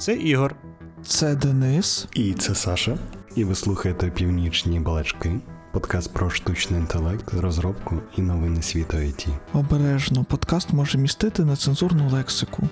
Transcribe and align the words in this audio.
Це 0.00 0.14
Ігор. 0.14 0.54
Це 1.02 1.34
Денис. 1.34 2.08
І 2.14 2.32
це 2.32 2.54
Саша. 2.54 2.98
І 3.36 3.44
ви 3.44 3.54
слухаєте 3.54 4.10
північні 4.10 4.80
балачки. 4.80 5.40
Подкаст 5.72 6.14
про 6.14 6.30
штучний 6.30 6.80
інтелект, 6.80 7.34
розробку 7.34 7.96
і 8.16 8.22
новини 8.22 8.62
світу 8.62 8.96
IT. 8.96 9.28
Обережно, 9.52 10.24
подкаст 10.24 10.72
може 10.72 10.98
містити 10.98 11.44
нецензурну 11.44 12.08
лексику. 12.10 12.62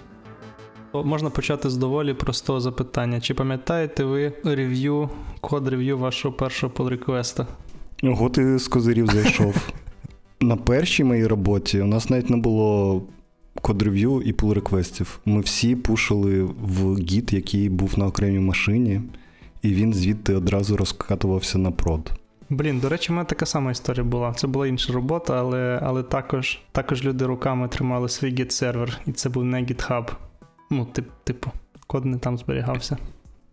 Можна 0.93 1.31
почати 1.31 1.71
з 1.71 1.77
доволі 1.77 2.15
простого 2.15 2.61
запитання. 2.61 3.21
Чи 3.21 3.35
пам'ятаєте 3.35 4.05
ви 4.05 4.33
рев'ю, 4.45 5.11
код 5.41 5.69
рев'ю 5.69 5.99
вашого 5.99 6.35
першого 6.35 6.73
pull 6.73 6.89
реквеста 6.89 7.47
Ого, 8.03 8.29
ти 8.31 8.59
з 8.59 8.69
козирів 8.69 9.07
зайшов. 9.07 9.69
На 10.41 10.57
першій 10.57 11.05
моїй 11.05 11.27
роботі 11.27 11.81
у 11.81 11.87
нас 11.87 12.11
навіть 12.11 12.31
не 12.31 12.37
було 12.37 13.03
код-рев'ю 13.61 14.23
і 14.23 14.33
pull 14.33 14.55
реквестів 14.55 15.21
Ми 15.25 15.41
всі 15.41 15.77
пушили 15.77 16.43
в 16.43 16.99
гід, 16.99 17.33
який 17.33 17.69
був 17.69 17.99
на 17.99 18.07
окремій 18.07 18.39
машині, 18.39 19.01
і 19.63 19.75
він 19.75 19.95
звідти 19.95 20.35
одразу 20.35 20.77
розкатувався 20.77 21.59
на 21.59 21.71
прод. 21.71 22.13
Блін, 22.51 22.81
до 22.81 22.89
речі, 22.89 23.13
у 23.13 23.17
мене 23.17 23.25
така 23.25 23.47
сама 23.47 23.71
історія 23.71 24.05
була. 24.05 24.33
Це 24.33 24.47
була 24.47 24.67
інша 24.67 24.93
робота, 24.93 25.39
але 25.39 25.81
але 25.83 26.03
також 26.03 26.61
також 26.73 27.05
люди 27.05 27.27
руками 27.27 27.69
тримали 27.69 28.09
свій 28.09 28.35
git 28.35 28.51
сервер 28.51 29.01
і 29.07 29.13
це 29.13 29.29
був 29.29 29.45
не 29.45 29.63
GitHub. 29.63 30.09
Ну, 30.71 30.85
тип, 30.85 31.09
типу, 31.25 31.51
код 31.87 32.05
не 32.05 32.19
там 32.19 32.39
зберігався. 32.39 32.97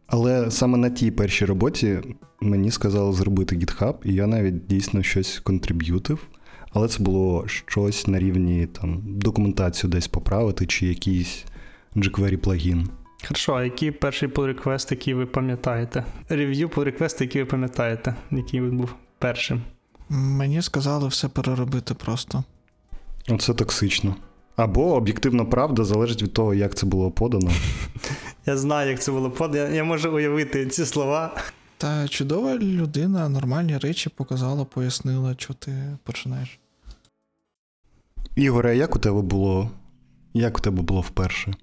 Але 0.08 0.52
саме 0.52 0.78
на 0.78 0.90
тій 0.90 1.12
першій 1.12 1.46
роботі 1.46 2.00
мені 2.42 2.72
сказали 2.72 3.14
зробити 3.14 3.56
GitHub, 3.56 3.96
і 4.04 4.14
я 4.14 4.28
навіть 4.28 4.68
дійсно 4.68 5.04
щось 5.04 5.40
контриб'ютив. 5.40 6.28
Але 6.76 6.88
це 6.88 7.04
було 7.04 7.48
щось 7.48 8.08
на 8.08 8.20
рівні 8.20 8.68
там 8.68 9.02
документацію 9.06 9.92
десь 9.92 10.08
поправити, 10.08 10.66
чи 10.66 10.88
якийсь 10.88 11.46
jQuery 11.96 12.38
плагін. 12.38 12.90
Хорошо, 13.28 13.54
а 13.54 13.64
який 13.64 13.92
перший 13.92 14.30
pull 14.30 14.56
request, 14.56 14.88
який 14.92 15.14
ви 15.14 15.26
пам'ятаєте? 15.26 16.06
Рев'ю 16.30 16.68
pull 16.68 16.84
request, 16.84 17.22
який 17.22 17.42
ви 17.42 17.46
пам'ятаєте, 17.46 18.16
який 18.32 18.62
він 18.62 18.78
був 18.78 18.96
першим? 19.20 19.62
Мені 20.10 20.62
сказали 20.62 21.08
все 21.08 21.28
переробити 21.28 21.94
просто. 21.94 22.44
Оце 23.30 23.54
токсично. 23.54 24.16
Або 24.56 24.94
об'єктивна 24.94 25.46
правда 25.46 25.84
залежить 25.84 26.24
від 26.24 26.34
того, 26.34 26.54
як 26.54 26.76
це 26.76 26.86
було 26.86 27.12
подано. 27.12 27.52
Я 28.46 28.58
знаю, 28.58 28.92
як 28.92 29.02
це 29.02 29.12
було 29.12 29.32
подано. 29.32 29.64
Я, 29.64 29.70
я 29.70 29.84
можу 29.84 30.16
уявити 30.16 30.66
ці 30.66 30.86
слова. 30.86 31.36
Та 31.78 32.08
чудова 32.08 32.56
людина, 32.56 33.30
нормальні 33.30 33.78
речі 33.78 34.10
показала, 34.10 34.66
пояснила, 34.66 35.36
що 35.38 35.54
ти 35.54 35.98
починаєш. 36.04 36.60
Ігоре, 38.36 38.78
як 38.78 38.96
у 38.96 39.00
тебе 39.00 39.22
було? 39.22 39.70
Як 40.34 40.58
у 40.58 40.62
тебе 40.62 40.82
було 40.82 41.02
вперше? 41.02 41.54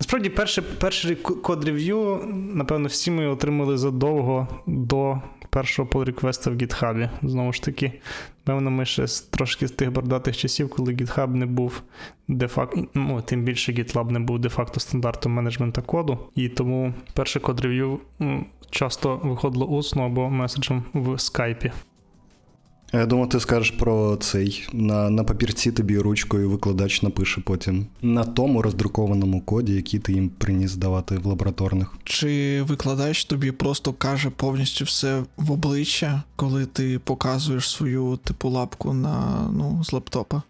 Насправді, 0.00 0.28
перший 0.30 0.64
перший 0.80 1.16
код 1.16 1.64
рев'ю, 1.64 2.24
напевно, 2.54 2.88
всі 2.88 3.10
ми 3.10 3.26
отримали 3.26 3.78
задовго 3.78 4.48
до 4.66 5.20
першого 5.50 5.88
pull 5.88 6.04
реквеста 6.04 6.50
в 6.50 6.54
GitHub. 6.54 7.08
Знову 7.22 7.52
ж 7.52 7.62
таки, 7.62 7.92
певно, 8.44 8.70
ми 8.70 8.84
ще 8.84 9.06
з 9.06 9.20
трошки 9.20 9.68
з 9.68 9.70
тих 9.70 9.92
бордатих 9.92 10.36
часів, 10.36 10.70
коли 10.70 10.92
GitHub 10.92 11.34
не 11.34 11.46
був 11.46 11.82
де-факто, 12.28 12.86
ну, 12.94 13.22
тим 13.22 13.44
більше 13.44 13.72
GitLab 13.72 14.10
не 14.10 14.20
був 14.20 14.38
де-факто 14.38 14.80
стандартом 14.80 15.32
менеджмента 15.32 15.82
коду. 15.82 16.18
І 16.34 16.48
тому 16.48 16.94
перше 17.14 17.40
код 17.40 17.60
рев'ю 17.60 18.00
часто 18.70 19.20
виходило 19.24 19.66
усно 19.66 20.02
або 20.02 20.30
меседжем 20.30 20.84
в 20.94 21.18
скайпі. 21.18 21.72
Я 22.94 23.06
думаю, 23.06 23.28
ти 23.28 23.40
скажеш 23.40 23.70
про 23.70 24.16
цей. 24.16 24.68
На 24.72 25.10
на 25.10 25.24
папірці 25.24 25.72
тобі 25.72 25.98
ручкою 25.98 26.50
викладач 26.50 27.02
напише 27.02 27.40
потім 27.40 27.86
на 28.02 28.24
тому 28.24 28.62
роздрукованому 28.62 29.40
коді, 29.40 29.74
який 29.74 30.00
ти 30.00 30.12
їм 30.12 30.28
приніс 30.28 30.74
давати 30.74 31.18
в 31.18 31.26
лабораторних. 31.26 31.94
Чи 32.04 32.62
викладач 32.62 33.24
тобі 33.24 33.52
просто 33.52 33.92
каже 33.92 34.30
повністю 34.30 34.84
все 34.84 35.22
в 35.36 35.52
обличчя, 35.52 36.22
коли 36.36 36.66
ти 36.66 36.98
показуєш 36.98 37.70
свою 37.70 38.18
типу 38.24 38.48
лапку 38.48 38.92
на 38.92 39.48
ну, 39.52 39.84
з 39.84 39.92
лаптопа? 39.92 40.42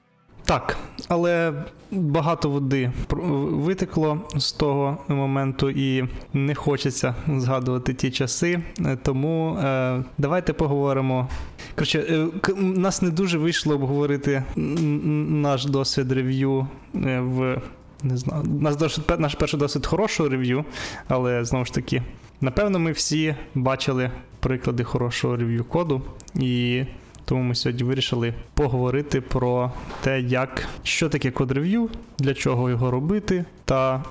Так, 0.45 0.77
але 1.09 1.53
багато 1.91 2.51
води 2.51 2.93
витекло 3.11 4.19
з 4.37 4.53
того 4.53 4.99
моменту, 5.09 5.71
і 5.71 6.05
не 6.33 6.55
хочеться 6.55 7.15
згадувати 7.37 7.95
ті 7.95 8.11
часи. 8.11 8.61
Тому 9.03 9.57
е, 9.57 10.05
давайте 10.19 10.53
поговоримо. 10.53 11.29
Коротше, 11.75 11.99
е, 12.11 12.53
нас 12.57 13.03
не 13.03 13.11
дуже 13.11 13.39
вийшло 13.39 13.75
обговорити 13.75 14.43
наш 14.57 15.65
досвід 15.65 16.13
рев'ю 16.13 16.67
е, 16.95 17.21
в. 17.21 17.63
Не 18.03 18.17
знаю, 18.17 18.45
наш 18.61 18.77
досвід, 18.77 19.05
наш 19.19 19.35
перший 19.35 19.61
досвід 19.61 19.87
хорошого 19.87 20.29
рев'ю, 20.29 20.65
але 21.09 21.45
знову 21.45 21.65
ж 21.65 21.75
таки, 21.75 22.03
напевно, 22.41 22.79
ми 22.79 22.93
всі 22.93 23.35
бачили 23.55 24.11
приклади 24.41 24.85
хорошого 24.85 25.37
рев'ю 25.37 25.65
коду. 25.65 26.03
І 26.35 26.85
тому 27.25 27.43
ми 27.43 27.55
сьогодні 27.55 27.85
вирішили 27.85 28.35
поговорити 28.55 29.21
про 29.21 29.73
те, 30.03 30.21
як 30.21 30.69
що 30.83 31.09
таке 31.09 31.31
код-рев'ю, 31.31 31.91
для 32.19 32.35
чого 32.35 32.71
його 32.71 32.91
робити, 32.91 33.45
та 33.65 34.05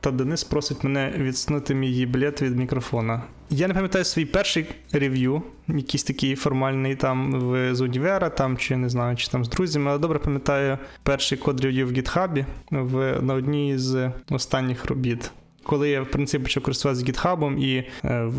та 0.00 0.10
Денис 0.10 0.44
просить 0.44 0.84
мене 0.84 1.12
відснути 1.16 1.74
мій 1.74 1.92
їблет 1.92 2.42
від 2.42 2.56
мікрофона. 2.56 3.22
Я 3.50 3.68
не 3.68 3.74
пам'ятаю 3.74 4.04
свій 4.04 4.24
перший 4.24 4.66
рев'ю, 4.92 5.42
якийсь 5.68 6.04
такий 6.04 6.36
формальний 6.36 6.96
там 6.96 7.32
в 7.32 7.74
з 7.74 7.80
універа, 7.80 8.30
там 8.30 8.56
чи 8.56 8.76
не 8.76 8.88
знаю, 8.88 9.16
чи 9.16 9.28
там 9.28 9.44
з 9.44 9.48
друзями, 9.48 9.90
але 9.90 9.98
добре 9.98 10.18
пам'ятаю 10.18 10.78
перший 11.02 11.38
код 11.38 11.60
рев'ю 11.60 11.86
в 11.86 11.92
гітхабі 11.92 12.44
в 12.70 13.22
на 13.22 13.34
одній 13.34 13.78
з 13.78 14.10
останніх 14.30 14.84
робіт 14.84 15.30
коли 15.68 15.90
я 15.90 16.02
в 16.02 16.10
принципі 16.10 16.44
почав 16.44 16.62
користуватися 16.62 17.06
гітхабом 17.06 17.58
і 17.58 17.84
е, 18.04 18.30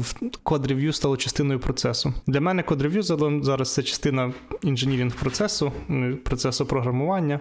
код 0.44 0.68
рев'ю 0.68 0.94
стало 0.94 1.18
частиною 1.18 1.60
процесу. 1.60 2.14
Для 2.28 2.42
мене 2.42 2.64
код 2.64 2.82
рев'ю 2.82 3.04
зараз 3.44 3.74
це 3.74 3.84
частина 3.84 4.34
інженірінг 4.64 5.16
процесу, 5.16 5.72
процесу 6.24 6.66
програмування. 6.66 7.40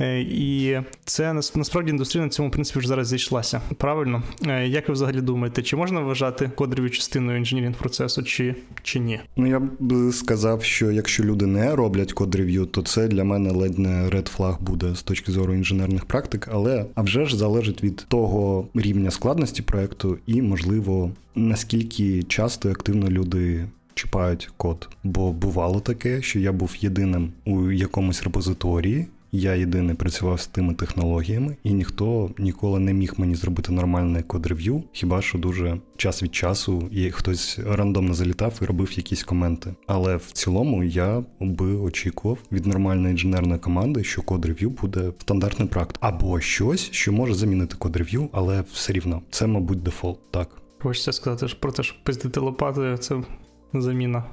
Е, 0.00 0.20
і 0.20 0.80
це 1.04 1.32
насправді 1.32 1.90
індустрія 1.90 2.24
на 2.24 2.30
цьому 2.30 2.48
в 2.48 2.52
принципі 2.52 2.78
вже 2.78 2.88
зараз 2.88 3.08
зійшлася. 3.08 3.60
Правильно? 3.76 4.22
Е, 4.46 4.66
як 4.66 4.88
ви 4.88 4.94
взагалі 4.94 5.20
думаєте, 5.20 5.62
чи 5.62 5.76
можна 5.76 6.00
вважати 6.00 6.50
код 6.54 6.74
рев'ю 6.74 6.90
частиною 6.90 7.38
інженірінг 7.38 7.76
процесу, 7.76 8.22
чи, 8.22 8.54
чи 8.82 8.98
ні? 8.98 9.20
Ну 9.36 9.46
я 9.46 9.60
б 9.60 10.12
сказав, 10.12 10.64
що 10.64 10.90
якщо 10.90 11.24
люди 11.24 11.46
не 11.46 11.76
роблять 11.76 12.12
код 12.12 12.34
рев'ю, 12.34 12.66
то 12.66 12.82
це 12.82 13.08
для 13.08 13.24
мене 13.24 13.50
ледь 13.50 13.78
не 13.78 14.08
red 14.08 14.36
flag 14.36 14.60
буде 14.60 14.94
з 14.94 15.02
точки 15.02 15.32
зору 15.32 15.54
інженерних 15.54 16.04
практик, 16.04 16.48
але 16.52 16.86
а 16.94 17.02
вже 17.02 17.26
ж 17.26 17.36
залежить 17.36 17.84
від 17.84 18.06
того 18.08 18.68
рівня 18.74 19.10
складу 19.10 19.29
складності 19.30 19.62
проекту, 19.62 20.18
і, 20.26 20.42
можливо, 20.42 21.10
наскільки 21.34 22.22
часто 22.22 22.68
і 22.68 22.72
активно 22.72 23.10
люди 23.10 23.66
чіпають 23.94 24.50
код. 24.56 24.88
Бо 25.04 25.32
бувало 25.32 25.80
таке, 25.80 26.22
що 26.22 26.38
я 26.38 26.52
був 26.52 26.76
єдиним 26.80 27.32
у 27.44 27.70
якомусь 27.70 28.22
репозиторії. 28.22 29.06
Я 29.32 29.54
єдиний 29.54 29.96
працював 29.96 30.40
з 30.40 30.46
тими 30.46 30.74
технологіями, 30.74 31.56
і 31.62 31.72
ніхто 31.72 32.30
ніколи 32.38 32.80
не 32.80 32.92
міг 32.92 33.14
мені 33.16 33.34
зробити 33.34 33.72
нормальне 33.72 34.22
код-рев'ю, 34.22 34.82
хіба 34.92 35.22
що 35.22 35.38
дуже 35.38 35.80
час 35.96 36.22
від 36.22 36.34
часу 36.34 36.88
і 36.92 37.10
хтось 37.10 37.58
рандомно 37.66 38.14
залітав 38.14 38.58
і 38.62 38.64
робив 38.64 38.92
якісь 38.92 39.22
коменти. 39.22 39.74
Але 39.86 40.16
в 40.16 40.32
цілому 40.32 40.84
я 40.84 41.24
би 41.40 41.74
очікував 41.74 42.38
від 42.52 42.66
нормальної 42.66 43.12
інженерної 43.12 43.60
команди, 43.60 44.04
що 44.04 44.22
код-рев'ю 44.22 44.70
буде 44.70 45.12
стандартний 45.18 45.68
практ, 45.68 45.96
або 46.00 46.40
щось, 46.40 46.90
що 46.90 47.12
може 47.12 47.34
замінити 47.34 47.76
код-рев'ю, 47.78 48.28
але 48.32 48.64
все 48.72 48.92
рівно 48.92 49.22
це, 49.30 49.46
мабуть, 49.46 49.82
дефолт. 49.82 50.18
Так. 50.30 50.48
Хочеться 50.82 51.12
сказати 51.12 51.54
про 51.60 51.72
те, 51.72 51.82
що 51.82 51.96
пиздити 52.04 52.40
лопатою 52.40 52.96
це 52.96 53.22
заміна 53.74 54.24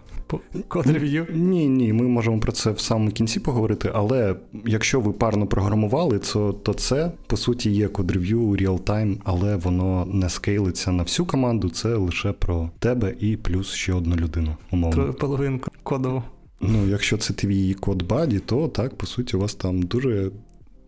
код 0.67 0.87
рев'ю? 0.87 1.27
Ні, 1.33 1.69
ні, 1.69 1.93
ми 1.93 2.07
можемо 2.07 2.39
про 2.39 2.51
це 2.51 2.71
в 2.71 2.79
самому 2.79 3.11
кінці 3.11 3.39
поговорити, 3.39 3.91
але 3.93 4.35
якщо 4.65 4.99
ви 4.99 5.13
парно 5.13 5.47
програмували, 5.47 6.19
то 6.19 6.53
то 6.53 6.73
це 6.73 7.11
по 7.27 7.37
суті 7.37 7.71
є 7.71 7.87
code 7.87 8.11
review 8.11 8.55
real-time, 8.55 9.17
але 9.23 9.55
воно 9.55 10.07
не 10.13 10.29
скейлиться 10.29 10.91
на 10.91 11.03
всю 11.03 11.25
команду, 11.25 11.69
це 11.69 11.95
лише 11.95 12.31
про 12.31 12.69
тебе 12.79 13.13
і 13.19 13.37
плюс 13.37 13.73
ще 13.73 13.93
одну 13.93 14.15
людину. 14.15 14.55
умовно. 14.71 15.03
Про 15.03 15.13
половинку 15.13 15.71
кодову. 15.83 16.23
Ну, 16.61 16.87
якщо 16.87 17.17
це 17.17 17.33
твій 17.33 17.73
code 17.73 18.03
buddy, 18.03 18.39
то 18.39 18.67
так, 18.67 18.95
по 18.95 19.05
суті, 19.05 19.37
у 19.37 19.39
вас 19.39 19.55
там 19.55 19.81
дуже 19.81 20.31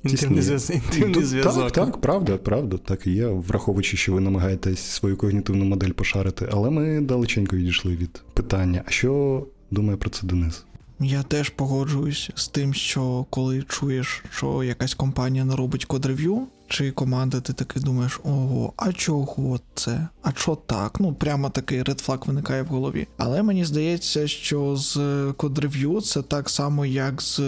Інтимний 0.04 0.42
зв'язок. 0.42 1.72
Так, 1.72 1.72
так, 1.72 2.02
правда, 2.02 2.38
правда, 2.38 2.78
так 2.78 3.08
і 3.08 3.12
є, 3.12 3.28
враховуючи, 3.28 3.98
що 3.98 4.14
ви 4.14 4.20
намагаєтесь 4.20 4.80
свою 4.80 5.18
когнітивну 5.18 5.66
модель 5.66 5.92
пошарити, 5.92 6.50
але 6.52 6.70
ми 6.70 7.02
далеченько 7.02 7.56
відійшли 7.56 7.96
від 7.96 8.22
питання. 8.34 8.84
А 8.86 8.92
що 8.92 9.46
думає 9.72 9.98
про 9.98 10.10
це 10.10 10.28
Денис? 10.28 10.66
Я 11.00 11.24
теж 11.24 11.50
погоджуюсь 11.50 12.30
з 12.36 12.48
тим, 12.48 12.74
що 12.74 13.26
коли 13.30 13.64
чуєш, 13.68 14.24
що 14.32 14.64
якась 14.64 14.94
компанія 14.94 15.46
не 15.46 15.56
робить 15.56 15.86
код-рев'ю, 15.86 16.48
чи 16.70 16.92
команда, 16.92 17.42
ти 17.42 17.54
таки 17.54 17.80
думаєш, 17.80 18.20
ого, 18.24 18.74
а 18.78 18.94
чого 18.94 19.60
це? 19.76 20.08
А 20.22 20.32
що 20.36 20.56
так? 20.56 21.00
Ну, 21.00 21.14
прямо 21.14 21.50
такий 21.50 21.84
редфлаг 21.84 22.20
виникає 22.26 22.64
в 22.64 22.68
голові. 22.68 23.08
Але 23.18 23.44
мені 23.44 23.66
здається, 23.66 24.28
що 24.28 24.76
з 24.76 24.98
код-рев'ю 25.38 26.02
це 26.02 26.22
так 26.22 26.50
само, 26.50 26.86
як 26.86 27.22
з 27.22 27.40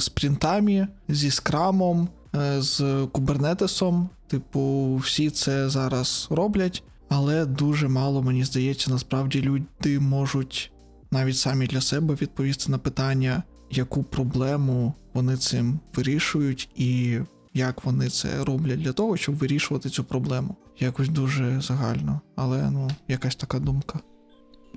спринтами, 0.00 0.88
зі 1.08 1.30
скрамом. 1.30 2.08
е, 2.34 2.62
з 2.62 3.06
кубернетесом. 3.12 4.08
Типу, 4.28 4.94
всі 4.96 5.30
це 5.30 5.68
зараз 5.68 6.26
роблять, 6.30 6.82
але 7.08 7.46
дуже 7.46 7.88
мало, 7.88 8.22
мені 8.22 8.44
здається, 8.44 8.90
насправді 8.90 9.42
люди 9.42 10.00
можуть 10.00 10.72
навіть 11.10 11.36
самі 11.36 11.66
для 11.66 11.80
себе 11.80 12.14
відповісти 12.14 12.72
на 12.72 12.78
питання, 12.78 13.42
яку 13.70 14.02
проблему 14.02 14.94
вони 15.14 15.36
цим 15.36 15.80
вирішують, 15.94 16.68
і 16.76 17.18
як 17.56 17.84
вони 17.84 18.08
це 18.08 18.44
роблять 18.44 18.82
для 18.82 18.92
того, 18.92 19.16
щоб 19.16 19.34
вирішувати 19.34 19.88
цю 19.88 20.04
проблему. 20.04 20.56
Якось 20.78 21.08
дуже 21.08 21.60
загально, 21.60 22.20
але 22.36 22.70
ну, 22.70 22.90
якась 23.08 23.36
така 23.36 23.58
думка. 23.58 24.00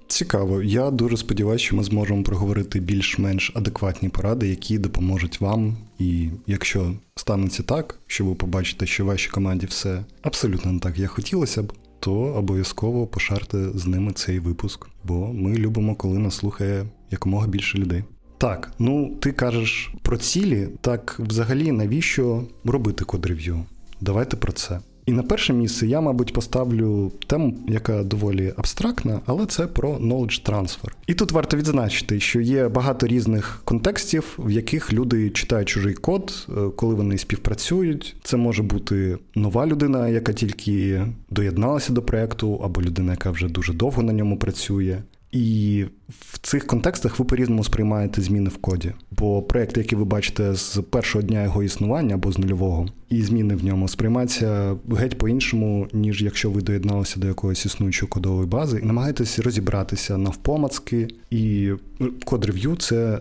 Цікаво. 0.08 0.62
Я 0.64 0.92
дуже 0.92 1.18
сподіваюся, 1.18 1.66
що 1.66 1.76
ми 1.76 1.84
зможемо 1.84 2.24
проговорити 2.24 2.80
більш-менш 2.80 3.52
адекватні 3.56 4.10
поради, 4.10 4.48
які 4.48 4.78
допоможуть 4.78 5.42
вам. 5.42 5.78
І 6.00 6.30
якщо 6.48 6.94
станеться 7.16 7.64
так, 7.64 8.00
що 8.08 8.26
ви 8.26 8.36
побачите, 8.36 8.86
що 8.86 9.06
вашій 9.06 9.30
команді 9.30 9.66
все 9.66 10.06
абсолютно 10.22 10.72
не 10.72 10.80
так, 10.80 11.00
як 11.00 11.12
хотілося 11.12 11.64
б, 11.64 11.74
то 12.00 12.14
обов'язково 12.14 13.08
пошарте 13.08 13.70
з 13.76 13.88
ними 13.88 14.12
цей 14.14 14.40
випуск, 14.40 14.88
бо 15.04 15.34
ми 15.34 15.56
любимо, 15.56 15.96
коли 15.96 16.20
нас 16.20 16.36
слухає 16.36 16.86
якомога 17.12 17.48
більше 17.48 17.78
людей. 17.78 18.04
Так, 18.40 18.72
ну 18.80 19.16
ти 19.20 19.32
кажеш 19.32 19.92
про 20.02 20.18
цілі, 20.18 20.68
так 20.82 21.16
взагалі 21.20 21.72
навіщо 21.72 22.44
робити 22.66 23.06
код-рев'ю? 23.06 23.60
Давайте 24.02 24.38
про 24.38 24.52
це. 24.52 24.80
І 25.06 25.12
на 25.12 25.24
перше 25.24 25.54
місце 25.54 25.88
я, 25.88 26.02
мабуть, 26.02 26.34
поставлю 26.34 27.12
тему, 27.28 27.58
яка 27.68 28.04
доволі 28.04 28.54
абстрактна, 28.58 29.22
але 29.26 29.46
це 29.46 29.68
про 29.68 29.98
knowledge 29.98 30.50
transfer. 30.50 30.90
І 31.08 31.14
тут 31.14 31.32
варто 31.32 31.58
відзначити, 31.58 32.20
що 32.20 32.42
є 32.42 32.68
багато 32.68 33.08
різних 33.08 33.62
контекстів, 33.66 34.40
в 34.40 34.52
яких 34.52 34.94
люди 34.94 35.30
читають 35.30 35.70
чужий 35.70 35.94
код, 35.94 36.48
е, 36.50 36.52
коли 36.76 36.96
вони 36.96 37.18
співпрацюють. 37.18 38.16
Це 38.24 38.38
може 38.38 38.64
бути 38.64 39.18
нова 39.36 39.66
людина, 39.66 40.10
яка 40.10 40.34
тільки 40.34 41.06
доєдналася 41.30 41.94
до 41.94 42.02
проекту, 42.02 42.62
або 42.64 42.82
людина, 42.82 43.12
яка 43.12 43.32
вже 43.32 43.48
дуже 43.48 43.74
довго 43.74 44.04
на 44.04 44.14
ньому 44.14 44.38
працює. 44.38 44.98
І 45.32 45.86
в 46.10 46.38
цих 46.42 46.68
контекстах 46.68 47.20
ви 47.20 47.26
по-різному 47.26 47.64
сприймаєте 47.64 48.22
зміни 48.22 48.50
в 48.50 48.58
коді. 48.58 48.92
Бо 49.12 49.42
проєкт, 49.42 49.78
який 49.78 49.98
ви 49.98 50.06
бачите 50.06 50.56
з 50.56 50.82
першого 50.90 51.22
дня 51.22 51.44
його 51.44 51.64
існування 51.64 52.16
або 52.16 52.32
з 52.32 52.38
нульового, 52.38 52.88
і 53.10 53.22
зміни 53.22 53.56
в 53.56 53.66
ньому 53.66 53.88
сприймаються 53.88 54.76
геть 54.92 55.18
по-іншому, 55.18 55.88
ніж 55.94 56.22
якщо 56.22 56.52
ви 56.52 56.62
доєдналися 56.62 57.20
до 57.20 57.28
якоїсь 57.28 57.66
існуючої 57.66 58.10
кодової 58.10 58.48
бази 58.48 58.80
і 58.84 58.86
намагаєтесь 58.86 59.40
розібратися 59.40 60.18
навпомацки. 60.18 61.08
І 61.32 61.72
код 62.26 62.46
рев'ю 62.46 62.76
це 62.76 63.20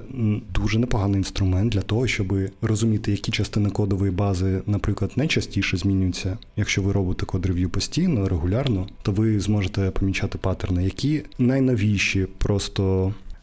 дуже 0.54 0.78
непоганий 0.78 1.18
інструмент 1.18 1.72
для 1.72 1.80
того, 1.80 2.06
щоб 2.06 2.34
розуміти, 2.62 3.10
які 3.10 3.32
частини 3.32 3.70
кодової 3.70 4.12
бази, 4.12 4.62
наприклад, 4.66 5.10
найчастіше 5.16 5.76
змінюються. 5.76 6.38
Якщо 6.56 6.82
ви 6.82 6.92
робите 6.92 7.26
код 7.26 7.46
рев'ю 7.46 7.70
постійно, 7.70 8.28
регулярно, 8.28 8.86
то 9.02 9.12
ви 9.12 9.40
зможете 9.40 9.90
помічати 9.90 10.38
паттерни, 10.38 10.84
які 10.84 11.22
найновіші 11.38 12.26
просто 12.38 12.77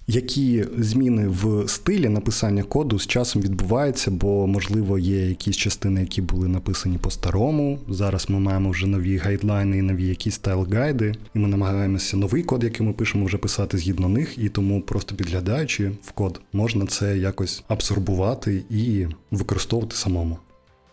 які 0.07 0.65
зміни 0.77 1.27
в 1.27 1.67
стилі 1.67 2.09
написання 2.09 2.63
коду 2.63 2.99
з 2.99 3.07
часом 3.07 3.41
відбуваються, 3.41 4.11
бо, 4.11 4.47
можливо, 4.47 4.99
є 4.99 5.29
якісь 5.29 5.57
частини, 5.57 6.01
які 6.01 6.21
були 6.21 6.47
написані 6.47 6.97
по-старому. 6.97 7.79
Зараз 7.89 8.29
ми 8.29 8.39
маємо 8.39 8.69
вже 8.69 8.87
нові 8.87 9.17
гайдлайни 9.17 9.77
і 9.77 9.81
нові 9.81 10.07
якісь 10.07 10.41
стайл-гайди, 10.41 11.15
і 11.33 11.39
ми 11.39 11.47
намагаємося 11.47 12.17
новий 12.17 12.43
код, 12.43 12.63
який 12.63 12.87
ми 12.87 12.93
пишемо, 12.93 13.25
вже 13.25 13.37
писати 13.37 13.77
згідно 13.77 14.09
них, 14.09 14.37
і 14.37 14.49
тому 14.49 14.81
просто 14.81 15.15
підглядаючи 15.15 15.91
в 16.01 16.11
код, 16.11 16.41
можна 16.53 16.85
це 16.85 17.17
якось 17.17 17.63
абсорбувати 17.67 18.63
і 18.69 19.07
використовувати 19.31 19.95
самому. 19.95 20.37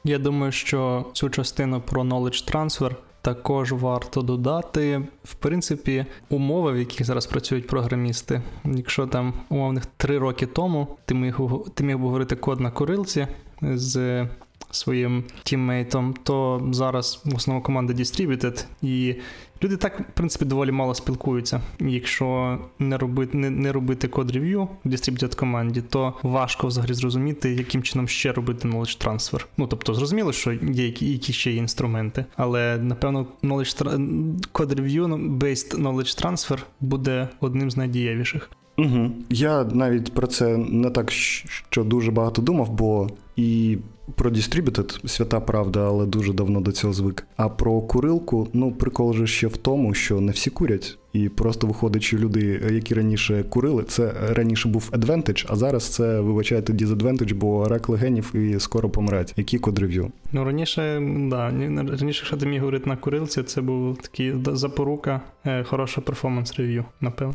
Я 0.04 0.18
думаю, 0.18 0.52
що 0.52 1.06
цю 1.12 1.30
частину 1.30 1.82
про 1.86 2.02
knowledge 2.02 2.54
transfer 2.54 2.94
також 3.22 3.72
варто 3.72 4.22
додати, 4.22 5.02
в 5.24 5.34
принципі, 5.34 6.06
умови, 6.28 6.72
в 6.72 6.78
яких 6.78 7.06
зараз 7.06 7.26
працюють 7.26 7.66
програмісти. 7.66 8.42
Якщо 8.64 9.06
там 9.06 9.34
умовних 9.48 9.86
три 9.86 10.18
роки 10.18 10.46
тому 10.46 10.88
ти 11.04 11.14
міг 11.14 11.38
ти 11.74 11.84
міг 11.84 11.98
говорити 11.98 12.36
код 12.36 12.60
на 12.60 12.70
курилці 12.70 13.26
з 13.62 14.26
своїм 14.72 15.24
тіммейтом, 15.42 16.14
то 16.22 16.68
зараз 16.72 17.22
в 17.24 17.36
основному 17.36 17.64
команда 17.64 17.92
Distributed, 17.92 18.64
і 18.82 19.14
люди 19.62 19.76
так, 19.76 20.00
в 20.00 20.04
принципі, 20.14 20.44
доволі 20.44 20.70
мало 20.72 20.94
спілкуються. 20.94 21.60
якщо 21.80 22.58
не 22.78 22.98
робити 22.98 23.38
не, 23.38 23.50
не 23.50 23.72
робити 23.72 24.08
код 24.08 24.30
рев'ю 24.30 24.68
в 24.84 24.88
Distributed 24.88 25.36
команді, 25.36 25.82
то 25.82 26.14
важко 26.22 26.66
взагалі 26.66 26.94
зрозуміти, 26.94 27.52
яким 27.54 27.82
чином 27.82 28.08
ще 28.08 28.32
робити 28.32 28.68
knowledge 28.68 29.06
transfer. 29.06 29.46
Ну 29.56 29.66
тобто, 29.66 29.94
зрозуміло, 29.94 30.32
що 30.32 30.52
є 30.52 30.86
які, 30.86 31.12
які 31.12 31.32
ще 31.32 31.50
є 31.50 31.56
інструменти, 31.56 32.24
але 32.36 32.78
напевно 32.78 33.26
knowledge 33.42 34.38
код 34.52 34.72
рев'ю 34.72 35.06
based 35.06 35.82
knowledge 35.82 36.24
transfer 36.24 36.58
буде 36.80 37.28
одним 37.40 37.70
з 37.70 37.76
найдієвіших. 37.76 38.50
Угу. 38.78 39.10
Я 39.30 39.64
навіть 39.64 40.14
про 40.14 40.26
це 40.26 40.56
не 40.56 40.90
так 40.90 41.10
що 41.10 41.84
дуже 41.84 42.10
багато 42.10 42.42
думав, 42.42 42.70
бо 42.70 43.10
і 43.36 43.78
про 44.14 44.30
Distributed 44.30 45.08
свята 45.08 45.40
правда, 45.40 45.86
але 45.86 46.06
дуже 46.06 46.32
давно 46.32 46.60
до 46.60 46.72
цього 46.72 46.92
звик. 46.92 47.26
А 47.36 47.48
про 47.48 47.80
курилку, 47.80 48.48
ну 48.52 48.72
прикол 48.72 49.14
же 49.14 49.26
ще 49.26 49.46
в 49.46 49.56
тому, 49.56 49.94
що 49.94 50.20
не 50.20 50.32
всі 50.32 50.50
курять. 50.50 50.98
І 51.12 51.28
просто 51.28 51.66
виходить, 51.66 52.02
що 52.02 52.18
люди, 52.18 52.60
які 52.72 52.94
раніше 52.94 53.44
курили, 53.48 53.82
це 53.82 54.12
раніше 54.30 54.68
був 54.68 54.90
advantage, 54.92 55.46
а 55.48 55.56
зараз 55.56 55.88
це 55.88 56.20
вибачайте 56.20 56.72
disadvantage, 56.72 57.34
бо 57.34 57.68
рак 57.68 57.88
легенів 57.88 58.34
і 58.34 58.60
скоро 58.60 58.90
помрать. 58.90 59.34
Які 59.36 59.58
код-рев'ю? 59.58 60.12
Ну 60.32 60.44
раніше, 60.44 61.00
да, 61.30 61.50
раніше, 61.98 62.24
що 62.24 62.36
ти 62.36 62.46
міг 62.46 62.60
говорити 62.60 62.88
на 62.88 62.96
курилці, 62.96 63.42
це 63.42 63.60
був 63.60 63.98
такий 63.98 64.34
запорука, 64.52 65.20
е, 65.46 65.64
хороша 65.64 66.00
перформанс 66.00 66.54
рев'ю, 66.54 66.84
напевно. 67.00 67.34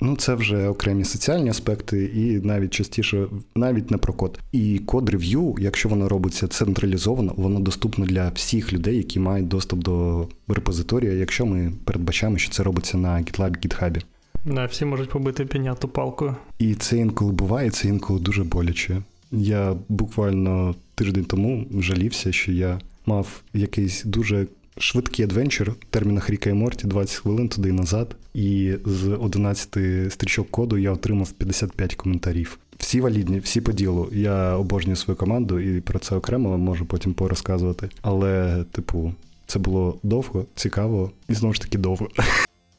Ну, 0.00 0.16
це 0.16 0.34
вже 0.34 0.68
окремі 0.68 1.04
соціальні 1.04 1.50
аспекти, 1.50 2.04
і 2.04 2.46
навіть 2.46 2.70
частіше, 2.70 3.26
навіть 3.56 3.90
не 3.90 3.98
про 3.98 4.12
код. 4.12 4.38
І 4.52 4.78
код 4.78 5.08
рев'ю, 5.08 5.54
якщо 5.58 5.88
воно 5.88 6.08
робиться 6.08 6.48
централізовано, 6.48 7.32
воно 7.36 7.60
доступно 7.60 8.06
для 8.06 8.28
всіх 8.28 8.72
людей, 8.72 8.96
які 8.96 9.20
мають 9.20 9.48
доступ 9.48 9.80
до 9.80 10.26
репозиторія, 10.48 11.12
якщо 11.12 11.46
ми 11.46 11.72
передбачаємо, 11.84 12.38
що 12.38 12.50
це 12.50 12.62
робиться 12.62 12.98
на 12.98 13.16
GitLab, 13.18 13.66
GitHub. 13.66 14.02
Да, 14.44 14.64
всі 14.64 14.84
можуть 14.84 15.10
побити 15.10 15.44
піняту 15.44 15.88
палкою. 15.88 16.36
І 16.58 16.74
це 16.74 16.96
інколи 16.96 17.32
буває, 17.32 17.70
це 17.70 17.88
інколи 17.88 18.20
дуже 18.20 18.44
боляче. 18.44 19.02
Я 19.32 19.76
буквально 19.88 20.74
тиждень 20.94 21.24
тому 21.24 21.66
жалівся, 21.78 22.32
що 22.32 22.52
я 22.52 22.80
мав 23.06 23.42
якийсь 23.54 24.04
дуже 24.04 24.46
швидкий 24.78 25.24
адвенчер 25.24 25.70
в 25.70 25.74
термінах 25.90 26.30
Ріка 26.30 26.50
і 26.50 26.52
Морті 26.52 26.86
20 26.86 27.16
хвилин 27.16 27.48
туди 27.48 27.68
і 27.68 27.72
назад. 27.72 28.16
І 28.34 28.74
з 28.84 29.08
11 29.08 30.12
стрічок 30.12 30.50
коду 30.50 30.78
я 30.78 30.92
отримав 30.92 31.32
55 31.32 31.94
коментарів. 31.94 32.58
Всі 32.78 33.00
валідні, 33.00 33.38
всі 33.38 33.60
по 33.60 33.72
ділу. 33.72 34.08
Я 34.12 34.56
обожнюю 34.56 34.96
свою 34.96 35.16
команду 35.16 35.60
і 35.60 35.80
про 35.80 35.98
це 35.98 36.16
окремо 36.16 36.58
можу 36.58 36.86
потім 36.86 37.14
порозказувати. 37.14 37.88
Але, 38.02 38.64
типу, 38.72 39.12
це 39.46 39.58
було 39.58 39.98
довго, 40.02 40.44
цікаво 40.54 41.10
і 41.28 41.34
знову 41.34 41.54
ж 41.54 41.60
таки 41.60 41.78
довго. 41.78 42.08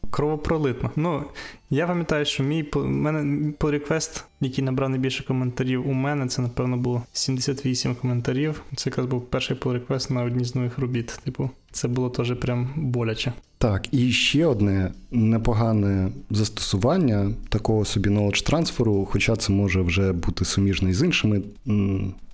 Кровопролитно. 0.09 0.91
Ну, 0.95 1.23
я 1.69 1.87
пам'ятаю, 1.87 2.25
що 2.25 2.43
мій 2.43 2.65
мене 2.75 3.51
по 3.57 3.71
реквест, 3.71 4.25
який 4.41 4.63
набрав 4.63 4.89
найбільше 4.89 5.23
коментарів 5.23 5.89
у 5.89 5.93
мене, 5.93 6.27
це, 6.27 6.41
напевно, 6.41 6.77
було 6.77 7.03
78 7.13 7.95
коментарів. 7.95 8.61
Це 8.75 8.89
якраз 8.89 9.07
був 9.07 9.25
перший 9.25 9.57
pull 9.57 9.73
реквест 9.73 10.11
на 10.11 10.23
одній 10.23 10.45
з 10.45 10.55
нових 10.55 10.79
робіт. 10.79 11.19
Типу, 11.23 11.49
це 11.71 11.87
було 11.87 12.09
теж 12.09 12.35
прям 12.35 12.69
боляче. 12.75 13.33
Так, 13.57 13.93
і 13.93 14.11
ще 14.11 14.45
одне 14.45 14.91
непогане 15.11 16.09
застосування 16.29 17.31
такого 17.49 17.85
собі 17.85 18.09
knowledge 18.09 18.45
трансферу, 18.45 19.07
хоча 19.11 19.35
це 19.35 19.53
може 19.53 19.81
вже 19.81 20.13
бути 20.13 20.45
суміжний 20.45 20.93
з 20.93 21.03
іншими 21.03 21.41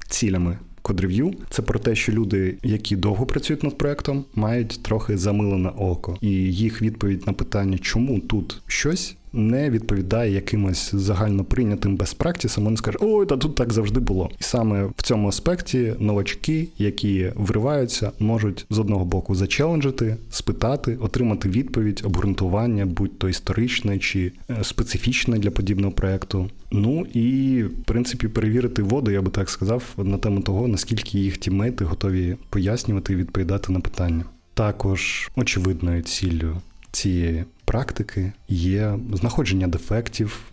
цілями 0.07 0.57
код-рев'ю– 0.89 1.33
це 1.49 1.61
про 1.61 1.79
те, 1.79 1.95
що 1.95 2.11
люди, 2.11 2.57
які 2.63 2.95
довго 2.95 3.25
працюють 3.25 3.63
над 3.63 3.77
проектом, 3.77 4.25
мають 4.35 4.83
трохи 4.83 5.17
замилене 5.17 5.69
око, 5.69 6.17
і 6.21 6.29
їх 6.31 6.81
відповідь 6.81 7.27
на 7.27 7.33
питання, 7.33 7.77
чому 7.77 8.19
тут 8.19 8.61
щось 8.67 9.15
не 9.33 9.69
відповідає 9.69 10.31
якимось 10.31 10.95
загально 10.95 11.43
прийнятим 11.43 11.95
безпрактісам, 11.95 12.63
вони 12.63 12.77
скажуть, 12.77 13.01
ой, 13.03 13.25
та 13.25 13.37
тут 13.37 13.55
так 13.55 13.73
завжди 13.73 13.99
було. 13.99 14.29
І 14.39 14.43
саме 14.43 14.83
в 14.83 15.01
цьому 15.01 15.27
аспекті 15.27 15.93
новачки, 15.99 16.67
які 16.77 17.31
вриваються, 17.35 18.11
можуть 18.19 18.65
з 18.69 18.79
одного 18.79 19.05
боку 19.05 19.35
зачеленджити, 19.35 20.17
спитати, 20.29 20.97
отримати 21.01 21.49
відповідь, 21.49 22.01
обґрунтування, 22.05 22.85
будь 22.85 23.19
то 23.19 23.29
історичне 23.29 23.99
чи 23.99 24.31
е, 24.49 24.63
специфічне 24.63 25.39
для 25.39 25.51
подібного 25.51 25.93
проекту. 25.93 26.49
Ну 26.71 27.05
і 27.13 27.63
в 27.63 27.83
принципі 27.83 28.27
перевірити 28.27 28.83
воду, 28.83 29.11
я 29.11 29.21
би 29.21 29.31
так 29.31 29.49
сказав, 29.49 29.83
на 29.97 30.17
тему 30.17 30.41
того, 30.41 30.67
наскільки 30.67 31.19
їх 31.19 31.37
тіммейти 31.37 31.85
готові 31.85 32.35
пояснювати 32.49 33.13
і 33.13 33.15
відповідати 33.15 33.71
на 33.71 33.79
питання. 33.79 34.23
Також 34.53 35.29
очевидною 35.35 36.01
ціллю 36.01 36.55
цієї 36.91 37.45
практики 37.69 38.31
є 38.47 38.99
знаходження 39.13 39.67
дефектів, 39.67 40.51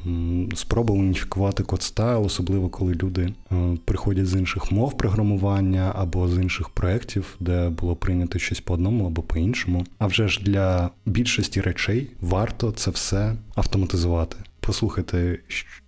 спроба 0.55 0.95
уніфікувати 0.95 1.63
код 1.63 1.83
стайл, 1.83 2.25
особливо 2.25 2.69
коли 2.69 2.95
люди 2.95 3.33
е, 3.53 3.77
приходять 3.85 4.27
з 4.27 4.35
інших 4.35 4.73
мов 4.73 4.97
програмування 4.97 5.93
або 5.95 6.29
з 6.29 6.39
інших 6.39 6.69
проєктів, 6.69 7.37
де 7.41 7.69
було 7.69 7.97
прийнято 7.97 8.39
щось 8.39 8.61
по 8.61 8.75
одному 8.75 9.07
або 9.07 9.23
по 9.23 9.39
іншому. 9.39 9.87
А 9.99 10.07
вже 10.07 10.29
ж 10.29 10.41
для 10.43 10.91
більшості 11.07 11.61
речей 11.61 12.11
варто 12.21 12.73
це 12.73 12.91
все 12.91 13.35
автоматизувати. 13.55 14.37
Послухайте 14.61 15.39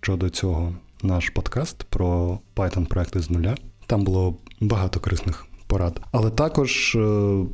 щодо 0.01 0.29
цього 0.29 0.73
наш 1.03 1.29
подкаст 1.29 1.83
про 1.83 2.39
Python 2.55 2.85
проекти 2.85 3.19
з 3.19 3.29
нуля. 3.29 3.55
Там 3.85 4.03
було 4.03 4.37
багато 4.61 4.99
корисних 4.99 5.45
порад, 5.67 6.01
але 6.11 6.29
також 6.29 6.95
е, 6.95 6.99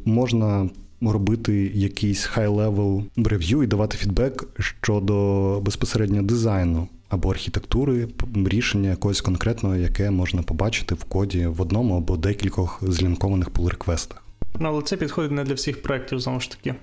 можна 0.05 0.70
робити 1.02 1.72
якийсь 1.74 2.30
high-level 2.30 3.04
рев'ю 3.25 3.64
і 3.64 3.68
давати 3.68 3.98
фідбек 3.98 4.48
щодо 4.60 5.60
безпосередньо 5.66 6.22
дизайну 6.22 6.88
або 7.10 7.30
архітектури, 7.30 8.08
рішення 8.46 8.90
якогось 8.90 9.22
конкретного, 9.22 9.75
яке 9.75 10.12
можна 10.12 10.44
побачити 10.44 10.96
в 10.96 11.04
коді 11.04 11.48
в 11.48 11.62
одному 11.62 11.98
або 11.98 12.18
декількох 12.18 12.80
злінкованих 12.82 13.50
pull-реквестах. 13.50 14.18
Ну, 14.60 14.70
але 14.70 14.82
це 14.82 14.98
підходить 14.98 15.32
не 15.32 15.44
для 15.44 15.54
всіх 15.54 15.82
проєктів, 15.82 16.20
знову 16.20 16.40
ж 16.40 16.52
таки. 16.52 16.75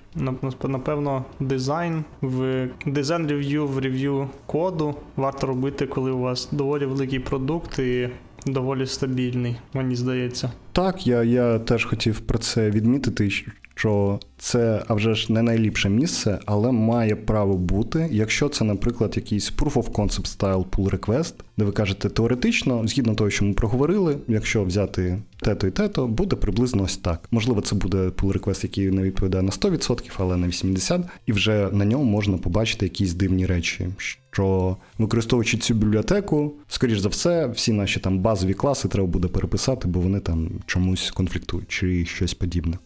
Напевно, 0.63 1.25
дизайн 1.39 2.03
в 2.21 2.67
дизайн 2.85 3.27
рев'ю 3.27 3.67
в 3.67 3.77
рев'ю 3.77 4.29
коду 4.45 4.95
варто 5.15 5.47
робити, 5.47 5.87
коли 5.87 6.11
у 6.11 6.19
вас 6.19 6.49
доволі 6.51 6.85
великий 6.85 7.19
продукт 7.19 7.79
і 7.79 8.09
доволі 8.45 8.87
стабільний, 8.87 9.55
мені 9.73 9.95
здається. 9.95 10.51
Так, 10.71 11.07
я 11.07 11.23
я 11.23 11.59
теж 11.59 11.85
хотів 11.85 12.19
про 12.19 12.37
це 12.37 12.69
відмітити, 12.69 13.29
що 13.75 14.19
це 14.37 14.83
а 14.87 14.93
вже 14.93 15.13
ж 15.13 15.33
не 15.33 15.41
найліпше 15.41 15.89
місце, 15.89 16.39
але 16.45 16.71
має 16.71 17.15
право 17.15 17.57
бути, 17.57 18.09
якщо 18.11 18.49
це, 18.49 18.65
наприклад, 18.65 19.13
якийсь 19.15 19.53
proof 19.53 19.73
of 19.73 19.91
concept 19.91 20.37
style 20.37 20.65
pull 20.65 20.99
request, 20.99 21.33
де 21.57 21.65
ви 21.65 21.71
кажете 21.71 22.09
теоретично, 22.09 22.87
згідно 22.87 23.15
того, 23.15 23.29
що 23.29 23.45
ми 23.45 23.53
проговорили, 23.53 24.17
якщо 24.27 24.63
взяти 24.63 25.19
тето 25.41 25.67
і 25.67 25.71
тето, 25.71 26.07
буде 26.07 26.35
приблизно 26.35 26.83
ось 26.83 26.97
так. 26.97 27.27
Можливо, 27.31 27.61
це 27.61 27.75
буде 27.75 27.97
pull 27.97 28.39
request, 28.39 28.63
який 28.63 28.91
не 28.91 29.03
відповідає 29.03 29.43
на 29.43 29.51
100%, 29.51 30.11
але 30.17 30.37
на 30.37 30.47
80%, 30.47 31.03
і 31.25 31.31
вже 31.31 31.69
на 31.71 31.85
ньому 31.85 32.03
можна 32.03 32.37
побачити 32.37 32.85
якісь 32.85 33.13
дивні 33.13 33.45
речі. 33.45 33.87
Що 34.31 34.77
використовуючи 34.97 35.57
цю 35.57 35.73
бібліотеку, 35.73 36.53
скоріш 36.67 36.99
за 36.99 37.09
все, 37.09 37.47
всі 37.47 37.73
наші 37.73 37.99
там 37.99 38.19
базові 38.19 38.53
класи 38.53 38.87
треба 38.87 39.07
буде 39.07 39.27
переписати, 39.27 39.87
бо 39.87 39.99
вони 39.99 40.19
там 40.19 40.49
чомусь 40.65 41.11
конфліктують 41.11 41.67
чи 41.67 42.05
щось 42.05 42.33
подібне. 42.33 42.77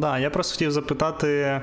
Да, 0.00 0.18
я 0.18 0.30
просто 0.30 0.54
хотів 0.54 0.72
запитати 0.72 1.60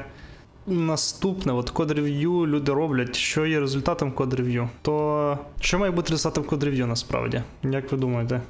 наступне: 0.68 1.54
от 1.54 1.70
код-рев'ю 1.70 2.48
люди 2.48 2.74
роблять, 2.74 3.16
що 3.16 3.46
є 3.46 3.60
результатом 3.60 4.12
код-рев'ю. 4.12 4.70
То 4.82 5.38
що 5.60 5.80
має 5.80 5.92
бути 5.92 6.12
результатом 6.12 6.44
код-рев'ю 6.44 6.88
насправді? 6.88 7.44
Як 7.64 7.92
ви 7.92 7.98
думаєте? 7.98 8.42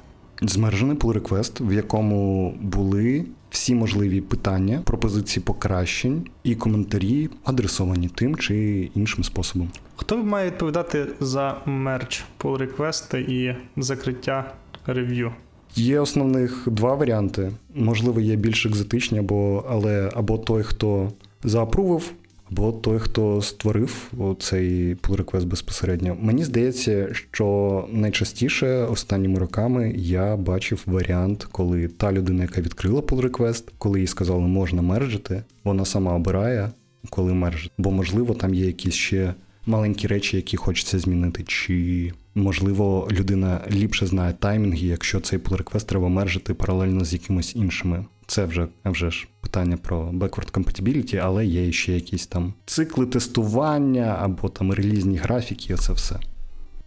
Змержений 0.42 0.96
pull 0.96 1.20
request, 1.20 1.68
в 1.68 1.72
якому 1.72 2.50
були 2.60 3.24
всі 3.50 3.74
можливі 3.74 4.20
питання, 4.20 4.82
пропозиції 4.84 5.44
покращень 5.44 6.26
і 6.44 6.54
коментарі, 6.54 7.30
адресовані 7.44 8.08
тим 8.08 8.36
чи 8.36 8.54
іншим 8.94 9.24
способом. 9.24 9.70
Хто 9.96 10.16
має 10.16 10.46
відповідати 10.46 11.06
за 11.20 11.56
мерч 11.66 12.24
pull 12.38 12.58
request 12.58 13.16
і 13.16 13.56
закриття 13.76 14.52
рев'ю? 14.86 15.32
Є 15.76 16.00
основних 16.00 16.62
два 16.66 16.94
варіанти. 16.94 17.52
Можливо, 17.74 18.20
є 18.20 18.36
більш 18.36 18.66
екзотичні, 18.66 19.18
або 19.18 19.64
але 19.68 20.10
або 20.14 20.38
той, 20.38 20.62
хто 20.62 21.12
заапрував, 21.44 22.12
або 22.50 22.72
той, 22.72 22.98
хто 22.98 23.42
створив 23.42 24.12
цей 24.38 24.94
pull 24.94 25.16
request 25.16 25.44
безпосередньо. 25.44 26.16
Мені 26.20 26.44
здається, 26.44 27.08
що 27.14 27.84
найчастіше 27.92 28.68
останніми 28.68 29.38
роками 29.38 29.92
я 29.96 30.36
бачив 30.36 30.82
варіант, 30.86 31.46
коли 31.52 31.88
та 31.88 32.12
людина, 32.12 32.42
яка 32.42 32.60
відкрила 32.60 33.00
pull 33.00 33.30
request, 33.30 33.64
коли 33.78 34.00
їй 34.00 34.06
сказали, 34.06 34.40
можна 34.40 34.82
мерджити, 34.82 35.42
вона 35.64 35.84
сама 35.84 36.14
обирає, 36.14 36.70
коли 37.10 37.34
мержити. 37.34 37.74
Бо, 37.78 37.90
можливо, 37.90 38.34
там 38.34 38.54
є 38.54 38.66
якісь 38.66 38.94
ще 38.94 39.34
маленькі 39.66 40.08
речі, 40.08 40.36
які 40.36 40.56
хочеться 40.56 40.98
змінити, 40.98 41.44
чи 41.46 42.12
можливо 42.34 43.08
людина 43.10 43.60
ліпше 43.70 44.06
знає 44.06 44.32
таймінги, 44.32 44.86
якщо 44.86 45.20
цей 45.20 45.38
pull 45.38 45.62
request 45.62 45.86
треба 45.86 46.08
мержити 46.08 46.54
паралельно 46.54 47.04
з 47.04 47.12
якимись 47.12 47.56
іншими. 47.56 48.04
Це 48.26 48.44
вже 48.44 48.68
вже 48.84 49.10
ж 49.10 49.28
питання 49.40 49.76
про 49.76 50.10
backward 50.10 50.52
compatibility, 50.52 51.16
але 51.16 51.46
є 51.46 51.72
ще 51.72 51.92
якісь 51.92 52.26
там 52.26 52.54
цикли 52.66 53.06
тестування 53.06 54.18
або 54.20 54.48
там 54.48 54.72
релізні 54.72 55.16
графіки, 55.16 55.74
це 55.74 55.92
все. 55.92 56.16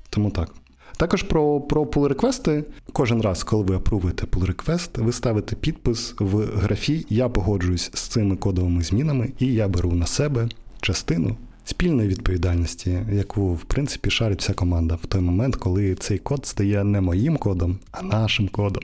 Тому 0.09 0.31
так. 0.31 0.49
Також 0.97 1.23
про 1.23 1.61
про 1.61 1.83
pull 1.83 2.07
реквести 2.07 2.63
Кожен 2.93 3.21
раз, 3.21 3.43
коли 3.43 3.63
ви 3.63 3.75
апрувуєте 3.75 4.25
pull 4.25 4.55
request, 4.55 5.03
ви 5.03 5.11
ставите 5.11 5.55
підпис 5.55 6.15
в 6.19 6.59
графі 6.59 7.05
Я 7.09 7.29
погоджуюсь 7.29 7.91
з 7.93 8.01
цими 8.01 8.35
кодовими 8.35 8.83
змінами, 8.83 9.31
і 9.39 9.53
я 9.53 9.67
беру 9.67 9.91
на 9.91 10.05
себе 10.05 10.49
частину 10.81 11.37
спільної 11.65 12.09
відповідальності, 12.09 12.99
яку 13.11 13.53
в 13.53 13.63
принципі 13.63 14.09
шарить 14.09 14.39
вся 14.39 14.53
команда 14.53 14.95
в 14.95 15.05
той 15.05 15.21
момент, 15.21 15.55
коли 15.55 15.95
цей 15.95 16.17
код 16.17 16.45
стає 16.45 16.83
не 16.83 17.01
моїм 17.01 17.37
кодом, 17.37 17.79
а 17.91 18.01
нашим 18.01 18.47
кодом. 18.47 18.83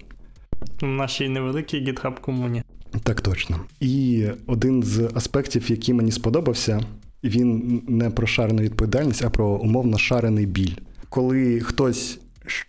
В 0.81 0.85
нашій 0.85 1.29
невеликій 1.29 1.77
GitHub 1.77 2.19
комуні. 2.21 2.63
Так 3.03 3.21
точно. 3.21 3.59
І 3.79 4.25
один 4.47 4.83
з 4.83 5.09
аспектів, 5.13 5.71
який 5.71 5.93
мені 5.93 6.11
сподобався, 6.11 6.81
він 7.23 7.81
не 7.87 8.09
про 8.09 8.27
шарену 8.27 8.61
відповідальність, 8.61 9.23
а 9.23 9.29
про 9.29 9.47
умовно 9.47 9.97
шарений 9.97 10.45
біль. 10.45 10.73
Коли 11.09 11.59
хтось 11.59 12.19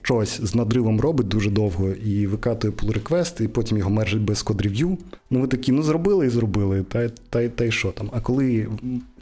щось 0.02 0.40
з 0.40 0.54
надривом 0.54 1.00
робить 1.00 1.28
дуже 1.28 1.50
довго 1.50 1.88
і 1.88 2.26
викатує 2.26 2.72
pull 2.72 3.02
request, 3.02 3.42
і 3.42 3.48
потім 3.48 3.78
його 3.78 3.90
мержить 3.90 4.22
без 4.22 4.42
код 4.42 4.60
рев'ю, 4.60 4.98
ну 5.30 5.40
ви 5.40 5.46
такі, 5.46 5.72
ну 5.72 5.82
зробили 5.82 6.26
і 6.26 6.30
зробили, 6.30 6.82
та 6.82 7.08
та, 7.08 7.48
та 7.48 7.64
й 7.64 7.70
що 7.70 7.90
там. 7.90 8.10
А 8.12 8.20
коли 8.20 8.68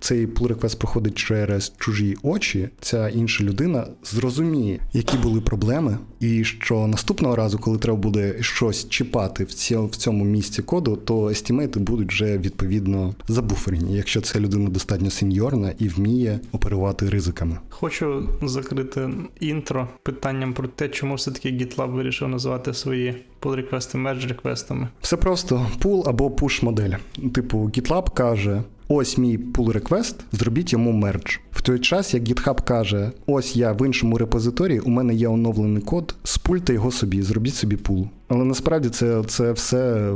цей 0.01 0.27
pull 0.27 0.55
request 0.55 0.79
проходить 0.79 1.15
через 1.15 1.73
чужі 1.79 2.17
очі, 2.23 2.69
ця 2.81 3.09
інша 3.09 3.45
людина 3.45 3.87
зрозуміє, 4.05 4.81
які 4.93 5.17
були 5.17 5.41
проблеми, 5.41 5.99
і 6.21 6.45
що 6.45 6.87
наступного 6.87 7.37
разу, 7.37 7.59
коли 7.59 7.79
треба 7.79 7.99
буде 7.99 8.37
щось 8.41 8.89
чіпати 8.89 9.45
в 9.45 9.53
цьому, 9.53 9.87
в 9.87 9.97
цьому 9.97 10.25
місці 10.25 10.63
коду, 10.63 10.97
то 10.97 11.31
естімейти 11.31 11.81
будуть 11.81 12.13
вже 12.13 12.39
відповідно 12.39 13.15
забуферені, 13.29 13.97
якщо 13.97 14.21
ця 14.21 14.41
людина 14.41 14.71
достатньо 14.71 15.11
сеньорна 15.11 15.73
і 15.79 15.89
вміє 15.89 16.41
оперувати 16.53 17.11
ризиками. 17.11 17.59
Хочу 17.71 18.29
закрити 18.43 19.11
інтро 19.41 19.89
питанням 20.03 20.53
про 20.53 20.69
те, 20.69 20.89
чому 20.89 21.15
все 21.15 21.31
таки 21.31 21.49
GitLab 21.49 21.93
вирішив 21.93 22.29
називати 22.29 22.75
свої 22.75 23.15
pull 23.41 23.55
request 23.55 23.99
и 23.99 24.04
merge 24.04 24.27
request 24.27 24.66
ами. 24.66 24.89
Все 25.01 25.17
просто 25.17 25.67
pull 25.81 26.09
або 26.09 26.29
push 26.29 26.65
модель. 26.65 26.93
Типу, 27.35 27.59
GitLab 27.59 28.15
каже. 28.15 28.63
Ось 28.89 29.19
мій 29.19 29.39
pull 29.39 29.73
request, 29.73 30.15
зробіть 30.33 30.73
йому 30.73 30.93
merge. 30.93 31.37
В 31.53 31.63
той 31.63 31.79
час, 31.79 32.15
як 32.15 32.23
GitHub 32.23 32.65
каже: 32.65 33.11
ось 33.27 33.57
я 33.57 33.73
в 33.73 33.87
іншому 33.87 34.19
репозиторії, 34.19 34.81
у 34.81 34.91
мене 34.91 35.15
є 35.15 35.29
оновлений 35.29 35.83
код, 35.83 36.15
спульте 36.25 36.75
його 36.75 36.91
собі, 36.91 37.23
зробіть 37.23 37.55
собі 37.55 37.77
pull. 37.77 38.09
Але 38.29 38.45
насправді 38.45 38.89
це 38.89 39.23
це 39.27 39.53
все 39.53 40.13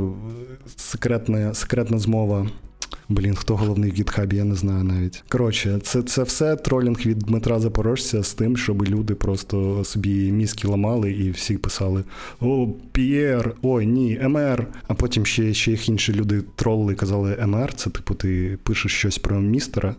секретна, 0.75 1.53
секретна 1.53 1.99
змова 1.99 2.47
Блін, 3.09 3.35
хто 3.35 3.55
головний 3.55 3.91
в 3.91 3.93
гітхабі, 3.93 4.35
я 4.35 4.43
не 4.43 4.55
знаю 4.55 4.83
навіть. 4.83 5.23
Коротше, 5.29 5.79
це 5.83 6.01
це 6.01 6.23
все 6.23 6.55
тролінг 6.55 7.05
від 7.05 7.19
Дмитра 7.19 7.59
Запорожця 7.59 8.23
з 8.23 8.33
тим, 8.33 8.57
щоб 8.57 8.87
люди 8.87 9.15
просто 9.15 9.83
собі 9.83 10.31
мізки 10.31 10.67
ламали 10.67 11.11
і 11.11 11.31
всі 11.31 11.57
писали: 11.57 12.03
О, 12.41 12.67
П'єр, 12.91 13.55
ой, 13.61 13.87
ні, 13.87 14.19
МР. 14.23 14.67
А 14.87 14.93
потім 14.93 15.25
ще 15.25 15.53
ще 15.53 15.71
їх 15.71 15.89
інші 15.89 16.13
люди 16.13 16.43
тролли 16.55 16.95
казали 16.95 17.37
МР, 17.47 17.73
це 17.73 17.89
типу 17.89 18.15
ти 18.15 18.57
пишеш 18.63 18.93
щось 18.93 19.17
про 19.17 19.41
містера. 19.41 19.95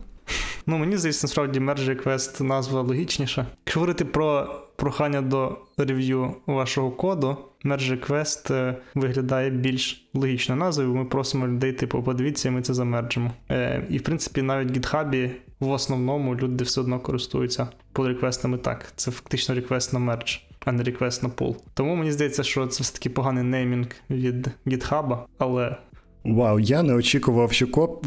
Ну, 0.66 0.78
мені 0.78 0.96
здається, 0.96 1.26
насправді 1.26 1.60
Merge 1.60 1.88
Request 1.88 2.42
назва 2.42 2.80
логічніша. 2.82 3.46
Говорити 3.74 4.04
про 4.04 4.60
прохання 4.76 5.22
до 5.22 5.58
рев'ю 5.76 6.34
вашого 6.46 6.90
коду, 6.90 7.36
Merge 7.64 8.00
Request 8.00 8.54
е, 8.54 8.76
виглядає 8.94 9.50
більш 9.50 10.08
логічною 10.14 10.60
назвою. 10.60 10.94
Ми 10.94 11.04
просимо 11.04 11.46
людей, 11.46 11.72
типу, 11.72 12.02
подивіться, 12.02 12.48
і 12.48 12.52
ми 12.52 12.62
це 12.62 12.74
замерджимо. 12.74 13.30
Е, 13.50 13.84
І 13.90 13.98
в 13.98 14.02
принципі, 14.02 14.42
навіть 14.42 14.70
в 14.70 14.80
GitHub 14.80 15.30
в 15.60 15.70
основному 15.70 16.36
люди 16.36 16.64
все 16.64 16.80
одно 16.80 17.00
користуються 17.00 17.68
pull 17.94 18.06
реквестами 18.06 18.58
так. 18.58 18.92
Це 18.96 19.10
фактично 19.10 19.54
реквест 19.54 19.92
на 19.92 19.98
мердж. 19.98 20.36
А 20.66 20.72
не 20.72 20.82
реквест 20.82 21.22
на 21.22 21.28
пул. 21.28 21.56
Тому 21.74 21.94
мені 21.94 22.12
здається, 22.12 22.42
що 22.42 22.66
це 22.66 22.82
все 22.82 22.92
таки 22.92 23.10
поганий 23.10 23.44
неймінг 23.44 23.86
від 24.10 24.48
GitHub, 24.66 25.18
але 25.38 25.76
Вау, 26.24 26.60
я 26.60 26.82
не 26.82 26.94
очікував, 26.94 27.52
що 27.52 27.66
коп 27.66 28.06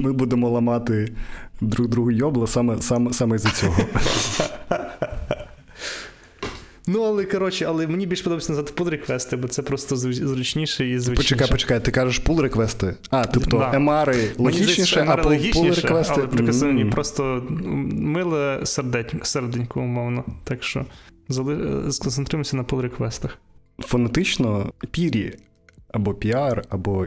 ми 0.00 0.12
будемо 0.12 0.50
ламати 0.50 1.14
друг 1.60 1.88
другу 1.88 2.10
йобла 2.10 2.46
саме 2.46 2.82
саме, 2.82 3.12
саме 3.12 3.38
з 3.38 3.52
цього. 3.52 3.76
Ну, 6.86 7.02
але 7.02 7.24
коротше, 7.24 7.64
але 7.68 7.86
мені 7.86 8.06
більш 8.06 8.22
подобається 8.22 8.52
назвати 8.52 8.82
pull 8.82 8.90
реквести, 8.90 9.36
бо 9.36 9.48
це 9.48 9.62
просто 9.62 9.96
зручніше 9.96 10.88
і 10.88 10.98
звичніше. 10.98 11.34
Почекай, 11.34 11.48
почекай, 11.48 11.84
ти 11.84 11.90
кажеш 11.90 12.22
pull 12.22 12.40
реквести. 12.40 12.94
А, 13.10 13.24
тобто 13.24 13.58
да. 13.58 13.78
MR 13.78 14.30
логічніше, 14.38 15.04
а 15.08 15.16
pull 15.16 15.74
реквести. 15.74 16.14
Але 16.16 16.26
прикасані 16.26 16.84
mm. 16.84 16.90
просто 16.90 17.46
миле 17.92 18.60
серденько, 19.22 19.80
умовно. 19.80 20.24
Так 20.44 20.62
що 20.62 20.86
сконцентруємося 21.90 22.56
на 22.56 22.62
pull 22.62 22.80
реквестах. 22.80 23.38
Фонетично 23.78 24.72
пірі 24.90 25.34
або 25.92 26.10
PR, 26.12 26.62
або 26.68 27.06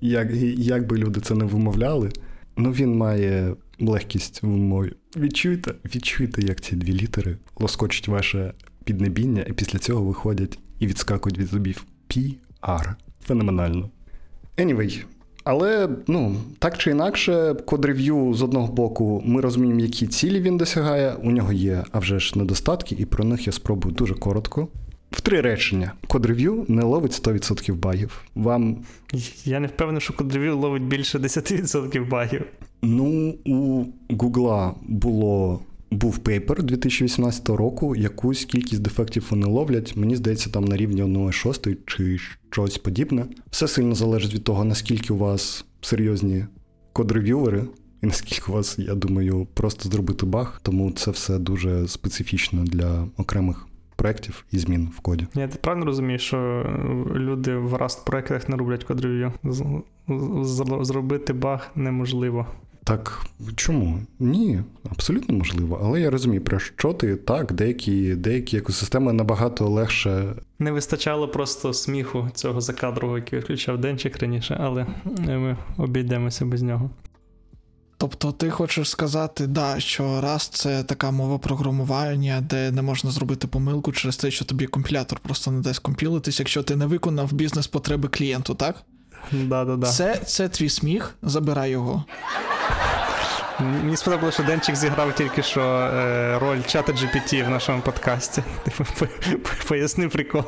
як, 0.00 0.28
як 0.56 0.86
би 0.86 0.98
люди 0.98 1.20
це 1.20 1.34
не 1.34 1.44
вимовляли, 1.44 2.10
ну 2.56 2.72
він 2.72 2.96
має 2.96 3.54
легкість 3.80 4.42
в 4.42 4.46
мові. 4.46 4.92
Відчуйте, 5.16 5.74
відчуйте, 5.94 6.42
як 6.42 6.60
ці 6.60 6.76
дві 6.76 6.92
літери 6.92 7.36
лоскочать 7.56 8.08
ваше 8.08 8.52
піднебіння, 8.84 9.44
і 9.48 9.52
після 9.52 9.78
цього 9.78 10.04
виходять 10.04 10.58
і 10.78 10.86
відскакують 10.86 11.38
від 11.38 11.46
зубів. 11.46 11.84
PR. 12.08 12.94
Феноменально. 13.24 13.90
Anyway, 14.56 15.04
але 15.44 15.88
ну, 16.06 16.36
так 16.58 16.78
чи 16.78 16.90
інакше, 16.90 17.54
code 17.64 17.92
review 17.92 18.34
з 18.34 18.42
одного 18.42 18.72
боку, 18.72 19.22
ми 19.24 19.40
розуміємо, 19.40 19.80
які 19.80 20.06
цілі 20.06 20.40
він 20.40 20.56
досягає. 20.56 21.14
У 21.22 21.30
нього 21.30 21.52
є, 21.52 21.84
а 21.92 21.98
вже 21.98 22.18
ж 22.18 22.38
недостатки, 22.38 22.96
і 22.98 23.04
про 23.04 23.24
них 23.24 23.46
я 23.46 23.52
спробую 23.52 23.94
дуже 23.94 24.14
коротко. 24.14 24.68
В 25.10 25.20
три 25.20 25.40
речення. 25.40 25.92
Code 26.06 26.29
review 26.29 26.64
не 26.68 26.82
ловить 26.82 27.12
100% 27.12 27.74
багів. 27.74 28.24
Вам. 28.34 28.76
Я 29.44 29.60
не 29.60 29.66
впевнений, 29.66 30.00
що 30.00 30.14
code 30.14 30.32
review 30.32 30.58
ловить 30.58 30.82
більше 30.82 31.18
10% 31.18 32.08
багів. 32.08 32.44
Ну, 32.82 33.34
у 33.44 33.84
Гугла 34.10 34.74
було. 34.82 35.60
Був 35.90 36.18
paper 36.18 36.62
2018 36.62 37.48
року, 37.48 37.96
якусь 37.96 38.44
кількість 38.44 38.82
дефектів 38.82 39.26
вони 39.30 39.46
ловлять. 39.46 39.96
Мені 39.96 40.16
здається, 40.16 40.50
там 40.50 40.64
на 40.64 40.76
рівні 40.76 41.02
1,6 41.02 41.76
чи 41.86 42.18
щось 42.50 42.78
подібне. 42.78 43.26
Все 43.50 43.68
сильно 43.68 43.94
залежить 43.94 44.34
від 44.34 44.44
того, 44.44 44.64
наскільки 44.64 45.12
у 45.12 45.16
вас 45.16 45.64
серйозні 45.80 46.44
код-рев'ювери, 46.92 47.64
і 48.02 48.06
наскільки 48.06 48.52
у 48.52 48.54
вас, 48.54 48.78
я 48.78 48.94
думаю, 48.94 49.46
просто 49.54 49.88
зробити 49.88 50.26
баг. 50.26 50.60
Тому 50.62 50.92
це 50.92 51.10
все 51.10 51.38
дуже 51.38 51.88
специфічно 51.88 52.64
для 52.64 53.08
окремих 53.16 53.66
проєктів 53.96 54.44
і 54.52 54.58
змін 54.58 54.88
в 54.96 55.00
коді. 55.00 55.26
Я 55.34 55.48
правильно 55.48 55.86
розумію, 55.86 56.18
що 56.18 56.66
люди 57.14 57.56
в 57.56 57.74
Rust 57.74 58.04
проєктах 58.04 58.48
не 58.48 58.56
роблять 58.56 58.84
код-рев'ю? 58.84 59.32
Зробити 60.82 61.32
баг 61.32 61.70
неможливо. 61.74 62.46
Так 62.84 63.26
чому? 63.56 63.98
Ні, 64.18 64.60
абсолютно 64.90 65.34
можливо. 65.34 65.80
Але 65.84 66.00
я 66.00 66.10
розумію, 66.10 66.40
про 66.40 66.58
що 66.58 66.92
ти 66.92 67.16
так, 67.16 67.52
деякі 67.52 68.14
деякі 68.14 68.56
екосистеми 68.56 69.12
набагато 69.12 69.68
легше. 69.68 70.34
Не 70.58 70.72
вистачало 70.72 71.28
просто 71.28 71.72
сміху 71.72 72.28
цього 72.34 72.60
закадрового, 72.60 73.18
який 73.18 73.38
відключав 73.38 73.78
денчик 73.78 74.22
раніше, 74.22 74.56
але 74.60 74.86
ми 75.26 75.56
обійдемося 75.78 76.44
без 76.44 76.62
нього. 76.62 76.90
Тобто 77.98 78.32
ти 78.32 78.50
хочеш 78.50 78.90
сказати, 78.90 79.46
да, 79.46 79.80
що 79.80 80.04
Rust— 80.04 80.50
це 80.52 80.82
така 80.82 81.10
мова 81.10 81.38
програмування, 81.38 82.40
де 82.40 82.70
не 82.70 82.82
можна 82.82 83.10
зробити 83.10 83.46
помилку 83.46 83.92
через 83.92 84.16
те, 84.16 84.30
що 84.30 84.44
тобі 84.44 84.66
компілятор 84.66 85.18
просто 85.18 85.50
не 85.50 85.60
дасть 85.60 85.80
компілитись, 85.80 86.38
якщо 86.38 86.62
ти 86.62 86.76
не 86.76 86.86
виконав 86.86 87.32
бізнес-потреби 87.32 88.08
клієнту, 88.08 88.54
так? 88.54 88.82
Да-да-да. 89.32 89.86
Це 89.86 90.16
це 90.16 90.48
твій 90.48 90.68
сміх, 90.68 91.14
забирай 91.22 91.70
його. 91.70 92.04
Мені 93.60 93.96
сподобалося, 93.96 94.34
що 94.34 94.44
Денчик 94.44 94.76
зіграв 94.76 95.14
тільки 95.14 95.42
що 95.42 95.60
е, 95.60 96.38
роль 96.38 96.62
чата 96.66 96.92
GPT 96.92 97.46
в 97.46 97.50
нашому 97.50 97.82
подкасті. 97.82 98.42
Типу, 98.64 98.84
поясни 99.68 100.08
прикол. 100.08 100.44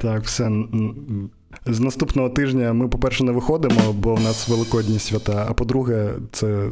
Так, 0.00 0.22
все. 0.22 0.50
З 1.66 1.80
наступного 1.80 2.28
тижня 2.28 2.72
ми, 2.72 2.88
по-перше, 2.88 3.24
не 3.24 3.32
виходимо, 3.32 3.92
бо 3.92 4.14
в 4.14 4.20
нас 4.20 4.48
великодні 4.48 4.98
свята. 4.98 5.46
А 5.48 5.52
по-друге, 5.52 6.12
це 6.32 6.70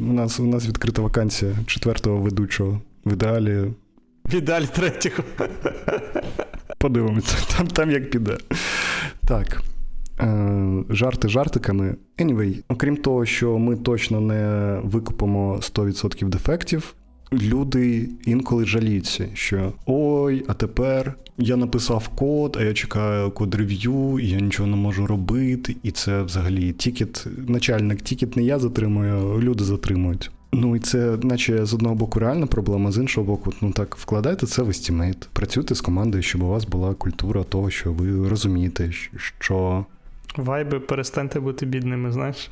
у 0.00 0.12
нас 0.12 0.40
у 0.40 0.46
нас 0.46 0.66
відкрита 0.68 1.02
вакансія 1.02 1.52
четвертого 1.66 2.20
ведучого. 2.20 2.80
В 3.04 3.12
ідеалі. 3.12 3.64
В 4.24 4.34
ідеалі 4.34 4.66
третього. 4.74 5.24
Подивимося, 6.78 7.36
там 7.56 7.66
там 7.66 7.90
як 7.90 8.10
піде. 8.10 8.36
Так. 9.26 9.62
Е, 10.20 10.84
жарти 10.90 11.28
жартиками. 11.28 11.96
Anyway, 12.18 12.62
окрім 12.68 12.96
того, 12.96 13.26
що 13.26 13.58
ми 13.58 13.76
точно 13.76 14.20
не 14.20 14.80
викупимо 14.84 15.56
100% 15.56 16.28
дефектів, 16.28 16.94
люди 17.32 18.08
інколи 18.24 18.64
жаліються, 18.64 19.28
що 19.34 19.72
ой, 19.86 20.44
а 20.48 20.54
тепер 20.54 21.14
я 21.38 21.56
написав 21.56 22.08
код, 22.08 22.56
а 22.60 22.64
я 22.64 22.74
чекаю 22.74 23.30
code 23.30 23.54
review, 23.54 24.18
і 24.18 24.28
я 24.28 24.40
нічого 24.40 24.68
не 24.68 24.76
можу 24.76 25.06
робити. 25.06 25.76
І 25.82 25.90
це 25.90 26.22
взагалі 26.22 26.72
ticket, 26.72 27.26
начальник, 27.48 28.02
ticket 28.02 28.36
не 28.36 28.42
я 28.42 28.58
затримую, 28.58 29.40
люди 29.40 29.64
затримують. 29.64 30.30
Ну 30.52 30.76
і 30.76 30.78
це, 30.78 31.18
наче 31.22 31.66
з 31.66 31.74
одного 31.74 31.94
боку, 31.94 32.20
реальна 32.20 32.46
проблема, 32.46 32.92
з 32.92 32.98
іншого 32.98 33.26
боку, 33.26 33.52
ну 33.60 33.72
так 33.72 33.96
вкладайте 33.96 34.46
це 34.46 34.62
в 34.62 34.70
estimate. 34.70 35.28
Працюйте 35.32 35.74
з 35.74 35.80
командою, 35.80 36.22
щоб 36.22 36.42
у 36.42 36.48
вас 36.48 36.64
була 36.64 36.94
культура 36.94 37.42
того, 37.44 37.70
що 37.70 37.92
ви 37.92 38.28
розумієте, 38.28 38.92
що 39.38 39.84
Вайби, 40.36 40.80
перестаньте 40.80 41.40
бути 41.40 41.66
бідними, 41.66 42.12
знаєш? 42.12 42.50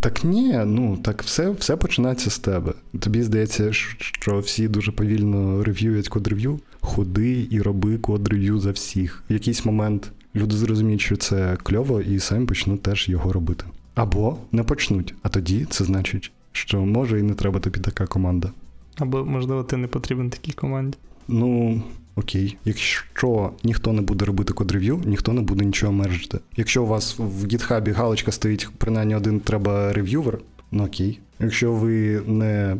Так 0.00 0.24
ні, 0.24 0.60
ну 0.66 0.96
так 0.96 1.22
все 1.22 1.50
все 1.50 1.76
починається 1.76 2.30
з 2.30 2.38
тебе. 2.38 2.72
Тобі 3.00 3.22
здається, 3.22 3.72
що 3.72 4.38
всі 4.38 4.68
дуже 4.68 4.92
повільно 4.92 5.64
рев'юють 5.64 6.08
код-рев'ю. 6.08 6.60
Ходи 6.80 7.46
і 7.50 7.62
роби 7.62 7.98
код-рев'ю 7.98 8.58
за 8.58 8.70
всіх. 8.70 9.22
В 9.30 9.32
якийсь 9.32 9.64
момент 9.64 10.12
люди 10.36 10.56
зрозуміють, 10.56 11.00
що 11.00 11.16
це 11.16 11.56
кльово, 11.62 12.00
і 12.00 12.18
самі 12.18 12.46
почнуть 12.46 12.82
теж 12.82 13.08
його 13.08 13.32
робити. 13.32 13.64
Або 13.94 14.38
не 14.52 14.62
почнуть, 14.62 15.14
а 15.22 15.28
тоді 15.28 15.66
це 15.70 15.84
значить, 15.84 16.32
що 16.52 16.80
може 16.80 17.20
і 17.20 17.22
не 17.22 17.34
треба 17.34 17.60
тобі 17.60 17.80
така 17.80 18.06
команда. 18.06 18.50
Або, 18.98 19.24
можливо, 19.24 19.64
ти 19.64 19.76
не 19.76 19.86
потрібен 19.86 20.30
такій 20.30 20.52
команді. 20.52 20.98
Ну, 21.28 21.82
Окей, 22.20 22.56
якщо 22.64 23.50
ніхто 23.64 23.92
не 23.92 24.02
буде 24.02 24.24
робити 24.24 24.52
код-рев'ю, 24.52 25.02
ніхто 25.04 25.32
не 25.32 25.40
буде 25.40 25.64
нічого 25.64 25.92
мержити. 25.92 26.38
Якщо 26.56 26.82
у 26.82 26.86
вас 26.86 27.14
в 27.18 27.46
гітхабі 27.46 27.90
галочка 27.90 28.32
стоїть 28.32 28.68
принаймні 28.78 29.14
один 29.14 29.40
треба 29.40 29.92
рев'ювер, 29.92 30.38
ну 30.72 30.84
окей. 30.84 31.18
Якщо 31.40 31.72
ви 31.72 32.20
не. 32.26 32.76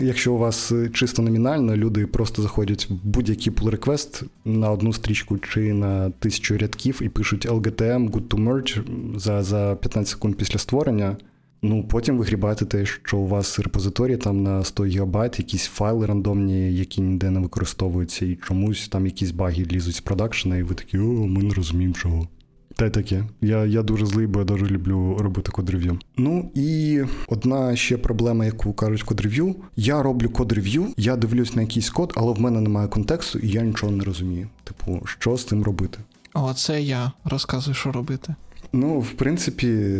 Якщо 0.00 0.32
у 0.32 0.38
вас 0.38 0.72
чисто 0.92 1.22
номінально, 1.22 1.76
люди 1.76 2.06
просто 2.06 2.42
заходять 2.42 2.90
в 2.90 2.94
будь-який 3.04 3.52
pull 3.52 3.78
request 3.78 4.24
на 4.44 4.70
одну 4.70 4.92
стрічку 4.92 5.38
чи 5.38 5.72
на 5.72 6.10
тисячу 6.10 6.58
рядків 6.58 7.00
і 7.02 7.08
пишуть 7.08 7.46
LGTM, 7.46 8.10
good 8.10 8.28
to 8.28 8.44
merge 8.44 8.82
за 9.18 9.42
за 9.42 9.76
15 9.80 10.08
секунд 10.08 10.34
після 10.34 10.58
створення, 10.58 11.16
Ну, 11.66 11.84
потім 11.84 12.18
вигрібаєте 12.18 12.64
те, 12.64 12.86
що 12.86 13.18
у 13.18 13.26
вас 13.26 13.58
репозиторій 13.58 14.16
там 14.16 14.42
на 14.42 14.64
100 14.64 14.82
ГБ, 14.82 15.16
якісь 15.16 15.66
файли 15.66 16.06
рандомні, 16.06 16.72
які 16.72 17.00
ніде 17.00 17.30
не 17.30 17.40
використовуються, 17.40 18.26
і 18.26 18.38
чомусь 18.46 18.88
там 18.88 19.06
якісь 19.06 19.30
баги 19.30 19.64
лізуть 19.64 19.94
з 19.94 20.00
продакшена, 20.00 20.56
і 20.56 20.62
ви 20.62 20.74
такі, 20.74 20.98
о, 20.98 21.26
ми 21.26 21.42
не 21.42 21.54
розуміємо 21.54 21.94
чого. 21.94 22.28
Та 22.76 22.86
й 22.86 22.90
таке. 22.90 23.24
Я 23.40 23.64
я 23.64 23.82
дуже 23.82 24.06
злий, 24.06 24.26
бо 24.26 24.38
я 24.38 24.44
дуже 24.44 24.66
люблю 24.66 25.16
робити 25.20 25.52
код-рев'ю. 25.52 25.98
Ну 26.16 26.50
і 26.54 27.02
одна 27.28 27.76
ще 27.76 27.96
проблема, 27.96 28.44
яку 28.44 28.72
кажуть 28.72 29.02
код-рев'ю. 29.02 29.56
Я 29.76 30.02
роблю 30.02 30.30
код-рев'ю, 30.30 30.86
я 30.96 31.16
дивлюсь 31.16 31.56
на 31.56 31.62
якийсь 31.62 31.90
код, 31.90 32.12
але 32.16 32.32
в 32.32 32.40
мене 32.40 32.60
немає 32.60 32.88
контексту, 32.88 33.38
і 33.38 33.48
я 33.48 33.62
нічого 33.62 33.92
не 33.92 34.04
розумію. 34.04 34.48
Типу, 34.64 35.02
що 35.04 35.36
з 35.36 35.44
цим 35.44 35.62
робити? 35.62 35.98
О, 36.34 36.54
це 36.54 36.82
я 36.82 37.12
розказую, 37.24 37.74
що 37.74 37.92
робити. 37.92 38.34
Ну, 38.72 39.00
в 39.00 39.10
принципі, 39.10 39.98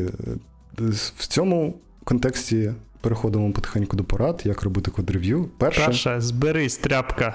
в 1.17 1.27
цьому 1.27 1.79
контексті 2.05 2.73
переходимо 3.01 3.53
потихеньку 3.53 3.97
до 3.97 4.05
порад, 4.05 4.43
як 4.45 4.63
робити 4.63 4.91
код-рев'ю. 4.91 5.49
Перше, 5.59 5.87
Перше 5.87 6.21
зберись, 6.21 6.77
тряпка. 6.77 7.35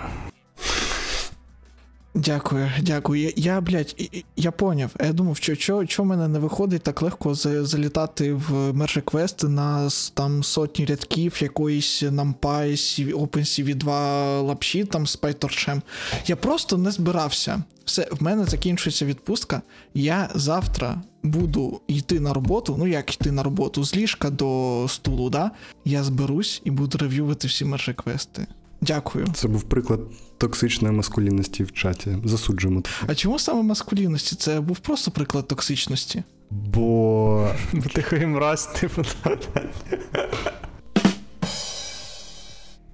Дякую, 2.13 2.71
дякую. 2.81 3.21
Я, 3.21 3.31
я 3.35 3.61
блядь, 3.61 3.95
я 4.35 4.51
поняв. 4.51 4.91
Я 4.99 5.13
думав, 5.13 5.37
що 5.37 5.55
що, 5.55 5.85
що 5.87 6.05
мене 6.05 6.27
не 6.27 6.39
виходить 6.39 6.83
так 6.83 7.01
легко 7.01 7.35
залітати 7.35 8.33
в 8.33 8.51
Merge 8.51 9.03
Quest 9.03 9.47
на 9.47 9.89
там 10.13 10.43
сотні 10.43 10.85
рядків 10.85 11.37
якоїсь 11.41 12.03
NumPy, 12.03 13.15
OpenCV 13.15 13.75
2 13.75 14.41
лапші 14.41 14.83
там 14.83 15.07
з 15.07 15.19
PyTorch. 15.21 15.81
Я 16.27 16.35
просто 16.35 16.77
не 16.77 16.91
збирався. 16.91 17.63
Все, 17.85 18.07
в 18.11 18.23
мене 18.23 18.45
закінчується 18.45 19.05
відпустка. 19.05 19.61
Я 19.93 20.29
завтра 20.35 21.01
буду 21.23 21.81
йти 21.87 22.19
на 22.19 22.33
роботу. 22.33 22.75
Ну 22.79 22.87
як 22.87 23.13
йти 23.13 23.31
на 23.31 23.43
роботу 23.43 23.83
з 23.83 23.95
ліжка 23.95 24.29
до 24.29 24.85
стулу, 24.89 25.29
да? 25.29 25.51
Я 25.85 26.03
зберусь 26.03 26.61
і 26.65 26.71
буду 26.71 26.97
рев'ювати 26.97 27.47
всі 27.47 27.65
Merge 27.65 27.95
Quest. 28.03 28.47
Дякую. 28.81 29.27
Це 29.33 29.47
був 29.47 29.63
приклад 29.63 29.99
токсичної 30.37 30.95
маскулінності 30.95 31.63
в 31.63 31.71
чаті. 31.71 32.17
Засуджуємо. 32.25 32.81
Таке. 32.81 32.95
А 33.07 33.15
чому 33.15 33.39
саме 33.39 33.63
маскулінності? 33.63 34.35
Це 34.35 34.61
був 34.61 34.79
просто 34.79 35.11
приклад 35.11 35.47
токсичності. 35.47 36.23
Бо. 36.49 37.49
Бо 37.73 37.81
ти 37.81 38.27
мразь, 38.27 38.65
типу. 38.65 39.01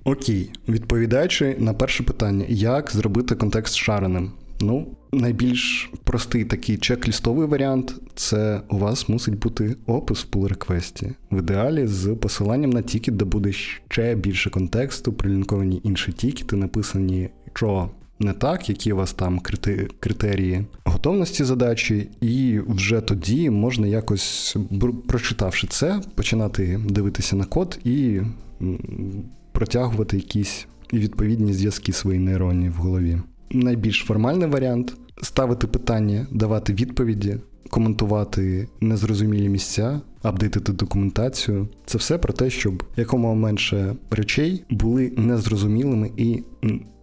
Окей, 0.04 0.52
відповідаючи 0.68 1.56
на 1.60 1.74
перше 1.74 2.04
питання, 2.04 2.46
як 2.50 2.92
зробити 2.92 3.36
контекст 3.36 3.76
шареним? 3.76 4.32
Ну, 4.60 4.88
найбільш 5.12 5.92
простий 6.04 6.46
такий 6.46 6.78
чек-лістовий 6.78 7.48
варіант 7.48 7.96
це 8.16 8.62
у 8.70 8.78
вас 8.78 9.10
мусить 9.10 9.40
бути 9.40 9.76
опис 9.86 10.26
в 10.26 10.36
pull 10.36 10.48
реквесті 10.48 11.12
В 11.32 11.40
ідеалі 11.40 11.88
з 11.88 12.16
посиланням 12.16 12.70
на 12.70 12.82
тікет, 12.82 13.18
де 13.18 13.26
буде 13.26 13.52
ще 13.52 14.16
більше 14.16 14.50
контексту, 14.50 15.14
прилінковані 15.14 15.82
інші 15.84 16.12
тікети, 16.12 16.56
написані, 16.56 17.30
що 17.54 17.90
не 18.20 18.34
так, 18.34 18.70
які 18.70 18.94
у 18.94 18.96
вас 18.96 19.14
там 19.14 19.40
критерії 20.00 20.66
готовності 20.86 21.44
задачі, 21.44 22.10
і 22.22 22.60
вже 22.68 23.02
тоді 23.02 23.50
можна 23.50 23.88
якось, 23.88 24.58
прочитавши 25.08 25.68
це, 25.68 26.02
починати 26.16 26.80
дивитися 26.90 27.36
на 27.36 27.46
код 27.46 27.80
і 27.84 28.22
протягувати 29.52 30.18
якісь 30.18 30.68
відповідні 30.94 31.54
зв'язки 31.54 31.94
свої 31.94 32.20
нейронні 32.20 32.70
в 32.70 32.74
голові. 32.74 33.18
Найбільш 33.52 34.00
формальний 34.00 34.48
варіант 34.48 34.94
ставити 35.22 35.68
питання, 35.68 36.28
давати 36.32 36.74
відповіді, 36.74 37.38
коментувати 37.70 38.68
незрозумілі 38.82 39.50
місця, 39.50 40.02
апдейтити 40.22 40.72
документацію. 40.72 41.68
Це 41.86 41.98
все 41.98 42.18
про 42.18 42.34
те, 42.34 42.50
щоб 42.50 42.84
якомога 42.98 43.34
менше 43.34 43.96
речей 44.12 44.64
були 44.70 45.14
незрозумілими 45.18 46.12
і 46.18 46.44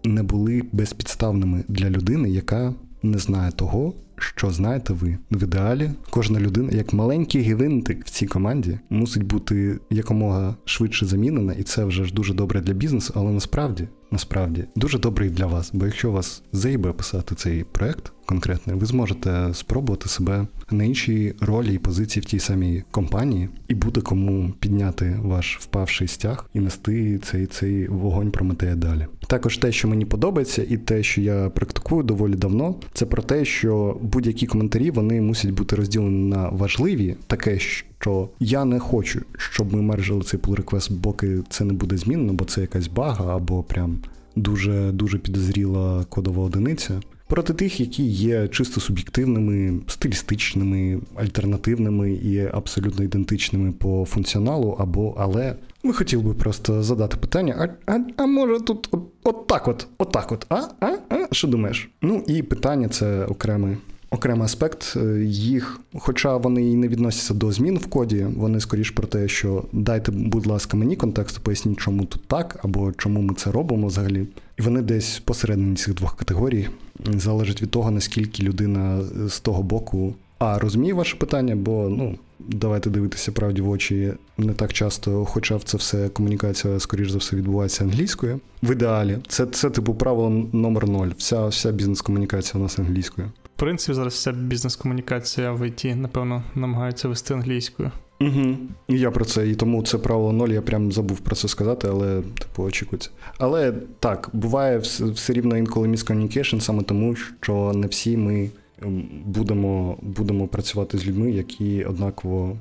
не 0.04 0.22
були 0.22 0.62
безпідставними 0.72 1.64
для 1.68 1.90
людини, 1.90 2.30
яка 2.30 2.74
не 3.02 3.18
знає 3.18 3.52
того, 3.52 3.94
що 4.22 4.50
знаєте 4.50 4.92
ви. 4.92 5.18
В 5.30 5.42
ідеалі 5.42 5.90
кожна 6.10 6.40
людина, 6.40 6.68
як 6.72 6.92
маленький 6.92 7.42
гвинтик 7.42 8.06
в 8.06 8.10
цій 8.10 8.26
команді, 8.26 8.78
мусить 8.90 9.22
бути 9.22 9.78
якомога 9.90 10.56
швидше 10.64 11.06
замінена, 11.06 11.52
і 11.52 11.62
це 11.62 11.84
вже 11.84 12.04
ж 12.04 12.14
дуже 12.14 12.34
добре 12.34 12.60
для 12.60 12.72
бізнесу, 12.72 13.12
але 13.16 13.32
насправді 13.32 13.88
насправді 14.10 14.64
дуже 14.76 14.98
і 15.26 15.30
для 15.30 15.46
вас. 15.46 15.70
Бо 15.72 15.86
якщо 15.86 16.10
вас 16.10 16.42
заїбе 16.52 16.92
писати 16.92 17.34
цей 17.34 17.64
проект 17.64 18.12
конкретний, 18.32 18.76
ви 18.76 18.86
зможете 18.86 19.48
спробувати 19.52 20.08
себе 20.08 20.46
на 20.70 20.84
іншій 20.84 21.34
ролі 21.40 21.74
і 21.74 21.78
позиції 21.78 22.22
в 22.22 22.24
тій 22.24 22.38
самій 22.38 22.82
компанії, 22.90 23.48
і 23.68 23.74
буде 23.74 24.00
кому 24.00 24.52
підняти 24.60 25.16
ваш 25.22 25.58
впавший 25.60 26.08
стяг 26.08 26.46
і 26.54 26.60
нести 26.60 27.18
цей 27.18 27.46
цей 27.46 27.88
вогонь 27.88 28.30
Прометея 28.30 28.74
далі. 28.74 29.06
Також 29.26 29.58
те, 29.58 29.72
що 29.72 29.88
мені 29.88 30.04
подобається, 30.04 30.64
і 30.68 30.76
те, 30.76 31.02
що 31.02 31.20
я 31.20 31.50
практикую 31.50 32.02
доволі 32.02 32.34
давно, 32.34 32.74
це 32.92 33.06
про 33.06 33.22
те, 33.22 33.44
що 33.44 33.96
будь-які 34.02 34.46
коментарі 34.46 34.90
вони 34.90 35.20
мусять 35.20 35.50
бути 35.50 35.76
розділені 35.76 36.28
на 36.28 36.48
важливі, 36.48 37.16
таке 37.26 37.58
що 37.58 38.28
я 38.40 38.64
не 38.64 38.78
хочу, 38.78 39.20
щоб 39.38 39.74
ми 39.74 39.82
мержили 39.82 40.22
цей 40.22 40.40
pull 40.40 40.64
request, 40.64 41.00
поки 41.02 41.38
це 41.48 41.64
не 41.64 41.72
буде 41.72 41.96
змінено, 41.96 42.32
бо 42.32 42.44
це 42.44 42.60
якась 42.60 42.88
бага 42.88 43.36
або 43.36 43.62
прям 43.62 43.98
дуже 44.36 44.92
дуже 44.92 45.18
підозріла 45.18 46.04
кодова 46.08 46.44
одиниця. 46.44 47.00
Проти 47.32 47.54
тих, 47.54 47.80
які 47.80 48.02
є 48.02 48.48
чисто 48.48 48.80
суб'єктивними, 48.80 49.80
стилістичними, 49.86 51.00
альтернативними 51.14 52.12
і 52.12 52.46
абсолютно 52.46 53.04
ідентичними 53.04 53.72
по 53.72 54.04
функціоналу, 54.04 54.76
або 54.78 55.14
але 55.18 55.56
ми 55.82 55.92
хотіли 55.92 56.22
би 56.22 56.34
просто 56.34 56.82
задати 56.82 57.16
питання: 57.16 57.76
а 57.86 57.92
а, 57.92 58.00
а 58.16 58.26
може 58.26 58.60
тут 58.60 58.88
от, 58.90 59.00
от 59.24 59.46
так 59.46 59.68
от, 59.68 59.86
от 59.98 60.12
так 60.12 60.32
от, 60.32 60.46
а? 60.48 60.60
А? 60.80 60.86
А? 61.08 61.28
Що 61.30 61.48
думаєш? 61.48 61.90
Ну 62.02 62.24
і 62.26 62.42
питання 62.42 62.88
це 62.88 63.24
окреме 63.24 63.76
окремий 64.12 64.44
аспект 64.44 64.94
е, 64.96 65.24
їх, 65.24 65.80
хоча 65.94 66.36
вони 66.36 66.68
і 66.70 66.76
не 66.76 66.88
відносяться 66.88 67.34
до 67.34 67.52
змін 67.52 67.78
в 67.78 67.86
коді, 67.86 68.26
вони 68.36 68.60
скоріш 68.60 68.90
про 68.90 69.06
те, 69.06 69.28
що 69.28 69.64
дайте, 69.72 70.12
будь 70.12 70.46
ласка, 70.46 70.76
мені 70.76 70.96
контекст, 70.96 71.38
поясніть, 71.38 71.78
чому 71.78 72.04
тут 72.04 72.22
так, 72.26 72.60
або 72.62 72.92
чому 72.92 73.20
ми 73.20 73.34
це 73.34 73.50
робимо 73.50 73.86
взагалі. 73.86 74.26
І 74.58 74.62
вони 74.62 74.82
десь 74.82 75.18
посередині 75.18 75.76
цих 75.76 75.94
двох 75.94 76.16
категорій 76.16 76.68
залежить 77.16 77.62
від 77.62 77.70
того, 77.70 77.90
наскільки 77.90 78.42
людина 78.42 79.00
з 79.28 79.40
того 79.40 79.62
боку. 79.62 80.14
А 80.38 80.58
розуміє 80.58 80.94
ваше 80.94 81.16
питання, 81.16 81.56
бо 81.56 81.88
ну 81.88 82.18
давайте 82.38 82.90
дивитися 82.90 83.32
правді 83.32 83.62
в 83.62 83.70
очі 83.70 84.12
не 84.38 84.52
так 84.52 84.72
часто, 84.72 85.24
хоча 85.24 85.56
в 85.56 85.62
це 85.62 85.76
все 85.76 86.08
комунікація, 86.08 86.80
скоріш 86.80 87.10
за 87.10 87.18
все, 87.18 87.36
відбувається 87.36 87.84
англійською. 87.84 88.40
В 88.62 88.72
ідеалі 88.72 89.18
це 89.28 89.46
це 89.46 89.70
типу 89.70 89.94
правило 89.94 90.30
номер 90.52 90.88
ноль. 90.88 91.08
Вся 91.18 91.46
вся 91.46 91.72
бізнес-комунікація 91.72 92.60
у 92.60 92.62
нас 92.62 92.78
англійською 92.78 93.30
принципі, 93.56 93.94
зараз 93.94 94.12
вся 94.12 94.32
бізнес-комунікація 94.32 95.52
в 95.52 95.66
ІТ, 95.66 95.84
напевно, 95.96 96.42
намагаються 96.54 97.08
вести 97.08 97.34
англійською. 97.34 97.90
Угу. 98.20 98.56
Я 98.88 99.10
про 99.10 99.24
це, 99.24 99.48
і 99.48 99.54
тому 99.54 99.82
це 99.82 99.98
правило 99.98 100.32
ноль, 100.32 100.48
я 100.48 100.62
прям 100.62 100.92
забув 100.92 101.20
про 101.20 101.36
це 101.36 101.48
сказати, 101.48 101.88
але 101.90 102.22
типу 102.22 102.62
очікується. 102.62 103.10
Але 103.38 103.72
так, 103.98 104.30
буває 104.32 104.78
все 104.78 105.32
рівно 105.32 105.56
інколи 105.56 105.88
miscommunication 105.88 106.58
саме 106.58 106.82
тому, 106.82 107.16
що 107.16 107.72
не 107.74 107.86
всі 107.86 108.16
ми 108.16 108.50
ем, 108.82 109.08
будемо 109.24 109.96
будемо 110.02 110.48
працювати 110.48 110.98
з 110.98 111.06
людьми, 111.06 111.30
які 111.30 111.84
однаково 111.84 112.56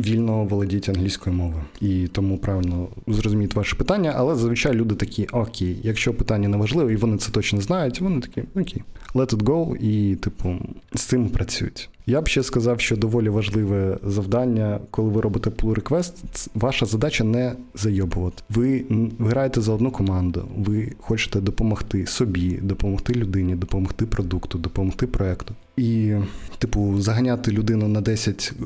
вільно 0.00 0.44
володіють 0.44 0.88
англійською 0.88 1.36
мовою. 1.36 1.64
І 1.80 2.08
тому 2.12 2.38
правильно 2.38 2.88
зрозуміють 3.06 3.54
ваше 3.54 3.76
питання, 3.76 4.12
але 4.16 4.34
зазвичай 4.34 4.72
люди 4.72 4.94
такі, 4.94 5.26
okay, 5.32 5.76
якщо 5.82 6.14
питання 6.14 6.48
не 6.48 6.56
важливе, 6.56 6.92
і 6.92 6.96
вони 6.96 7.16
це 7.16 7.32
точно 7.32 7.60
знають, 7.60 8.00
вони 8.00 8.20
такі, 8.20 8.42
okay, 8.54 8.82
let 9.14 9.34
it 9.34 9.42
go, 9.42 9.76
і, 9.76 10.16
типу, 10.16 10.56
з 10.94 11.02
цим 11.02 11.28
працюють. 11.28 11.90
Я 12.06 12.20
б 12.20 12.28
ще 12.28 12.42
сказав, 12.42 12.80
що 12.80 12.96
доволі 12.96 13.28
важливе 13.28 13.98
завдання, 14.04 14.80
коли 14.90 15.10
ви 15.10 15.20
робите 15.20 15.50
pull 15.50 15.74
request, 15.74 16.48
ваша 16.54 16.86
задача 16.86 17.24
не 17.24 17.52
заїбувати. 17.74 18.42
Ви, 18.48 18.84
граєте 19.18 19.60
за 19.60 19.72
одну 19.72 19.90
команду, 19.90 20.48
ви 20.58 20.92
хочете 21.00 21.40
допомогти 21.40 22.06
собі, 22.06 22.58
допомогти 22.62 23.14
людині, 23.14 23.54
допомогти 23.54 24.06
продукту, 24.06 24.58
допомогти 24.58 25.06
проекту. 25.06 25.54
І, 25.76 26.14
типу, 26.58 27.00
заганяти 27.00 27.52
людину 27.52 27.88
на 27.88 28.00
10 28.00 28.52
е, 28.60 28.64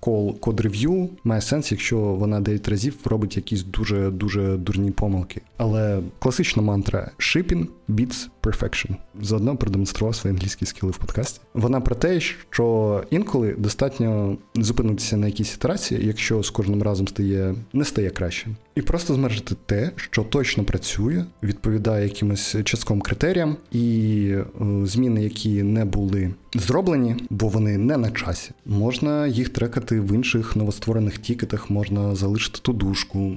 кол 0.00 0.38
код 0.40 0.60
рев'ю 0.60 1.08
має 1.24 1.40
сенс, 1.40 1.72
якщо 1.72 1.98
вона 1.98 2.40
9 2.40 2.68
разів 2.68 2.96
робить 3.04 3.36
якісь 3.36 3.62
дуже 3.62 4.10
дуже 4.10 4.56
дурні 4.56 4.90
помилки. 4.90 5.40
Але 5.56 6.00
класична 6.18 6.62
мантра 6.62 7.10
shipping 7.18 7.66
beats 7.90 8.28
perfection. 8.42 8.96
Заодно 9.22 9.56
продемонстрував 9.56 10.14
свої 10.14 10.36
англійські 10.36 10.66
скіли 10.66 10.92
в 10.92 10.96
подкасті. 10.96 11.40
Вона 11.54 11.80
про 11.80 11.94
те, 11.94 12.20
що 12.20 13.04
інколи 13.10 13.54
достатньо 13.58 14.36
зупинитися 14.54 15.16
на 15.16 15.26
якійсь 15.26 15.54
ітерації, 15.54 16.06
якщо 16.06 16.42
з 16.42 16.50
кожним 16.50 16.82
разом 16.82 17.08
стає 17.08 17.54
не 17.72 17.84
стає 17.84 18.10
краще, 18.10 18.46
і 18.74 18.82
просто 18.82 19.14
з 19.14 19.18
merge 19.18 19.41
ити 19.41 19.54
те, 19.66 19.90
що 19.96 20.22
точно 20.22 20.64
працює, 20.64 21.24
відповідає 21.42 22.04
якимось 22.04 22.56
частковим 22.64 23.02
критеріям, 23.02 23.56
і 23.72 24.26
е, 24.30 24.44
зміни, 24.86 25.24
які 25.24 25.62
не 25.62 25.84
були 25.84 26.34
зроблені, 26.54 27.16
бо 27.30 27.48
вони 27.48 27.78
не 27.78 27.96
на 27.96 28.10
часі. 28.10 28.50
Можна 28.66 29.26
їх 29.26 29.48
трекати 29.48 30.00
в 30.00 30.12
інших 30.12 30.56
новостворених 30.56 31.18
ticket 31.18 31.49
ах, 31.49 31.70
можна 31.70 32.14
залишити 32.14 32.58
ту 32.62 32.72
дужку, 32.72 33.36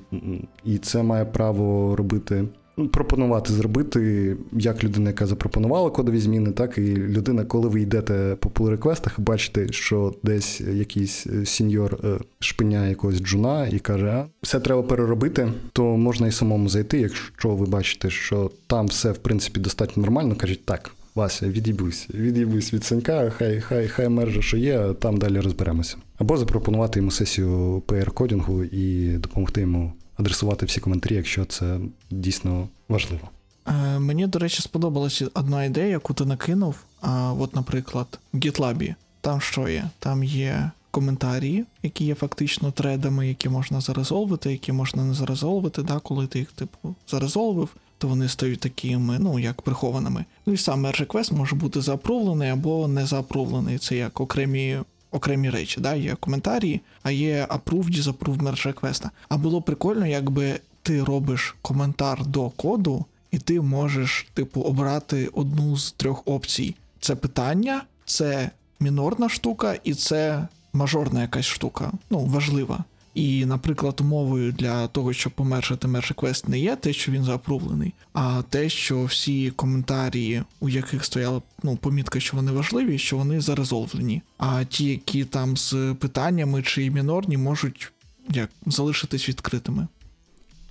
і 0.65 0.77
це 0.77 1.03
має 1.03 1.25
право 1.25 1.95
робити. 1.95 2.45
Ну, 2.77 2.87
пропонувати 2.87 3.53
зробити 3.53 4.35
як 4.51 4.83
людина, 4.83 5.09
яка 5.09 5.25
запропонувала 5.25 5.89
кодові 5.89 6.19
зміни, 6.19 6.51
так 6.51 6.77
і 6.77 6.95
людина, 6.95 7.45
коли 7.45 7.69
ви 7.69 7.81
йдете 7.81 8.35
по 8.39 8.49
pull 8.49 8.69
request 8.69 9.04
ах 9.04 9.19
бачите, 9.19 9.71
що 9.71 10.13
десь 10.23 10.61
якийсь 10.61 11.27
е, 11.27 11.45
senior 11.45 11.99
е, 12.03 12.17
шпиняє 12.39 12.89
якогось 12.89 13.21
jun 13.21 13.56
а 13.56 13.67
і 13.67 13.79
каже, 13.79 14.07
а 14.07 14.25
все 14.41 14.59
треба 14.59 14.83
переробити, 14.83 15.51
то 15.73 15.83
можна 15.97 16.27
і 16.27 16.31
самому 16.31 16.69
зайти, 16.69 16.99
якщо 16.99 17.49
ви 17.49 17.65
бачите, 17.65 18.09
що 18.09 18.51
там 18.67 18.87
все 18.87 19.11
в 19.11 19.17
принципі 19.17 19.59
достатньо 19.59 20.01
нормально, 20.01 20.35
кажуть 20.35 20.65
так. 20.65 20.91
Вася, 21.15 21.47
від'їбусь, 21.47 22.07
від'їбусь 22.13 22.73
від 22.73 22.83
Санька, 22.83 23.29
хай 23.29 23.61
хай 23.61 23.87
хай 23.87 24.09
merge, 24.09 24.41
що 24.41 24.57
є, 24.57 24.93
там 24.99 25.17
далі 25.17 25.39
розберемося. 25.39 25.97
Або 26.17 26.37
запропонувати 26.37 26.99
йому 26.99 27.11
сесію 27.11 27.83
PR-кодінгу 27.87 28.63
і 28.63 29.17
допомогти 29.17 29.61
йому 29.61 29.93
адресувати 30.23 30.65
всі 30.65 30.79
коментарі, 30.79 31.15
якщо 31.15 31.45
це 31.45 31.79
дійсно 32.11 32.67
важливо. 32.89 33.29
Е, 33.67 33.99
Мені, 33.99 34.27
до 34.27 34.39
речі, 34.39 34.61
сподобалася 34.61 35.27
одна 35.33 35.63
ідея, 35.63 35.87
яку 35.87 36.13
ти 36.13 36.25
накинув. 36.25 36.75
А, 37.01 37.33
От, 37.39 37.55
наприклад, 37.55 38.19
в 38.33 38.37
GitLab. 38.37 38.95
Там 39.21 39.41
що 39.41 39.67
є? 39.67 39.89
Там 39.99 40.23
є 40.23 40.71
коментарі, 40.91 41.63
які 41.83 42.05
є 42.05 42.15
фактично 42.15 42.71
тредами, 42.71 43.27
які 43.27 43.49
можна 43.49 43.81
зарезолвити, 43.81 44.51
які 44.51 44.71
можна 44.71 45.03
не 45.03 45.13
зарезолвити. 45.13 45.83
Да? 45.83 45.99
Коли 45.99 46.27
ти 46.27 46.39
їх 46.39 46.51
типу 46.51 46.95
зарезолвив, 47.07 47.69
то 47.97 48.07
вони 48.07 48.29
стають 48.29 48.59
такими, 48.59 49.19
ну 49.19 49.39
як 49.39 49.61
прихованими. 49.61 50.25
Ну 50.45 50.53
і 50.53 50.57
сам 50.57 50.85
merge 50.85 51.07
request 51.07 51.33
може 51.33 51.55
бути 51.55 51.81
заапрувлений 51.81 52.49
або 52.49 52.87
не 52.87 53.05
заапрувлений. 53.05 53.77
Це 53.77 53.95
як 53.95 54.21
окремі 54.21 54.79
окремі 55.13 55.49
речі. 55.49 55.81
Да? 55.81 55.93
Є 55.93 56.15
коментарі, 56.15 56.81
а 57.03 57.11
є 57.11 57.47
approved, 57.49 58.01
disapproved 58.01 58.41
merge 58.41 58.73
request. 58.73 59.09
А 59.29 59.37
було 59.37 59.61
прикольно, 59.61 60.07
якби 60.07 60.59
ти 60.81 61.03
робиш 61.03 61.55
коментар 61.61 62.25
до 62.25 62.49
коду, 62.49 63.05
і 63.31 63.37
ти 63.37 63.61
можеш, 63.61 64.27
типу, 64.33 64.61
обрати 64.61 65.27
одну 65.27 65.77
з 65.77 65.91
трьох 65.91 66.21
опцій: 66.25 66.75
це 66.99 67.15
питання, 67.15 67.83
це 68.05 68.49
мінорна 68.79 69.29
штука, 69.29 69.75
і 69.83 69.93
це 69.93 70.47
мажорна 70.73 71.21
якась 71.21 71.45
штука. 71.45 71.91
Ну, 72.09 72.19
важлива. 72.19 72.83
І, 73.13 73.45
наприклад, 73.45 74.01
умовою 74.01 74.51
для 74.51 74.87
того, 74.87 75.13
щоб 75.13 75.33
помершити 75.33 75.87
мерж 75.87 76.13
квест 76.15 76.47
не 76.47 76.59
є 76.59 76.75
те, 76.75 76.93
що 76.93 77.11
він 77.11 77.23
заапрувлений, 77.23 77.93
а 78.13 78.41
те, 78.49 78.69
що 78.69 79.03
всі 79.03 79.51
коментарі, 79.51 80.41
у 80.59 80.69
яких 80.69 81.05
стояла 81.05 81.41
ну, 81.63 81.75
помітка, 81.75 82.19
що 82.19 82.37
вони 82.37 82.51
важливі, 82.51 82.97
що 82.97 83.17
вони 83.17 83.41
зарезолвлені. 83.41 84.21
А 84.37 84.63
ті, 84.63 84.85
які 84.85 85.25
там 85.25 85.57
з 85.57 85.95
питаннями 85.99 86.63
чи 86.63 86.91
мінорні, 86.91 87.37
можуть 87.37 87.91
як 88.29 88.49
залишитись 88.65 89.29
відкритими. 89.29 89.87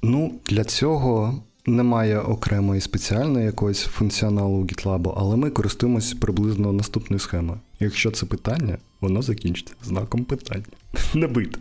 Ну, 0.03 0.35
для 0.47 0.65
цього 0.65 1.43
немає 1.67 2.21
окремої 2.21 2.81
спеціальної 2.81 3.47
якогось 3.47 3.83
функціоналу 3.83 4.65
GitLab, 4.65 5.15
але 5.17 5.37
ми 5.37 5.51
користуємося 5.51 6.17
приблизно 6.21 6.73
наступною 6.73 7.21
схемою. 7.21 7.61
Якщо 7.81 8.11
це 8.11 8.27
питання, 8.27 8.79
воно 9.03 9.23
закінчиться 9.23 9.75
знаком 9.83 10.25
питання. 10.25 10.65
Не 11.15 11.27
бит. 11.27 11.59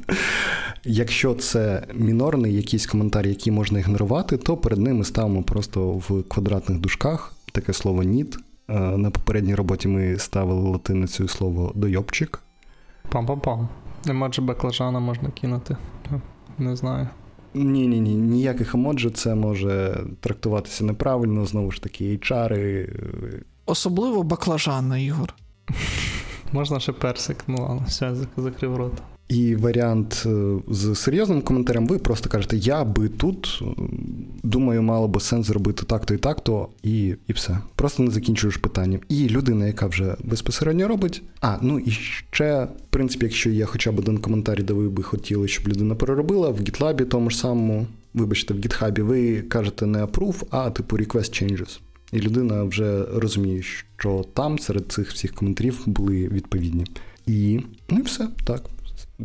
Якщо 0.83 1.33
це 1.33 1.83
мінорний 1.93 2.55
якийсь 2.55 2.85
коментар, 2.87 3.27
який 3.27 3.53
можна 3.53 3.79
ігнорувати, 3.79 4.37
то 4.37 4.57
перед 4.57 4.79
ними 4.79 5.03
ставимо 5.03 5.43
просто 5.43 5.87
в 5.91 6.23
квадратних 6.23 6.79
дужках 6.79 7.33
таке 7.51 7.73
слово 7.73 8.03
need. 8.03 8.37
Е, 8.69 8.73
На 8.97 9.11
попередній 9.11 9.55
роботі 9.55 9.87
ми 9.87 10.17
ставили 10.19 10.69
латиницею 10.69 11.29
слово 11.29 11.71
дойобчик. 11.75 12.39
Пам-пам-пам. 13.11 13.67
Емоджі 14.07 14.41
баклажана 14.41 14.99
можна 14.99 15.29
кинути. 15.29 15.77
Не 16.57 16.75
знаю. 16.75 17.07
Ні, 17.53 17.87
ні, 17.87 17.99
ні, 17.99 18.15
ніяких 18.15 18.75
емоджі, 18.75 19.09
це 19.09 19.35
може 19.35 19.99
трактуватися 20.19 20.83
неправильно, 20.83 21.45
знову 21.45 21.71
ж 21.71 21.81
таки, 21.83 22.03
HR. 22.17 22.53
е, 22.53 22.89
Особливо 23.65 24.23
баклажанна, 24.23 24.97
Ігор. 24.97 25.33
Можна 26.53 26.79
ще 26.79 26.91
персик, 26.91 27.37
ну 27.47 27.57
ладно, 27.57 27.83
все, 27.87 28.15
закрив 28.37 28.75
рот. 28.75 28.93
І 29.31 29.55
варіант 29.55 30.23
е, 30.25 30.55
з 30.67 30.95
серйозним 30.95 31.41
коментарем, 31.41 31.87
ви 31.87 31.97
просто 31.97 32.29
кажете, 32.29 32.57
я 32.57 32.83
би 32.83 33.09
тут 33.09 33.59
е, 33.61 33.65
думаю, 34.43 34.81
мало 34.81 35.07
би 35.07 35.19
сенс 35.19 35.47
зробити 35.47 35.85
так-то 35.85 36.13
і 36.13 36.17
так-то, 36.17 36.67
і, 36.83 37.15
і 37.27 37.33
все. 37.33 37.57
Просто 37.75 38.03
не 38.03 38.11
закінчуєш 38.11 38.57
питанням. 38.57 39.01
І 39.09 39.29
людина, 39.29 39.67
яка 39.67 39.87
вже 39.87 40.15
безпосередньо 40.23 40.87
робить. 40.87 41.23
А, 41.41 41.57
ну 41.61 41.79
і 41.79 41.91
ще, 42.31 42.63
в 42.63 42.89
принципі, 42.89 43.25
якщо 43.25 43.49
є 43.49 43.65
хоча 43.65 43.91
б 43.91 43.99
один 43.99 44.17
коментар, 44.17 44.63
де 44.63 44.73
ви 44.73 44.89
би 44.89 45.03
хотіли, 45.03 45.47
щоб 45.47 45.67
людина 45.67 45.95
переробила, 45.95 46.49
в 46.49 46.59
GitLab 46.59 47.05
тому 47.05 47.29
ж 47.29 47.37
самому, 47.37 47.87
вибачте, 48.13 48.53
в 48.53 48.57
GitHub, 48.57 49.01
ви 49.01 49.41
кажете 49.41 49.85
не 49.85 50.05
approve, 50.05 50.43
а 50.49 50.69
типу 50.69 50.97
request 50.97 51.43
changes. 51.43 51.79
І 52.11 52.19
людина 52.19 52.63
вже 52.63 53.05
розуміє, 53.05 53.61
що 53.97 54.25
там 54.33 54.59
серед 54.59 54.91
цих 54.91 55.11
всіх 55.11 55.33
коментарів 55.33 55.81
були 55.85 56.27
відповідні. 56.27 56.85
І 57.25 57.59
ну 57.89 57.99
і 57.99 58.01
все 58.01 58.27
так. 58.45 58.61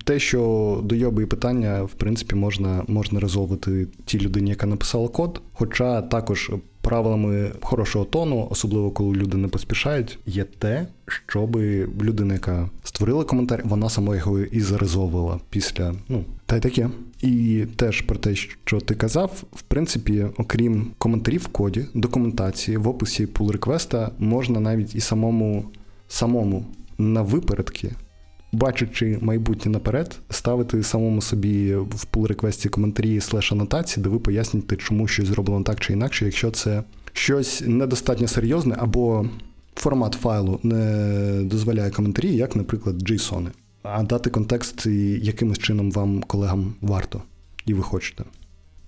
Те, 0.04 0.18
що 0.18 0.80
дойобує 0.84 1.26
питання, 1.26 1.82
в 1.82 1.92
принципі, 1.92 2.34
можна, 2.34 2.84
можна 2.88 3.20
резолвити 3.20 3.86
тій 4.04 4.20
людині, 4.20 4.50
яка 4.50 4.66
написала 4.66 5.08
код. 5.08 5.40
Хоча 5.52 6.02
також 6.02 6.50
правилами 6.80 7.52
хорошого 7.62 8.04
тону, 8.04 8.48
особливо 8.50 8.90
коли 8.90 9.16
люди 9.16 9.36
не 9.36 9.48
поспішають, 9.48 10.18
є 10.26 10.44
те, 10.44 10.86
щоб 11.06 11.56
людина, 12.02 12.34
яка 12.34 12.70
створила 12.84 13.24
коментар, 13.24 13.62
вона 13.64 13.88
сама 13.88 14.16
його 14.16 14.40
і 14.40 14.60
зарезовувала 14.60 15.40
після. 15.50 15.94
Ну, 16.08 16.24
та 16.46 16.56
й 16.56 16.60
таке. 16.60 16.90
І 17.22 17.66
теж 17.76 18.00
про 18.00 18.16
те, 18.16 18.34
що 18.34 18.80
ти 18.80 18.94
казав, 18.94 19.44
в 19.52 19.62
принципі, 19.62 20.26
окрім 20.38 20.90
коментарів 20.98 21.40
в 21.40 21.48
коді, 21.48 21.84
документації, 21.94 22.76
в 22.76 22.88
описі 22.88 23.26
pull 23.26 23.52
реквеста 23.52 24.10
можна 24.18 24.60
навіть 24.60 24.94
і 24.94 25.00
самому 25.00 25.64
самому 26.08 26.66
на 26.98 27.22
випередки 27.22 27.92
бачачи 28.56 29.18
майбутнє 29.20 29.72
наперед, 29.72 30.18
ставити 30.30 30.82
самому 30.82 31.22
собі 31.22 31.74
в 31.74 32.06
pull 32.12 32.26
реквесті 32.26 32.68
коментарі 32.68 33.20
слеш 33.20 33.52
анотації, 33.52 34.04
де 34.04 34.08
ви 34.08 34.18
поясните, 34.18 34.76
чому 34.76 35.08
щось 35.08 35.26
зроблено 35.26 35.62
так 35.62 35.80
чи 35.80 35.92
інакше, 35.92 36.24
якщо 36.24 36.50
це 36.50 36.82
щось 37.12 37.62
недостатньо 37.66 38.28
серйозне, 38.28 38.76
або 38.78 39.26
формат 39.74 40.14
файлу 40.14 40.60
не 40.62 41.42
дозволяє 41.44 41.90
коментарі, 41.90 42.36
як, 42.36 42.56
наприклад, 42.56 43.10
JSON. 43.10 43.46
А 43.82 44.02
дати 44.02 44.30
контекст, 44.30 44.86
якимось 45.22 45.58
чином 45.58 45.90
вам, 45.90 46.22
колегам, 46.22 46.74
варто, 46.80 47.22
і 47.66 47.74
ви 47.74 47.82
хочете. 47.82 48.24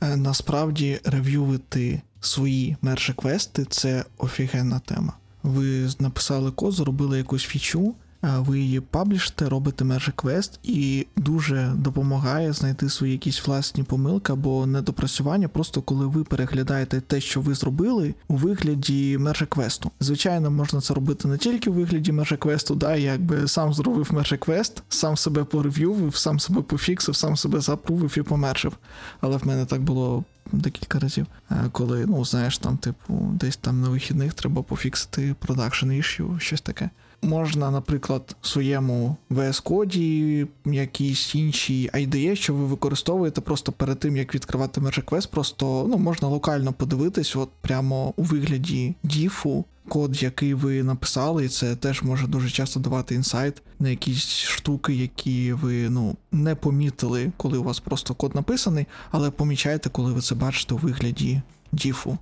Е, 0.00 0.16
Насправді 0.16 0.98
рев'ювати 1.04 2.00
свої 2.20 2.76
мерж 2.83 3.12
квести 3.16 3.64
це 3.64 4.04
офігенна 4.18 4.78
тема. 4.78 5.12
Ви 5.42 5.88
написали 5.98 6.50
код, 6.50 6.72
зробили 6.72 7.18
якусь 7.18 7.44
фічу, 7.44 7.94
ви 8.22 8.59
її 8.61 8.81
пабліште, 8.81 9.48
робите 9.48 9.85
мерж 9.85 10.11
квест 10.16 10.61
і 10.62 11.07
дуже 11.16 11.72
допомагає 11.76 12.52
знайти 12.52 12.88
свої 12.88 13.12
якісь 13.12 13.46
власні 13.46 13.83
помилки 13.83 14.33
або 14.33 14.66
недопрацювання, 14.66 15.48
просто 15.48 15.83
коли 15.83 16.07
ви 16.07 16.24
переглядаєте 16.24 17.00
те, 17.00 17.20
що 17.20 17.40
ви 17.40 17.54
зробили, 17.54 18.14
у 18.28 18.37
вигляді 18.37 19.18
мерж 19.18 19.44
квесту. 19.48 19.90
Звичайно, 20.00 20.50
можна 20.50 20.81
це 20.81 20.94
робити 20.94 21.28
не 21.28 21.38
тільки 21.38 21.70
у 21.70 21.72
вигляді 21.72 22.12
мерж 22.12 22.35
квесту, 22.38 22.74
да, 22.74 22.96
якби 22.96 23.48
сам 23.48 23.74
зробив 23.74 24.14
мерж 24.14 24.35
квест, 24.38 24.83
сам 24.88 25.16
себе 25.16 25.44
порев'ювив, 25.44 26.16
сам 26.16 26.40
себе 26.40 26.62
пофіксив, 26.62 27.16
сам 27.16 27.37
себе 27.37 27.61
запрувив 27.61 28.18
і 28.18 28.22
помержив. 28.22 28.76
Але 29.20 29.37
в 29.37 29.46
мене 29.46 29.64
так 29.66 29.83
було 29.83 30.24
декілька 30.52 30.98
разів, 30.98 31.26
коли, 31.72 32.07
ну, 32.07 32.24
знаєш, 32.24 32.59
там, 32.59 32.76
типу, 32.76 33.31
десь 33.33 33.57
там 33.57 33.81
на 33.81 33.88
вихідних 33.88 34.35
треба 34.35 34.62
пофіксити 34.62 35.35
продакшн 35.38 35.87
issue, 35.87 36.40
щось 36.40 36.61
таке. 36.61 36.90
Можна, 37.22 37.70
наприклад, 37.70 38.37
в 38.40 38.46
своєму 38.46 39.16
VS 39.31 39.62
коді 39.62 40.46
якісь 40.66 41.35
інші 41.35 41.90
IDE, 41.94 42.37
що 42.37 42.54
ви 42.54 42.64
використовуєте 42.64 43.40
просто 43.40 43.72
перед 43.72 43.98
тим, 43.98 44.16
як 44.16 44.35
відкривати 44.35 44.81
Merge 44.81 45.04
Quest, 45.04 45.31
просто 45.31 45.87
ну, 45.90 45.98
можна 45.98 46.28
локально 46.28 46.72
подивитись, 46.72 47.37
от 47.37 47.48
прямо 47.61 48.12
у 48.16 48.22
вигляді 48.22 48.94
діфу, 49.02 49.64
код, 49.88 50.22
який 50.22 50.54
ви 50.54 50.83
написали, 50.83 51.44
і 51.44 51.48
це 51.48 51.76
теж 51.76 52.02
може 52.02 52.26
дуже 52.26 52.50
часто 52.50 52.81
давати 52.81 53.14
інсайт 53.14 53.62
на 53.78 53.88
якісь 53.88 54.28
штуки, 54.28 54.94
які 54.94 55.52
ви 55.52 55.90
ну, 55.90 56.16
не 56.33 56.54
помітили, 56.54 57.33
коли 57.37 57.59
у 57.59 57.62
вас 57.62 57.81
просто 57.81 58.14
код 58.14 58.35
написаний, 58.35 58.87
але 59.11 59.31
помічаєте, 59.31 59.90
коли 59.90 60.12
ви 60.12 60.20
це 60.20 60.35
бачите 60.35 60.74
у 60.74 60.78
вигляді 60.78 61.42
діфу. 61.72 62.18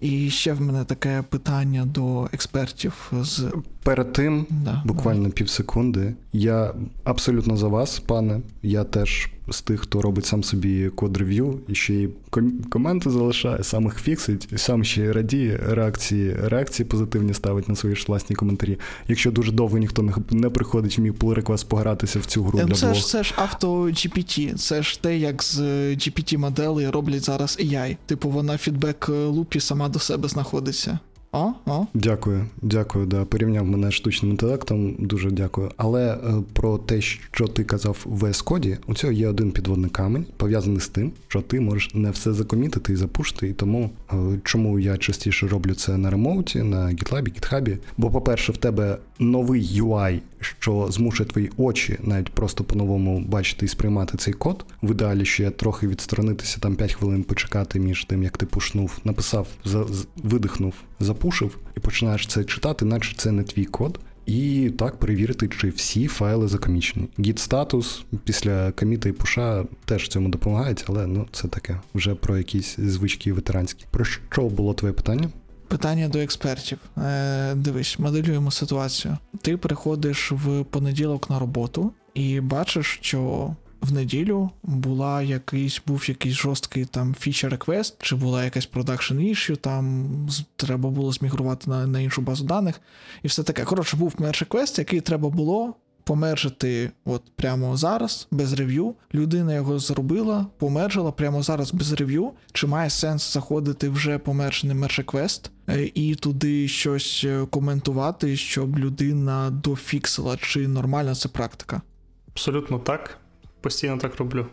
І 0.00 0.30
ще 0.30 0.52
в 0.52 0.60
мене 0.60 0.84
таке 0.84 1.24
питання 1.28 1.84
до 1.84 2.28
експертів 2.32 3.12
з 3.22 3.52
Перед 3.82 4.12
тим, 4.12 4.46
да, 4.50 4.82
буквально 4.84 5.30
пів 5.30 5.48
секунди, 5.48 6.14
я 6.32 6.74
абсолютно 7.04 7.56
за 7.56 7.68
вас, 7.68 8.00
пане. 8.00 8.40
Я 8.62 8.84
теж 8.84 9.28
з 9.50 9.62
тих, 9.62 9.80
хто 9.80 10.02
робить 10.02 10.26
сам 10.26 10.44
собі 10.44 10.88
код-рев'ю, 10.88 11.60
і 11.68 11.74
ще 11.74 11.94
й 11.94 12.08
ком- 12.30 12.68
коменти 12.70 13.10
залишає, 13.10 13.64
сам 13.64 13.84
їх 13.84 14.00
фіксить, 14.00 14.48
і 14.52 14.58
сам 14.58 14.84
ще 14.84 15.02
й 15.02 15.12
радіє 15.12 15.60
реакції, 15.68 16.36
реакції 16.42 16.86
позитивні 16.86 17.34
ставить 17.34 17.68
на 17.68 17.76
свої 17.76 17.96
ж 17.96 18.04
власні 18.08 18.36
коментарі. 18.36 18.78
Якщо 19.08 19.30
дуже 19.30 19.52
довго 19.52 19.78
ніхто 19.78 20.02
не, 20.02 20.12
не 20.30 20.50
приходить 20.50 20.98
в 20.98 21.00
мій 21.00 21.10
pull 21.10 21.34
реквест 21.34 21.68
погратися 21.68 22.18
в 22.18 22.24
цю 22.26 22.42
гру 22.44 22.58
Е, 22.58 22.64
для 22.64 22.74
Це 22.74 22.94
ж 22.94 23.06
це 23.06 23.22
ж 23.22 23.34
авто 23.36 23.82
GPT, 23.82 24.54
це 24.54 24.82
ж 24.82 25.02
те, 25.02 25.18
як 25.18 25.42
з 25.42 25.58
GPT 25.94 26.38
моделей 26.38 26.90
роблять 26.90 27.24
зараз 27.24 27.58
AI. 27.60 27.96
Типу, 28.06 28.30
вона 28.30 28.58
фідбек 28.58 29.08
лупі 29.08 29.60
сама 29.60 29.88
до 29.88 29.98
себе 29.98 30.28
знаходиться. 30.28 30.98
О, 31.32 31.52
о. 31.66 31.86
Дякую, 31.94 32.46
дякую. 32.62 33.06
Да, 33.06 33.24
порівняв 33.24 33.64
мене 33.64 33.90
штучним 33.90 34.30
інтелектом. 34.30 34.94
Дуже 34.98 35.30
дякую. 35.30 35.70
Але 35.76 36.12
е, 36.12 36.18
про 36.52 36.78
те, 36.78 37.00
що 37.00 37.46
ти 37.48 37.64
казав 37.64 38.04
в 38.04 38.24
VS 38.24 38.78
у 38.86 38.94
цього 38.94 39.12
є 39.12 39.28
один 39.28 39.50
підводний 39.50 39.90
камінь, 39.90 40.26
пов'язаний 40.36 40.80
з 40.80 40.88
тим, 40.88 41.12
що 41.28 41.40
ти 41.40 41.60
можеш 41.60 41.94
не 41.94 42.10
все 42.10 42.32
закомітити 42.32 42.92
і 42.92 42.96
запушити. 42.96 43.48
І 43.48 43.52
тому 43.52 43.90
е, 44.12 44.14
чому 44.44 44.78
я 44.78 44.96
частіше 44.96 45.48
роблю 45.48 45.74
це 45.74 45.96
на 45.96 46.10
ремоуті, 46.10 46.62
на 46.62 46.86
GitLab, 46.86 47.22
GitHub. 47.22 47.78
Бо, 47.96 48.10
по-перше, 48.10 48.52
в 48.52 48.56
тебе 48.56 48.98
новий 49.18 49.82
UI, 49.82 50.20
що 50.40 50.86
змушує 50.90 51.28
твої 51.28 51.50
очі 51.56 51.98
навіть 52.02 52.30
просто 52.30 52.64
по-новому 52.64 53.20
бачити 53.20 53.66
і 53.66 53.68
сприймати 53.68 54.18
цей 54.18 54.34
код. 54.34 54.64
В 54.82 54.90
ідеалі 54.90 55.24
ще 55.24 55.50
трохи 55.50 55.88
відсторонитися, 55.88 56.58
там 56.60 56.76
5 56.76 56.92
хвилин 56.92 57.24
почекати 57.24 57.80
між 57.80 58.04
тим, 58.04 58.22
як 58.22 58.36
ти 58.36 58.46
пушнув, 58.46 58.98
написав, 59.04 59.48
за, 59.64 59.86
видихнув, 60.16 60.74
запушив, 61.00 61.58
і 61.76 61.80
починаєш 61.80 62.26
це 62.26 62.44
читати, 62.44 62.84
наче 62.84 63.16
це 63.16 63.32
не 63.32 63.42
твій 63.42 63.64
код. 63.64 64.00
І 64.26 64.72
так 64.78 64.96
перевірити, 64.96 65.48
чи 65.48 65.68
всі 65.68 66.06
файли 66.06 66.48
закомічені. 66.48 67.08
Git 67.18 67.38
статус 67.38 68.04
після 68.24 68.72
коміта 68.72 69.08
і 69.08 69.12
пуша 69.12 69.64
теж 69.84 70.08
цьому 70.08 70.28
допомагають, 70.28 70.84
але 70.88 71.06
ну 71.06 71.26
це 71.32 71.48
таке 71.48 71.80
вже 71.94 72.14
про 72.14 72.38
якісь 72.38 72.76
звички 72.76 73.32
ветеранські. 73.32 73.84
Про 73.90 74.04
що 74.04 74.42
було 74.42 74.74
твоє 74.74 74.92
питання? 74.94 75.28
Питання 75.68 76.08
до 76.08 76.18
експертів. 76.18 76.78
Е, 76.98 77.54
дивись, 77.54 77.98
моделюємо 77.98 78.50
ситуацію. 78.50 79.16
Ти 79.42 79.56
приходиш 79.56 80.32
в 80.32 80.64
понеділок 80.64 81.30
на 81.30 81.38
роботу 81.38 81.92
і 82.14 82.40
бачиш, 82.40 82.98
що 83.02 83.50
в 83.80 83.92
неділю 83.92 84.50
була 84.62 85.22
якийсь, 85.22 85.82
був 85.86 86.08
якийсь 86.08 86.34
жорсткий 86.34 86.84
там 86.84 87.14
фічер 87.14 87.50
реквест, 87.50 87.94
чи 88.02 88.16
була 88.16 88.44
якась 88.44 88.66
продакшн 88.66 89.14
issue, 89.14 89.56
там 89.56 90.08
треба 90.56 90.90
було 90.90 91.12
змігрувати 91.12 91.70
на, 91.70 91.86
на 91.86 92.00
іншу 92.00 92.22
базу 92.22 92.44
даних, 92.44 92.80
і 93.22 93.28
все 93.28 93.42
таке. 93.42 93.64
Коротше, 93.64 93.96
був 93.96 94.14
мерж 94.18 94.40
реквест, 94.40 94.78
який 94.78 95.00
треба 95.00 95.28
було 95.28 95.74
помержити 96.08 96.90
от 97.04 97.22
прямо 97.36 97.76
зараз 97.76 98.28
без 98.30 98.52
рев'ю. 98.52 98.94
Людина 99.14 99.54
його 99.54 99.78
зробила, 99.78 100.46
помержила 100.58 101.12
прямо 101.12 101.42
зараз 101.42 101.72
без 101.72 101.92
рев'ю. 101.92 102.30
Чи 102.52 102.66
має 102.66 102.90
сенс 102.90 103.32
заходити 103.32 103.88
вже 103.88 104.18
помержений 104.18 104.76
мершеквест 104.76 105.50
е, 105.68 105.90
і 105.94 106.14
туди 106.14 106.68
щось 106.68 107.24
е, 107.24 107.46
коментувати, 107.50 108.36
щоб 108.36 108.78
людина 108.78 109.50
дофіксила, 109.50 110.36
чи 110.36 110.68
нормальна 110.68 111.14
це 111.14 111.28
практика? 111.28 111.82
Абсолютно 112.28 112.78
так. 112.78 113.18
Постійно 113.60 113.98
так 113.98 114.16
роблю. 114.16 114.46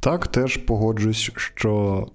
Так, 0.00 0.26
теж 0.26 0.56
погоджуюсь, 0.56 1.30
що 1.34 2.06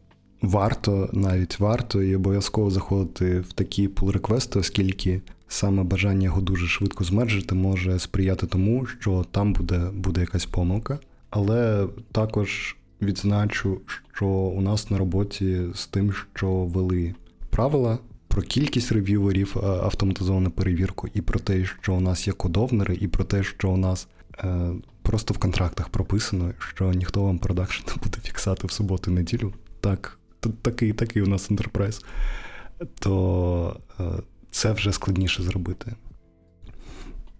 варто, 0.42 1.10
навіть 1.14 1.60
варто 1.60 2.02
і 2.02 2.16
обов'язково 2.16 2.72
заходити 2.72 3.40
в 3.40 3.54
такі 3.54 3.88
пул-реквести, 3.88 4.60
оскільки 4.60 5.22
саме 5.50 5.84
бажання 5.84 6.26
його 6.26 6.42
дуже 6.42 6.68
швидко 6.68 7.04
змержити 7.04 7.56
може 7.56 8.00
сприяти 8.00 8.48
тому, 8.48 8.86
що 8.86 9.26
там 9.32 9.54
буде, 9.54 9.78
буде 9.94 10.22
якась 10.22 10.46
помилка. 10.46 11.00
Але 11.30 11.88
також 12.12 12.76
відзначу, 13.02 13.82
що 14.14 14.28
у 14.28 14.62
нас 14.62 14.92
на 14.92 14.98
роботі 14.98 15.62
з 15.74 15.88
тим, 15.88 16.14
що 16.34 16.52
вели 16.52 17.16
правила 17.50 18.00
про 18.28 18.42
кількість 18.42 18.92
рев'юверів, 18.92 19.56
е, 19.58 19.68
автоматизовану 19.68 20.52
перевірку, 20.52 21.08
і 21.14 21.22
про 21.22 21.40
те, 21.40 21.66
що 21.66 21.94
у 21.94 22.00
нас 22.00 22.28
є 22.28 22.34
кодовнери, 22.34 22.96
і 23.02 23.08
про 23.08 23.24
те, 23.24 23.44
що 23.44 23.70
у 23.70 23.78
нас 23.78 24.08
е, 24.44 24.72
просто 25.02 25.34
в 25.34 25.38
контрактах 25.38 25.90
прописано, 25.90 26.54
що 26.58 26.94
ніхто 26.94 27.24
вам 27.24 27.40
продакшн 27.40 27.84
не 27.88 28.04
буде 28.04 28.18
фіксати 28.24 28.68
в 28.68 28.72
суботу 28.72 29.12
і 29.12 29.14
неділю. 29.14 29.54
Так, 29.82 30.20
такий, 30.62 30.94
такий 30.94 31.22
у 31.22 31.28
нас 31.28 31.52
ентерпрайз. 31.52 32.06
То 33.00 33.80
е, 34.00 34.04
це 34.52 34.72
вже 34.72 34.92
складніше 34.92 35.44
зробити. 35.44 35.96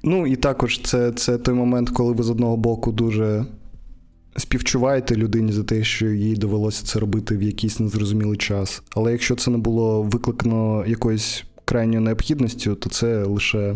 Ну, 0.04 0.28
і 0.28 0.36
також 0.36 0.82
це, 0.82 1.12
це 1.12 1.38
той 1.38 1.56
момент, 1.56 1.90
коли 1.90 2.14
ви 2.14 2.24
з 2.24 2.30
одного 2.30 2.58
боку 2.58 2.92
дуже 2.92 3.46
співчуваєте 4.38 5.16
людині 5.16 5.52
за 5.52 5.64
те, 5.64 5.84
що 5.84 6.08
їй 6.08 6.36
довелося 6.36 6.86
це 6.86 7.00
робити 7.00 7.38
в 7.38 7.44
якийсь 7.44 7.80
незрозумілий 7.80 8.38
час. 8.38 8.84
Але 8.96 9.12
якщо 9.12 9.36
це 9.36 9.52
не 9.52 9.58
було 9.58 10.04
викликано 10.04 10.86
якоюсь 10.88 11.44
крайньою 11.66 12.02
необхідністю, 12.02 12.76
то 12.76 12.90
це 12.90 13.24
лише 13.24 13.76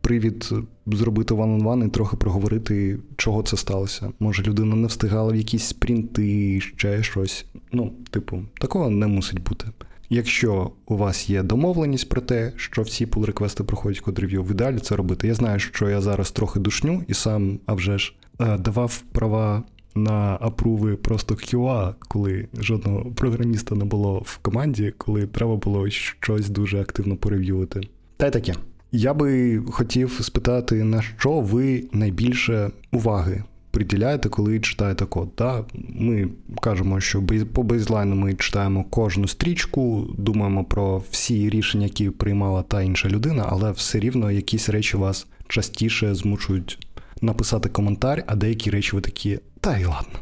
привід 0.00 0.50
зробити 0.86 1.34
ван-он-ван 1.34 1.86
і 1.86 1.88
трохи 1.88 2.16
проговорити, 2.16 2.98
чого 3.16 3.42
це 3.42 3.56
сталося. 3.56 4.12
Може, 4.20 4.42
людина 4.42 4.76
не 4.76 4.86
встигала 4.86 5.32
в 5.32 5.36
якісь 5.36 5.64
спринти, 5.64 6.60
ще 6.60 7.02
щось. 7.02 7.44
Ну, 7.72 7.92
типу, 8.10 8.42
такого 8.60 8.90
не 8.90 9.06
мусить 9.06 9.42
бути. 9.42 9.66
Якщо 10.10 10.70
у 10.86 10.96
вас 10.96 11.30
є 11.30 11.42
домовленість 11.42 12.08
про 12.08 12.20
те, 12.20 12.52
що 12.56 12.82
всі 12.82 13.06
pull 13.06 13.24
реквести 13.24 13.64
проходять 13.64 14.00
код 14.00 14.18
рев'ю, 14.18 14.42
в 14.42 14.50
ідеалі 14.50 14.78
це 14.78 14.96
робити. 14.96 15.28
Я 15.28 15.34
знаю, 15.34 15.58
що 15.58 15.88
я 15.88 16.00
зараз 16.00 16.30
трохи 16.30 16.60
душню 16.60 17.02
і 17.08 17.14
сам, 17.14 17.58
а 17.66 17.74
вже 17.74 17.98
ж, 17.98 18.14
е, 18.40 18.58
давав 18.58 19.02
права 19.12 19.62
на 19.94 20.38
апруви 20.40 20.96
просто 20.96 21.34
QA, 21.34 21.94
коли 21.98 22.48
жодного 22.58 23.10
програміста 23.10 23.74
не 23.74 23.84
було 23.84 24.22
в 24.24 24.36
команді, 24.36 24.94
коли 24.98 25.26
треба 25.26 25.56
було 25.56 25.90
щось 25.90 26.48
дуже 26.48 26.80
активно 26.80 27.16
порев'ювати. 27.16 27.80
Та 28.16 28.26
й 28.26 28.30
таке. 28.30 28.54
Я 28.92 29.14
би 29.14 29.62
хотів 29.70 30.18
спитати, 30.22 30.84
на 30.84 31.02
що 31.02 31.40
ви 31.40 31.84
найбільше 31.92 32.70
уваги 32.92 33.44
приділяєте, 33.76 34.28
коли 34.28 34.60
читаєте 34.60 35.06
код. 35.06 35.28
Да? 35.38 35.64
Ми 35.88 36.28
кажемо, 36.60 37.00
що 37.00 37.22
по 37.52 37.62
бейзлайну 37.62 38.16
ми 38.16 38.34
читаємо 38.34 38.84
кожну 38.84 39.28
стрічку, 39.28 40.06
думаємо 40.18 40.64
про 40.64 41.02
всі 41.10 41.50
рішення, 41.50 41.84
які 41.84 42.10
приймала 42.10 42.62
та 42.62 42.82
інша 42.82 43.08
людина, 43.08 43.46
але 43.48 43.70
все 43.70 43.98
рівно 44.00 44.30
якісь 44.30 44.68
речі 44.68 44.96
вас 44.96 45.26
частіше 45.48 46.14
змушують 46.14 46.86
написати 47.20 47.68
коментар, 47.68 48.24
а 48.26 48.36
деякі 48.36 48.70
речі 48.70 48.96
ви 48.96 49.02
такі, 49.02 49.38
та 49.60 49.78
й 49.78 49.84
ладно. 49.84 50.18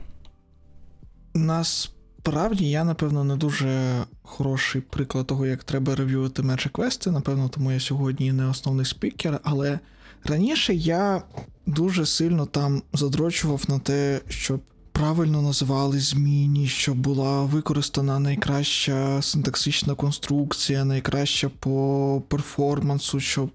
Насправді 1.34 2.70
я, 2.70 2.84
напевно, 2.84 3.24
не 3.24 3.36
дуже 3.36 4.02
хороший 4.22 4.80
приклад 4.80 5.26
того, 5.26 5.46
як 5.46 5.64
треба 5.64 5.94
рев'ювати 5.94 6.42
мечі 6.42 6.68
квести. 6.68 7.10
Напевно, 7.10 7.48
тому 7.48 7.72
я 7.72 7.80
сьогодні 7.80 8.32
не 8.32 8.46
основний 8.46 8.86
спікер, 8.86 9.40
але 9.42 9.78
раніше 10.24 10.74
я 10.74 11.22
дуже 11.66 12.06
сильно 12.06 12.46
там 12.46 12.82
задрочував 12.92 13.62
на 13.68 13.78
те, 13.78 14.20
щоб 14.28 14.60
правильно 14.92 15.42
називали 15.42 16.00
зміни, 16.00 16.66
щоб 16.66 16.96
була 16.96 17.42
використана 17.42 18.18
найкраща 18.18 19.22
синтаксична 19.22 19.94
конструкція, 19.94 20.84
найкраща 20.84 21.48
по 21.48 22.22
перформансу, 22.28 23.20
щоб 23.20 23.50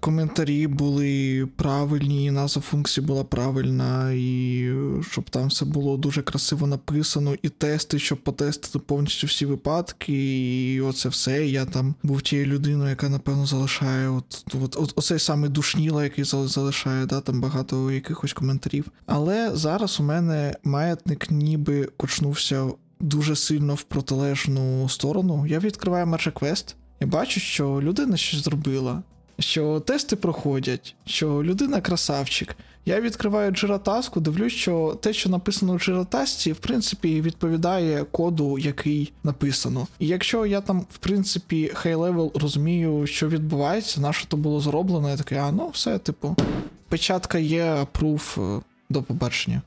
коментарі 0.00 0.66
були 0.66 1.46
правильні, 1.56 2.30
назва 2.30 2.62
функції 2.62 3.06
була 3.06 3.24
правильна, 3.24 4.12
і 4.12 4.70
щоб 5.10 5.30
там 5.30 5.48
все 5.48 5.64
було 5.64 5.96
дуже 5.96 6.22
красиво 6.22 6.66
написано, 6.66 7.34
і 7.42 7.48
тести, 7.48 7.98
щоб 7.98 8.18
потестити 8.18 8.78
повністю 8.78 9.26
всі 9.26 9.46
випадки, 9.46 10.12
і 10.74 10.80
оце 10.80 11.08
все. 11.08 11.46
Я 11.46 11.64
там 11.64 11.94
був 12.02 12.22
тією 12.22 12.46
людиною, 12.46 12.90
яка, 12.90 13.08
напевно, 13.08 13.46
залишає 13.46 14.08
от, 14.08 14.44
от, 14.62 14.76
от 14.76 14.92
оцей 14.96 15.18
саме 15.18 15.48
душніла, 15.48 16.04
який 16.04 16.24
залишає, 16.24 17.06
да, 17.06 17.20
там 17.20 17.40
багато 17.40 17.90
якихось 17.90 18.32
коментарів. 18.32 18.84
Але 19.06 19.50
зараз 19.54 20.00
у 20.00 20.02
мене 20.02 20.54
маятник 20.64 21.30
ніби 21.30 21.88
кочнувся 21.96 22.66
дуже 23.00 23.36
сильно 23.36 23.74
в 23.74 23.82
протилежну 23.82 24.88
сторону. 24.88 25.46
Я 25.46 25.58
відкриваю 25.58 26.06
Merge 26.06 26.74
і 27.00 27.04
бачу, 27.04 27.40
що 27.40 27.80
людина 27.82 28.16
щось 28.16 28.44
зробила 28.44 29.02
що 29.38 29.80
тести 29.80 30.16
проходять, 30.16 30.94
що 31.04 31.42
людина 31.42 31.80
красавчик. 31.80 32.56
Я 32.86 33.00
відкриваю 33.00 33.50
Jira 33.50 33.78
task 33.78 34.06
у, 34.06 34.20
дивлюсь, 34.20 34.52
що 34.52 34.98
те, 35.00 35.12
що 35.12 35.30
написано 35.30 35.74
в 35.74 35.78
Jira 35.78 36.05
тасці, 36.05 36.52
в 36.52 36.56
принципі, 36.56 37.20
відповідає 37.20 38.04
коду, 38.10 38.58
який 38.58 39.12
написано. 39.24 39.86
І 39.98 40.06
якщо 40.06 40.46
я 40.46 40.60
там, 40.60 40.80
в 40.90 40.98
принципі, 40.98 41.70
high-level 41.74 42.32
розумію, 42.34 43.06
що 43.06 43.28
відбувається, 43.28 44.00
на 44.00 44.12
що 44.12 44.28
то 44.28 44.36
було 44.36 44.60
зроблено, 44.60 45.10
я 45.10 45.16
такий, 45.16 45.38
а 45.38 45.52
ну 45.52 45.68
все, 45.68 45.98
типу, 45.98 46.36
печатка 46.88 47.38
є, 47.38 47.86
proof, 47.92 48.38
е, 48.38 48.60
до 48.90 49.02
побачення. 49.02 49.62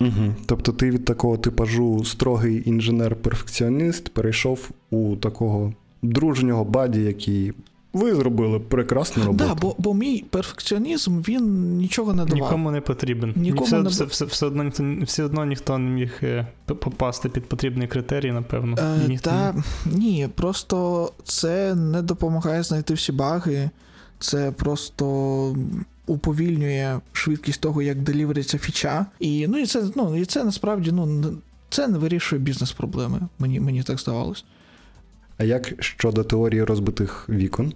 Угу. 0.00 0.34
Тобто 0.46 0.72
ти 0.72 0.90
від 0.90 1.04
такого 1.04 1.36
типажу 1.36 2.04
строгий 2.04 2.70
інженер-перфекціоніст 2.70 4.08
перейшов 4.08 4.70
у 4.90 5.16
такого 5.16 5.72
дружнього 6.02 6.64
buddy, 6.64 7.00
який 7.00 7.52
ви 7.92 8.14
зробили 8.14 8.60
прекрасну 8.60 9.24
роботу. 9.24 9.44
Да, 9.48 9.54
бо 9.54 9.74
бо 9.78 9.94
мій 9.94 10.24
перфекціонізм 10.30 11.20
він 11.20 11.76
нічого 11.76 12.14
не 12.14 12.24
давав. 12.24 12.34
Нікому 12.34 12.70
не 12.70 12.80
потрібен. 12.80 13.32
Нікому 13.36 13.64
все, 13.64 13.78
не... 13.78 13.88
все, 13.88 14.04
все, 14.04 14.24
все, 14.24 14.46
одно 14.46 14.64
ніхто 14.64 14.84
все 15.02 15.24
одно 15.24 15.44
ніхто 15.44 15.78
не 15.78 15.90
міг 15.90 16.12
е, 16.22 16.46
попасти 16.66 17.28
під 17.28 17.44
потрібний 17.44 17.88
критерій, 17.88 18.32
напевно. 18.32 18.76
Е, 18.78 19.08
ніхто 19.08 19.30
та, 19.30 19.52
не... 19.52 19.62
Ні, 19.96 20.28
просто 20.34 21.10
це 21.24 21.74
не 21.74 22.02
допомагає 22.02 22.62
знайти 22.62 22.94
всі 22.94 23.12
баги, 23.12 23.70
це 24.18 24.52
просто. 24.52 25.56
Уповільнює 26.06 27.00
швидкість 27.12 27.60
того, 27.60 27.82
як 27.82 28.02
deliver 28.02 28.32
иться 28.32 28.58
фіча. 28.58 29.06
І 29.20 29.46
ну 29.46 29.58
і 29.58 29.66
це 29.66 29.84
ну, 29.94 30.16
і 30.16 30.24
це 30.24 30.44
насправді 30.44 30.92
ну, 30.92 31.24
це 31.70 31.88
не 31.88 31.98
вирішує 31.98 32.42
бізнес-проблеми, 32.42 33.20
мені 33.38 33.60
мені 33.60 33.82
так 33.82 34.00
здавалось. 34.00 34.44
А 35.42 35.44
як 35.44 35.72
щодо 35.78 36.24
теорії 36.24 36.64
розбитих 36.64 37.26
вікон? 37.28 37.72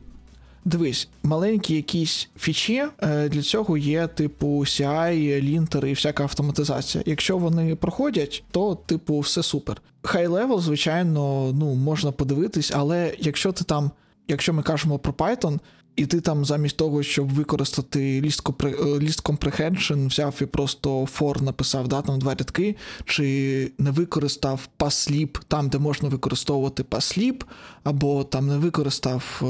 Дивись, 0.64 1.09
маленькі 1.22 1.74
якісь 1.74 2.29
фічі 2.38 2.85
е, 3.02 3.29
для 3.29 3.42
цього 3.42 3.76
є, 3.76 4.07
типу, 4.07 4.46
CI, 4.59 5.40
лінтери 5.40 5.90
і 5.90 5.92
всяка 5.92 6.22
автоматизація. 6.22 7.05
Якщо 7.07 7.38
вони 7.38 7.76
проходять, 7.76 8.44
то, 8.50 8.74
типу, 8.74 9.18
все 9.18 9.42
супер. 9.42 9.83
High 10.02 10.26
level, 10.26 10.61
звичайно, 10.61 11.52
ну, 11.52 11.74
можна 11.74 12.12
подивитись, 12.12 12.72
але 12.74 13.14
якщо 13.18 13.52
ти 13.52 13.64
там, 13.64 13.90
якщо 14.29 14.52
ми 14.52 14.62
кажемо 14.62 14.98
про 14.98 15.12
Python, 15.12 15.59
і 15.96 16.06
ти 16.06 16.20
там 16.20 16.44
замість 16.44 16.76
того, 16.76 17.02
щоб 17.02 17.28
використати 17.28 18.20
list 18.22 19.22
comprehension, 19.22 20.06
взяв 20.06 20.38
і 20.40 20.46
просто 20.46 21.00
for 21.00 21.42
написав 21.42 21.88
да, 21.88 22.02
там 22.02 22.18
два 22.18 22.35
рядки, 22.35 22.76
чи 23.04 23.72
не 23.78 23.90
використав 23.90 24.68
passlib 24.78 25.40
там, 25.48 25.68
де 25.68 25.78
можна 25.78 26.09
використовувати 26.09 26.82
passlib, 26.82 27.44
або 27.85 28.24
там 28.24 28.46
не 28.46 28.56
використав 28.56 29.40
е, 29.42 29.46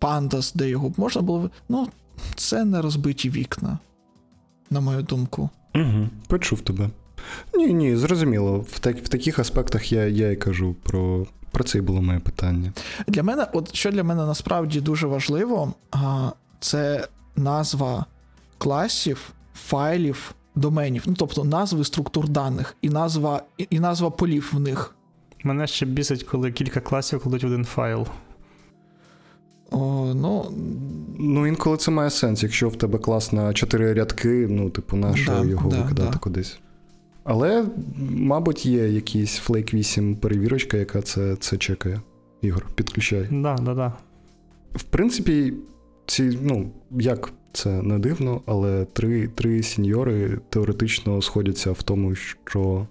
pandas, 0.00 0.56
де 0.56 0.68
його 0.68 0.92
можна 0.96 1.22
було. 1.22 1.50
Ну, 1.68 1.88
це 2.34 2.64
не 2.64 2.82
розбиті 2.82 3.30
вікна, 3.30 3.78
на 4.70 4.80
мою 4.80 5.02
думку. 5.02 5.50
Угу, 5.74 6.08
Почув 6.26 6.60
тебе. 6.60 6.90
Ні, 7.54 7.74
ні, 7.74 7.96
зрозуміло. 7.96 8.64
В 8.70 8.78
так, 8.78 8.96
в 8.96 9.08
таких 9.08 9.38
аспектах 9.38 9.92
я 9.92 10.06
я 10.06 10.30
і 10.30 10.36
кажу 10.36 10.76
про 10.82 11.26
про 11.50 11.64
це 11.64 11.78
і 11.78 11.80
було 11.80 12.02
моє 12.02 12.18
питання. 12.18 12.72
Для 13.06 13.22
мене, 13.22 13.46
от 13.52 13.74
що 13.74 13.90
для 13.90 14.04
мене 14.04 14.26
насправді 14.26 14.80
дуже 14.80 15.06
важливо, 15.06 15.74
це 16.60 17.08
назва 17.36 18.06
класів, 18.58 19.32
файлів, 19.54 20.34
доменів, 20.54 21.02
ну 21.06 21.14
тобто 21.18 21.44
назви 21.44 21.84
структур 21.84 22.28
даних 22.28 22.76
і 22.82 22.88
назва 22.88 23.42
і 23.70 23.80
назва 23.80 24.10
полів 24.10 24.50
в 24.52 24.60
них. 24.60 24.94
Мене 25.44 25.66
ще 25.66 25.86
бісить, 25.86 26.22
коли 26.22 26.52
кілька 26.52 26.80
класів 26.80 27.20
кладуть 27.20 27.44
в 27.44 27.46
один 27.46 27.64
файл. 27.64 28.06
О, 29.70 30.12
Ну, 30.14 30.52
Ну, 31.20 31.46
інколи 31.46 31.76
це 31.76 31.90
має 31.90 32.10
сенс, 32.10 32.42
якщо 32.42 32.68
в 32.68 32.76
тебе 32.76 32.98
класна 32.98 33.52
чотири 33.52 33.94
рядки, 33.94 34.46
ну, 34.50 34.70
типу, 34.70 34.96
на 34.96 35.16
що 35.16 35.32
Да, 35.32 35.44
його 35.44 35.70
да, 35.70 35.82
викидати 35.82 36.10
да. 36.12 36.18
кудись. 36.18 36.58
Але, 37.30 37.64
мабуть, 38.10 38.66
є 38.66 38.88
якийсь 38.88 39.42
Flake 39.48 39.74
8 39.74 40.16
перевірочка, 40.16 40.76
яка 40.76 41.02
це, 41.02 41.36
це 41.36 41.56
чекає. 41.56 42.00
Ігор, 42.42 42.66
підключай. 42.74 43.28
Да, 43.30 43.54
да, 43.54 43.74
да. 43.74 43.92
В 44.74 44.82
принципі, 44.82 45.54
ці, 46.06 46.38
ну, 46.42 46.70
як 46.90 47.32
це 47.52 47.82
не 47.82 47.98
дивно, 47.98 48.40
але 48.46 48.84
три, 48.84 49.28
три 49.28 49.62
сеньори 49.62 50.38
теоретично 50.48 51.22
сходяться 51.22 51.72
в 51.72 51.82
тому, 51.82 52.14
що 52.14 52.86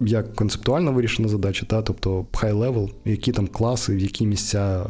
як 0.00 0.34
концептуально 0.34 0.92
вирішена 0.92 1.28
задача, 1.28 1.66
та, 1.66 1.82
тобто 1.82 2.26
high 2.32 2.58
level, 2.58 2.90
які 3.04 3.32
там 3.32 3.46
класи, 3.46 3.94
в 3.94 3.98
які 3.98 4.26
місця 4.26 4.86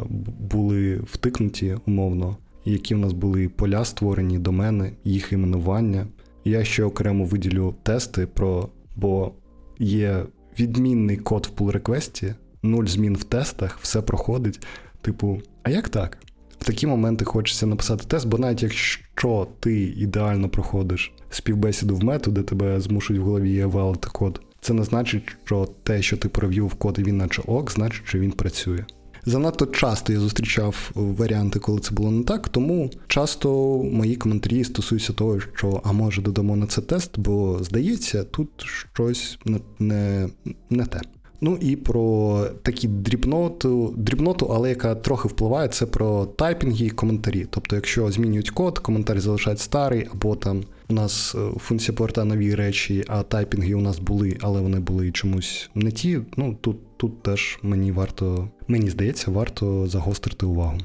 були 0.50 0.96
втикнуті 0.96 1.76
умовно, 1.86 2.36
які 2.64 2.94
в 2.94 2.98
нас 2.98 3.12
були 3.12 3.48
поля 3.48 3.84
створені, 3.84 4.38
домени, 4.38 4.92
їх 5.04 5.32
іменування. 5.32 6.06
Я 6.44 6.64
ще 6.64 6.84
окремо 6.84 7.24
виділю 7.24 7.74
тести 7.82 8.26
про, 8.26 8.68
бо 9.00 9.32
є 9.78 10.26
відмінний 10.58 11.16
код 11.16 11.50
в 11.56 11.60
pull 11.60 11.70
реквесті 11.70 12.34
нуль 12.62 12.86
змін 12.86 13.16
в 13.16 13.24
тестах, 13.24 13.78
все 13.82 14.02
проходить. 14.02 14.66
Типу, 15.00 15.42
а 15.62 15.70
як 15.70 15.88
так? 15.88 16.18
В 16.58 16.64
такі 16.64 16.86
моменти 16.86 17.24
хочеться 17.24 17.66
написати 17.66 18.04
тест, 18.04 18.28
бо 18.28 18.38
навіть 18.38 18.62
якщо 18.62 19.46
ти 19.60 19.82
ідеально 19.82 20.48
проходиш 20.48 21.12
співбесіду 21.30 21.96
в 21.96 22.04
мету, 22.04 22.30
де 22.30 22.42
тебе 22.42 22.80
змушують 22.80 23.22
в 23.22 23.24
голові 23.24 23.58
евалити 23.58 24.08
код, 24.12 24.40
це 24.60 24.72
не 24.72 24.84
значить, 24.84 25.36
що 25.44 25.68
те, 25.82 26.02
що 26.02 26.16
ти 26.16 26.28
провів 26.28 26.74
код 26.74 26.96
і 26.98 27.02
він 27.02 27.16
наче 27.16 27.42
ок, 27.46 27.70
значить, 27.70 28.02
що 28.04 28.18
він 28.18 28.32
працює. 28.32 28.84
Занадто 29.26 29.66
часто 29.66 30.12
я 30.12 30.20
зустрічав 30.20 30.90
варіанти, 30.94 31.58
коли 31.58 31.80
це 31.80 31.94
було 31.94 32.10
не 32.10 32.24
так, 32.24 32.48
тому 32.48 32.90
часто 33.06 33.78
мої 33.92 34.16
коментарі 34.16 34.64
стосуються 34.64 35.12
того, 35.12 35.40
що 35.40 35.80
а 35.84 35.92
може 35.92 36.22
додамо 36.22 36.56
на 36.56 36.66
це 36.66 36.80
тест, 36.80 37.18
бо 37.18 37.58
здається, 37.62 38.24
тут 38.24 38.48
щось 38.92 39.38
не, 39.44 39.60
не, 39.78 40.28
не 40.70 40.86
те. 40.86 41.00
Ну 41.40 41.58
і 41.60 41.76
про 41.76 42.44
такі 42.62 42.88
дрібноту, 42.88 43.94
дрібноту, 43.96 44.46
але 44.46 44.68
яка 44.68 44.94
трохи 44.94 45.28
впливає, 45.28 45.68
це 45.68 45.86
про 45.86 46.26
тайпінги 46.26 46.86
і 46.86 46.90
коментарі. 46.90 47.46
Тобто, 47.50 47.76
якщо 47.76 48.10
змінюють 48.10 48.50
код, 48.50 48.78
коментар 48.78 49.20
залишають 49.20 49.60
старий, 49.60 50.08
або 50.12 50.36
там 50.36 50.62
у 50.90 50.94
нас 50.94 51.34
е, 51.34 51.50
функція 51.58 51.96
повертає 51.96 52.26
нові 52.26 52.54
речі, 52.54 53.04
а 53.08 53.22
тайпінги 53.22 53.74
у 53.74 53.80
нас 53.80 53.98
були, 53.98 54.38
але 54.40 54.60
вони 54.60 54.80
були 54.80 55.12
чомусь 55.12 55.70
не 55.74 55.90
ті. 55.90 56.20
Ну 56.36 56.58
тут, 56.60 56.96
тут 56.96 57.22
теж 57.22 57.58
мені 57.62 57.92
варто, 57.92 58.48
мені 58.68 58.90
здається, 58.90 59.30
варто 59.30 59.86
загострити 59.86 60.46
увагу. 60.46 60.78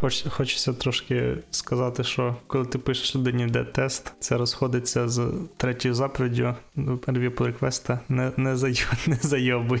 Хоч, 0.00 0.24
хочеться 0.28 0.72
трошки 0.72 1.36
сказати, 1.50 2.04
що 2.04 2.36
коли 2.46 2.64
ти 2.64 2.78
пишеш 2.78 3.16
людині 3.16 3.46
де 3.46 3.64
тест, 3.64 4.12
це 4.20 4.36
розходиться 4.36 5.08
з 5.08 5.32
третьою 5.56 5.94
заповіддю 5.94 6.54
review 6.76 7.30
pull 7.30 7.44
реквеста 7.44 8.00
не, 8.08 8.32
не, 8.36 8.56
зайо, 8.56 8.84
не 9.06 9.18
зайобуй. 9.22 9.80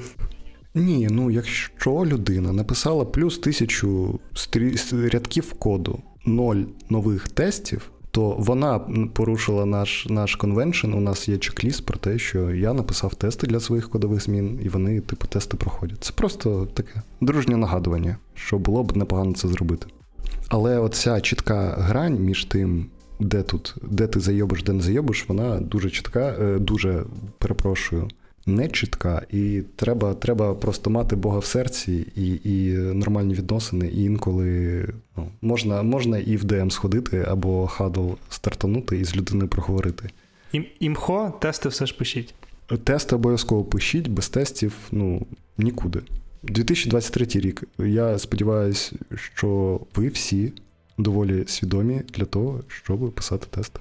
Ні, 0.74 1.08
ну 1.10 1.30
якщо 1.30 1.90
людина 1.90 2.52
написала 2.52 3.04
плюс 3.04 3.38
тисячу 3.38 4.20
стрі- 4.34 5.10
рядків 5.10 5.52
коду, 5.52 6.02
ноль 6.26 6.62
нових 6.90 7.28
тестів, 7.28 7.90
то 8.14 8.36
вона 8.38 8.78
порушила 9.12 9.66
наш 9.66 10.06
наш 10.06 10.36
конвеншн. 10.36 10.92
У 10.92 11.00
нас 11.00 11.28
є 11.28 11.36
чек-ліст 11.36 11.84
про 11.84 11.98
те, 11.98 12.18
що 12.18 12.50
я 12.50 12.72
написав 12.72 13.14
тести 13.14 13.46
для 13.46 13.60
своїх 13.60 13.90
кодових 13.90 14.22
змін, 14.22 14.60
і 14.62 14.68
вони, 14.68 15.00
типу, 15.00 15.26
тести 15.26 15.56
проходять. 15.56 16.04
Це 16.04 16.12
просто 16.12 16.68
таке 16.74 17.02
дружнє 17.20 17.56
нагадування, 17.56 18.16
що 18.34 18.58
було 18.58 18.82
б 18.82 18.96
непогано 18.96 19.34
це 19.34 19.48
зробити. 19.48 19.86
Але 20.48 20.78
оця 20.78 21.20
чітка 21.20 21.76
грань 21.78 22.18
між 22.18 22.44
тим, 22.44 22.86
де 23.20 23.42
тут, 23.42 23.74
де 23.82 24.06
ти 24.06 24.20
зайобиш, 24.20 24.62
де 24.62 24.72
не 24.72 24.82
зайобиш, 24.82 25.28
вона 25.28 25.60
дуже 25.60 25.90
чітка, 25.90 26.36
е, 26.40 26.58
дуже 26.58 27.04
перепрошую, 27.38 28.08
не 28.46 28.68
чітка. 28.68 29.22
І 29.30 29.62
треба 29.76 30.14
треба 30.14 30.54
просто 30.54 30.90
мати 30.90 31.16
Бога 31.16 31.38
в 31.38 31.44
серці 31.44 32.06
і 32.16 32.40
і 32.44 32.72
нормальні 32.72 33.34
відносини. 33.34 33.88
І 33.88 34.04
інколи 34.04 34.88
ну, 35.16 35.28
можна 35.42 35.82
можна 35.82 36.18
і 36.18 36.36
в 36.36 36.44
ДМ 36.44 36.70
сходити 36.70 37.24
або 37.28 37.66
хадл 37.66 38.10
стартанути 38.30 38.98
і 38.98 39.04
з 39.04 39.16
людиною 39.16 39.48
проговорити. 39.48 40.10
Ім, 40.52 40.66
імхо, 40.80 41.32
тести 41.40 41.68
все 41.68 41.86
ж 41.86 41.96
пишіть. 41.98 42.34
Тести 42.84 43.14
обов'язково 43.14 43.64
пишіть, 43.64 44.08
без 44.08 44.28
тестів 44.28 44.72
ну, 44.92 45.26
нікуди. 45.58 46.00
2023 46.42 47.40
рік. 47.40 47.64
Я 47.78 48.18
сподіваюся, 48.18 48.92
що 49.36 49.80
ви 49.94 50.08
всі 50.08 50.52
доволі 50.98 51.44
свідомі 51.46 52.02
для 52.14 52.24
того, 52.24 52.60
щоб 52.68 53.12
писати 53.12 53.46
тести. 53.50 53.80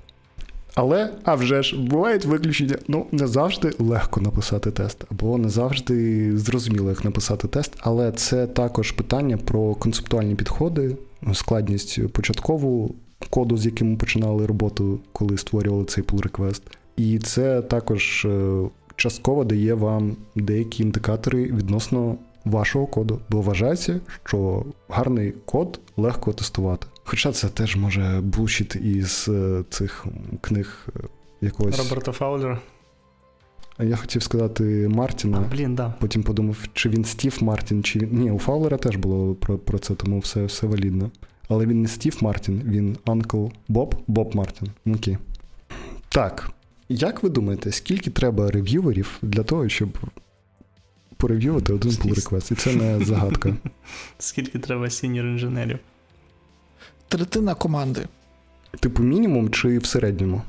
Але, 0.76 1.10
а 1.24 1.36
вже 1.36 1.64
ж, 1.64 1.80
бувають 1.80 2.26
виключення. 2.26 2.78
Ну, 2.88 3.06
не 3.12 3.28
завжди 3.28 3.72
легко 3.80 4.22
написати 4.22 4.72
тест, 4.72 5.06
або 5.12 5.38
не 5.38 5.50
завжди 5.50 6.38
зрозуміло, 6.38 6.90
як 6.90 7.06
написати 7.06 7.48
тест, 7.48 7.74
але 7.80 8.12
це 8.12 8.48
також 8.48 8.92
питання 8.92 9.38
про 9.38 9.76
концептуальні 9.76 10.36
підходи, 10.36 10.98
складність 11.34 12.08
початкову 12.08 12.96
коду, 13.30 13.58
з 13.58 13.66
яким 13.66 13.92
ми 13.92 13.98
починали 13.98 14.46
роботу, 14.46 15.00
коли 15.12 15.38
створювали 15.38 15.86
цей 15.86 16.04
pull 16.04 16.30
request. 16.30 16.62
І 16.98 17.20
це 17.20 17.62
також 17.62 18.28
частково 18.96 19.44
дає 19.44 19.74
вам 19.74 20.16
деякі 20.36 20.84
індикатори 20.84 21.44
відносно 21.44 22.16
вашого 22.46 22.88
коду, 22.88 23.20
бо 23.30 23.42
вважається, 23.42 24.00
що 24.24 24.66
гарний 24.90 25.34
код 25.46 25.80
легко 25.98 26.34
тестувати. 26.34 26.88
Хоча 27.04 27.32
це 27.32 27.49
теж 27.49 27.76
може 27.76 28.22
булшіт 28.24 28.76
із 28.76 29.26
е, 29.30 29.64
цих 29.70 30.06
книг 30.41 30.88
е, 30.95 30.99
якогось. 31.41 31.78
Роберта 31.78 32.12
Фаулера. 32.12 32.60
А 33.78 33.84
я 33.84 33.95
хотів 33.95 34.24
сказати 34.24 34.88
Мартіна. 34.91 35.38
А, 35.38 35.56
блін, 35.56 35.76
да. 35.76 35.93
Потім 35.99 36.24
подумав, 36.24 36.58
чи 36.74 36.89
він 36.89 37.06
Стів 37.06 37.38
Мартін, 37.43 37.84
чи 37.84 37.99
він. 37.99 38.10
Ні, 38.20 38.32
у 38.32 38.39
Фаулера 38.39 38.78
теж 38.78 38.95
було 38.95 39.36
про 39.36 39.58
про 39.58 39.80
це, 39.80 39.95
тому 39.95 40.20
все 40.20 40.45
все 40.45 40.68
валідно. 40.68 41.12
Але 41.49 41.66
він 41.66 41.82
не 41.82 41.88
Стів 41.88 42.18
Мартін, 42.22 42.62
він 42.66 42.97
Uncle 43.06 43.48
Боб 43.68 43.95
Боб 44.08 44.36
Мартін. 44.36 44.68
Окей. 44.86 45.18
Так. 46.10 46.51
Як 46.89 47.24
ви 47.24 47.30
думаєте, 47.30 47.72
скільки 47.72 48.10
треба 48.10 48.51
рев'юверів 48.51 49.18
для 49.22 49.43
того, 49.43 49.70
щоб 49.70 49.97
порев'ювати 51.18 51.74
один 51.74 51.91
pull 51.91 52.14
request? 52.14 52.51
І 52.51 52.56
це 52.56 52.76
не 52.76 52.99
загадка. 53.06 53.56
Скільки 54.20 54.60
треба 54.60 54.89
сіньор 54.89 55.26
інженерів? 55.26 55.80
Третина 57.08 57.56
команди. 57.56 58.08
Типу 58.80 59.04
мінімум 59.04 59.49
чи 59.49 59.78
в 59.78 59.86
середньому? 59.86 60.41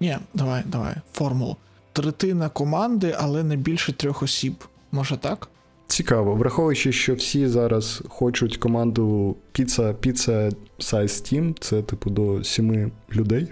Ні, 0.00 0.16
давай, 0.34 0.62
давай, 0.66 0.94
формулу. 1.12 1.56
Третина 1.92 2.48
команди, 2.48 3.16
але 3.18 3.42
не 3.42 3.56
більше 3.56 3.92
трьох 3.92 4.22
осіб. 4.22 4.64
Може 4.92 5.16
так? 5.16 5.48
Цікаво, 5.86 6.34
враховуючи, 6.34 6.92
що 6.92 7.14
всі 7.14 7.48
зараз 7.48 8.02
хочуть 8.08 8.56
команду 8.56 9.36
Pizza, 9.54 9.94
Pizza 9.94 10.54
Size 10.78 11.04
Team, 11.04 11.54
це 11.60 11.82
типу 11.82 12.10
до 12.10 12.44
сіми 12.44 12.90
людей. 13.12 13.48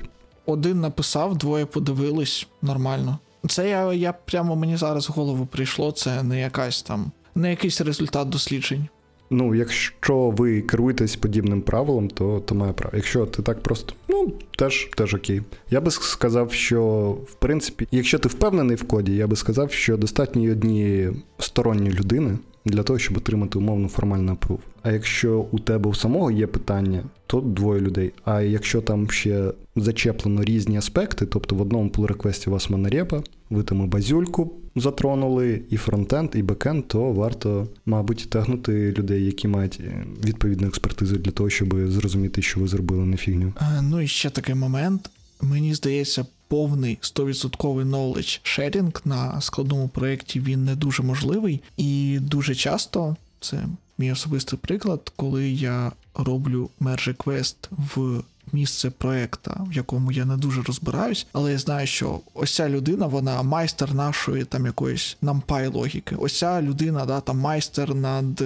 Один 0.47 0.81
написав, 0.81 1.39
двоє 1.39 1.67
подивились 1.67 2.47
нормально. 2.63 3.19
Це 3.49 3.69
я 3.69 3.93
я 3.93 4.13
прямо 4.13 4.57
мені 4.57 4.77
зараз 4.77 5.09
в 5.09 5.13
голову 5.13 5.47
прийшло, 5.47 5.93
це 5.93 6.23
не 6.23 6.41
якась 6.41 6.83
там, 6.83 7.13
не 7.35 7.51
якийсь 7.51 7.81
результат 7.81 8.29
досліджень. 8.29 8.89
Ну, 9.31 9.55
якщо 9.55 10.31
ви 10.31 10.61
керуєтесь 10.61 11.17
подібним 11.17 11.63
правилом, 11.63 12.09
то 12.09 12.41
то 12.41 12.55
має 12.55 12.73
право. 12.73 12.97
Якщо 12.97 13.27
ти 13.27 13.43
так 13.43 13.63
просто, 13.63 13.95
ну, 14.09 14.33
теж 14.59 14.91
теж 14.97 15.15
окей. 15.15 15.43
Я 15.71 15.81
би 15.81 15.91
сказав, 15.91 16.53
що 16.53 17.11
в 17.27 17.33
принципі, 17.33 17.89
якщо 17.91 18.19
ти 18.19 18.29
впевнений 18.29 18.77
в 18.77 18.83
коді, 18.83 19.15
я 19.17 19.27
би 19.27 19.37
сказав, 19.37 19.73
що 19.73 19.97
достатньо 19.97 20.51
однієї 20.51 21.13
сторонньої 21.39 21.93
людини 21.93 22.39
для 22.65 22.83
того, 22.83 22.99
щоб 22.99 23.17
отримати 23.17 23.59
умовно 23.59 23.89
формальний 23.89 24.33
апрув. 24.33 24.61
А 24.83 24.93
якщо 24.93 25.47
у 25.53 25.59
тебе 25.59 25.91
у 25.91 25.95
самого 25.95 26.31
є 26.31 26.47
питання, 26.47 27.03
то 27.27 27.41
двоє 27.41 27.81
людей. 27.81 28.13
А 28.25 28.41
якщо 28.41 28.81
там 28.81 29.11
ще 29.11 29.53
зачеплено 29.77 30.45
різні 30.45 30.77
аспекти, 30.77 31.27
тобто 31.27 31.57
в 31.57 31.61
одному 31.61 31.89
pull 31.89 32.07
реквесті 32.07 32.51
у 32.51 32.53
вас 32.53 32.71
монорепа, 32.71 33.23
ви 33.51 33.63
там 33.63 33.85
і 33.85 33.87
базюльку 33.87 34.53
затронули, 34.77 35.63
і 35.71 35.77
фронтенд, 35.77 36.31
і 36.35 36.43
бекенд, 36.43 36.89
то 36.89 37.13
варто, 37.13 37.69
мабуть, 37.87 38.31
тягнути 38.31 38.93
людей, 38.99 39.25
які 39.25 39.49
мають 39.49 39.81
відповідну 40.25 40.69
експертизу 40.69 41.17
для 41.17 41.31
того, 41.31 41.51
щоб 41.51 41.91
зрозуміти, 41.91 42.43
що 42.43 42.61
ви 42.61 42.69
зробили 42.69 43.07
не 43.07 43.17
фігню. 43.17 43.53
А, 43.57 43.83
ну 43.83 44.01
і 44.01 44.07
ще 44.07 44.31
такий 44.31 44.55
момент. 44.55 45.11
Мені 45.43 45.75
здається, 45.75 46.27
повний 46.51 46.99
100% 47.03 47.85
knowledge 47.85 48.41
sharing 48.45 49.01
на 49.05 49.41
складному 49.41 49.89
проєкті 49.89 50.41
він 50.41 50.65
не 50.65 50.77
дуже 50.77 51.03
можливий, 51.03 51.61
і 51.77 52.19
дуже 52.21 52.55
часто 52.55 53.17
це 53.41 53.67
мій 53.99 54.13
особистий 54.13 54.59
приклад, 54.59 55.13
коли 55.17 55.51
я 55.51 55.93
роблю 56.15 56.71
merge 56.81 57.17
request 57.17 57.57
в 57.71 58.23
місце 58.53 58.91
проекта, 58.91 59.61
в 59.71 59.73
якому 59.73 60.13
я 60.13 60.25
не 60.25 60.37
дуже 60.37 60.63
розбираюсь, 60.63 61.27
але 61.33 61.53
я 61.53 61.59
знаю, 61.59 61.87
що 61.87 62.21
ось 62.35 62.55
ця 62.55 62.69
людина, 62.69 63.07
вона 63.07 63.43
майстер 63.43 63.95
нашої 63.95 64.45
там 64.45 64.67
якоїсь 64.67 65.17
NumPy 65.23 65.73
логіки. 65.73 66.17
Ось 66.19 66.39
ця 66.39 66.63
людина, 66.63 67.07
да, 67.07 67.21
там 67.21 67.39
майстер 67.39 67.95
над 67.95 68.43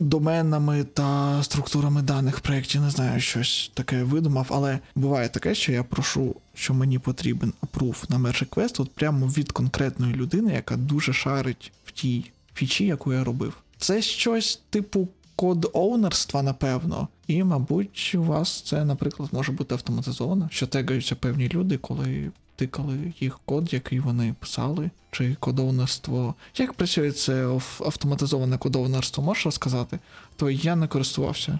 доменами 0.00 0.84
та 0.84 1.42
структурами 1.42 2.02
даних 2.02 2.38
в 2.38 2.40
проєкті, 2.40 2.78
не 2.78 2.90
знаю, 2.90 3.20
щось 3.20 3.70
таке 3.74 4.02
видумав, 4.02 4.46
але 4.50 4.78
буває 4.94 5.28
таке, 5.28 5.54
що 5.54 5.72
я 5.72 5.82
прошу, 5.84 6.36
що 6.54 6.74
мені 6.74 6.98
потрібен 6.98 7.52
апрув 7.60 8.04
на 8.08 8.18
Merge 8.18 8.48
Request 8.48 8.82
от 8.82 8.94
прямо 8.94 9.26
від 9.26 9.52
конкретної 9.52 10.14
людини, 10.14 10.52
яка 10.52 10.76
дуже 10.76 11.12
шарить 11.12 11.72
в 11.84 11.90
тій 11.90 12.30
фічі, 12.54 12.86
яку 12.86 13.12
я 13.12 13.24
робив. 13.24 13.54
Це 13.78 14.02
щось 14.02 14.60
типу 14.70 15.08
код 15.36 15.70
оунерства, 15.72 16.42
напевно. 16.42 17.08
І, 17.26 17.44
мабуть, 17.44 18.14
у 18.18 18.22
вас 18.22 18.60
це, 18.60 18.84
наприклад, 18.84 19.28
може 19.32 19.52
бути 19.52 19.74
автоматизовано, 19.74 20.48
що 20.52 20.66
тегаються 20.66 21.14
певні 21.14 21.48
люди, 21.48 21.78
коли 21.78 22.30
тикали 22.58 23.12
їх 23.20 23.40
код, 23.44 23.72
який 23.72 24.00
вони 24.00 24.34
писали, 24.40 24.90
чи 25.10 25.36
кодовнерство. 25.40 26.34
Як 26.56 26.72
працює 26.72 27.12
це 27.12 27.46
автоматизоване 27.80 28.58
кодовнерство, 28.58 29.24
можеш 29.24 29.44
розказати? 29.44 29.98
То 30.36 30.50
я 30.50 30.76
не 30.76 30.88
користувався. 30.88 31.58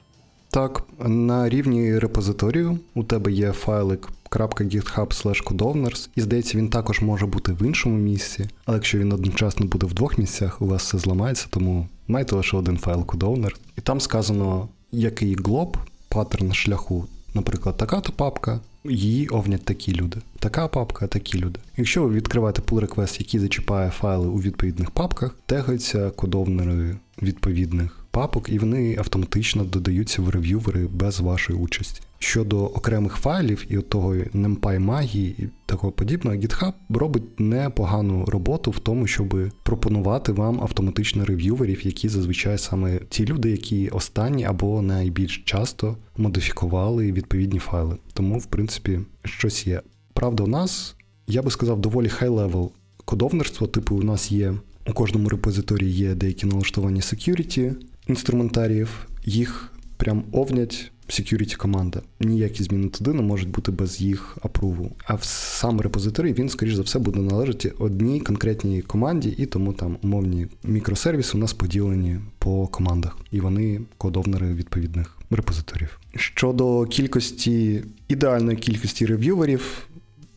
Так, 0.51 0.83
на 1.07 1.49
рівні 1.49 1.99
репозиторію 1.99 2.79
у 2.95 3.05
тебе 3.05 3.33
є 3.33 3.53
файлик 3.53 4.09
.github 4.31 6.09
і 6.17 6.21
здається, 6.21 6.59
він 6.59 6.71
також 6.71 7.01
може 7.01 7.27
бути 7.27 7.53
в 7.53 7.63
іншому 7.63 7.97
місці, 7.97 8.49
але 8.65 8.77
якщо 8.77 8.99
він 8.99 9.13
одночасно 9.13 9.67
буде 9.67 9.87
в 9.87 9.95
двох 9.95 10.19
місцях, 10.19 10.63
у 10.63 10.67
вас 10.67 10.83
все 10.83 10.99
зламається, 10.99 11.47
тому 11.51 11.89
майте 12.09 12.37
лише 12.37 12.57
один 12.57 12.79
файл 12.79 13.07
кодовнер. 13.07 13.57
І 13.79 13.81
там 13.81 14.01
сказано, 14.01 14.69
який 14.93 15.35
глоб, 15.35 15.77
паттерн 16.09 16.53
шляху, 16.53 17.07
наприклад, 17.39 17.77
така-то 17.77 18.13
папка, 18.13 18.61
її 18.85 19.29
овнять 19.29 19.65
такі 19.65 19.93
люди. 19.93 20.17
Така 20.39 20.69
папка, 20.69 21.07
такі 21.07 21.39
люди. 21.39 21.61
Якщо 21.77 22.03
ви 22.03 22.15
відкриваєте 22.15 22.63
pull 22.63 22.87
request, 22.87 23.19
який 23.19 23.41
зачіпає 23.41 23.91
файли 23.91 24.27
у 24.27 24.41
відповідних 24.41 24.91
папках, 24.91 25.35
тегаються 25.47 26.11
кодовнери 26.11 26.97
відповідних 27.23 28.05
папок, 28.11 28.49
і 28.49 28.59
вони 28.59 28.97
автоматично 28.99 29.65
додаються 29.65 30.23
в 30.23 30.29
рев'ювери 30.29 30.87
без 30.87 31.21
вашої 31.21 31.59
участі. 31.59 32.01
Щодо 32.19 32.65
окремих 32.65 33.17
файлів 33.17 33.65
і 33.69 33.77
того 33.77 34.15
NumPy 34.15 34.79
магії 34.79 35.35
і 35.39 35.49
такого 35.67 35.93
подібного, 35.93 36.37
GitHub 36.37 36.73
робить 36.89 37.41
непогану 37.41 38.25
роботу 38.25 38.71
в 38.71 38.79
тому, 38.79 39.07
щоб 39.07 39.37
пропонувати 39.63 40.33
вам 40.33 40.61
автоматично 40.61 41.25
рев'юверів, 41.25 41.87
які 41.87 42.09
зазвичай 42.09 42.59
саме 42.59 42.99
ті 43.09 43.27
люди, 43.27 43.51
які 43.51 43.89
останні 43.89 44.45
або 44.45 44.83
найбільш 44.83 45.43
часто 45.45 45.97
модифікували 46.17 47.13
відповідні 47.13 47.59
файли. 47.59 47.97
Тому, 48.13 48.39
в 48.39 48.47
принципі, 48.47 49.01
щось 49.25 49.67
є. 49.67 49.83
Правда, 50.13 50.43
у 50.43 50.47
нас, 50.47 50.97
я 51.27 51.43
би 51.43 51.51
сказав, 51.51 51.81
доволі 51.81 52.09
high-level 52.09 52.73
кодовнерство, 53.05 53.67
типу, 53.67 53.97
у 53.97 54.03
нас 54.03 54.33
є 54.33 54.55
у 54.89 54.93
кожному 54.93 55.29
репозиторії 55.29 55.93
є 55.93 56.15
деякі 56.15 56.47
налаштовані 56.47 57.01
security 57.01 57.75
інструментаріїв, 58.07 59.07
їх 59.25 59.73
прям 59.97 60.25
овнять 60.33 60.93
security 61.09 61.57
команда. 61.57 62.03
Ніякі 62.21 62.63
зміни 62.63 62.89
туди 62.89 63.13
не 63.13 63.23
можуть 63.23 63.49
бути 63.49 63.73
без 63.73 64.01
їх 64.01 64.39
апруву. 64.43 64.97
А 65.05 65.15
в 65.15 65.25
сам 65.25 65.81
репозиторій 65.81 66.33
він, 66.33 66.49
скоріш 66.49 66.75
за 66.75 66.83
все, 66.83 66.99
буде 66.99 67.21
належати 67.21 67.73
одній 67.79 68.21
конкретній 68.21 68.83
команді, 68.83 69.35
і 69.39 69.47
тому 69.47 69.73
там 69.73 69.99
умовні 70.03 70.47
мікросервіси 70.65 71.39
у 71.39 71.41
нас 71.41 71.53
поділені 71.53 72.19
по 72.39 72.67
командах, 72.67 73.19
і 73.31 73.41
вони 73.41 73.81
кодовнери 73.99 74.55
відповідних 74.55 75.17
репозиторів. 75.31 76.01
Щодо 76.17 76.85
кількості 76.85 77.85
ідеальної 78.09 78.57
кількості 78.57 79.07
рев'юверів, 79.07 79.89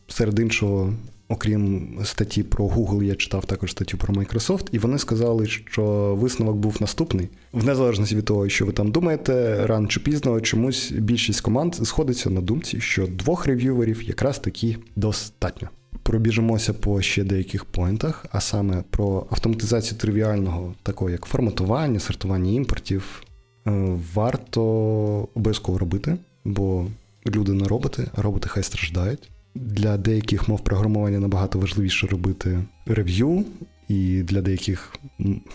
серед 0.08 0.38
іншого 0.38 0.94
окрім 1.28 1.88
статті 2.04 2.42
про 2.42 2.66
Google, 2.66 3.02
я 3.02 3.14
читав 3.14 3.44
також 3.44 3.70
статтю 3.70 3.98
про 3.98 4.14
Microsoft, 4.14 4.66
і 4.72 4.78
вони 4.78 4.98
сказали, 4.98 5.46
що 5.46 5.82
висновок 6.18 6.56
був 6.56 6.76
наступний. 6.80 7.28
В 7.52 7.64
незалежності 7.64 8.16
від 8.16 8.24
того, 8.24 8.48
що 8.48 8.66
ви 8.66 8.72
там 8.72 8.90
думаєте, 8.90 9.66
рано 9.66 9.86
чи 9.86 10.00
пізно 10.00 10.40
чомусь 10.40 10.92
більшість 10.92 11.40
команд 11.40 11.74
сходиться 11.74 12.30
на 12.30 12.40
думці, 12.40 12.80
що 12.80 13.06
двох 13.06 13.46
рев'юверів 13.46 14.02
якраз 14.02 14.38
таки 14.38 14.76
достатньо. 14.96 15.68
Пробіжимося 16.02 16.72
по 16.72 17.02
ще 17.02 17.24
деяких 17.24 17.64
поінтах, 17.64 18.26
а 18.32 18.40
саме 18.40 18.84
про 18.90 19.26
автоматизацію 19.30 19.98
тривіального, 19.98 20.74
такого 20.82 21.10
як 21.10 21.24
форматування, 21.24 22.00
сортування 22.00 22.52
імпортів, 22.52 23.22
е, 23.66 23.98
варто 24.14 24.62
обов'язково 25.34 25.78
робити, 25.78 26.16
бо 26.44 26.86
люди 27.26 27.52
не 27.52 27.68
роботи, 27.68 28.08
а 28.14 28.22
роботи 28.22 28.48
хай 28.48 28.62
страждають. 28.62 29.31
Для 29.54 29.96
деяких 29.96 30.48
мов 30.48 30.64
програмування 30.64 31.18
набагато 31.18 31.58
важливіше 31.58 32.06
робити 32.06 32.64
рев'ю, 32.86 33.44
і 33.88 34.22
для 34.22 34.42
деяких, 34.42 34.96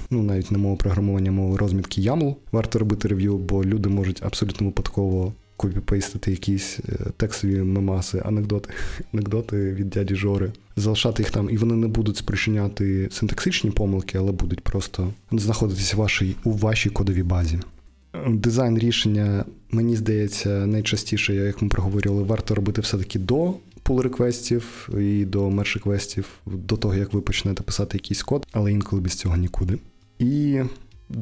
ну 0.09 0.23
навіть 0.23 0.51
не 0.51 0.57
мова 0.57 0.75
програмування, 0.75 1.31
мови 1.31 1.57
розмітки 1.57 2.01
YAML 2.01 2.35
варто 2.51 2.79
робити 2.79 3.07
рев'ю, 3.07 3.37
бо 3.37 3.63
люди 3.63 3.89
можуть 3.89 4.23
абсолютно 4.23 4.67
випадково 4.67 5.33
копіпейстити 5.57 6.31
якісь 6.31 6.79
е, 6.89 6.93
текстові 7.17 7.61
мемаси, 7.61 8.21
анекдоти, 8.25 8.69
анекдоти 9.13 9.73
від 9.73 9.89
дяді 9.89 10.15
Жори, 10.15 10.51
залишати 10.75 11.23
їх 11.23 11.31
там, 11.31 11.49
і 11.49 11.57
вони 11.57 11.73
не 11.73 11.87
будуть 11.87 12.17
спричиняти 12.17 13.09
синтаксичні 13.11 13.71
помилки, 13.71 14.17
але 14.17 14.31
будуть 14.31 14.61
просто 14.61 15.13
знаходитися 15.31 15.97
вашій, 15.97 16.35
у 16.43 16.51
вашій 16.51 16.89
кодовій 16.89 17.23
базі. 17.23 17.59
Дизайн 18.29 18.77
рішення, 18.77 19.45
мені 19.71 19.95
здається, 19.95 20.49
найчастіше, 20.49 21.35
як 21.35 21.61
ми 21.61 21.69
проговорювали, 21.69 22.23
варто 22.23 22.55
робити 22.55 22.81
все-таки 22.81 23.19
до 23.19 23.53
pull 23.87 24.01
request 24.01 24.70
ів 24.70 24.89
і 24.99 25.25
до 25.25 25.49
merge 25.49 25.75
request 25.75 26.17
ів 26.17 26.29
до 26.45 26.77
того, 26.77 26.95
як 26.95 27.13
ви 27.13 27.21
почнете 27.21 27.63
писати 27.63 27.97
якийсь 27.97 28.23
код, 28.23 28.47
але 28.51 28.71
інколи 28.71 29.01
без 29.01 29.13
цього 29.13 29.37
нікуди. 29.37 29.77
І 30.19 30.61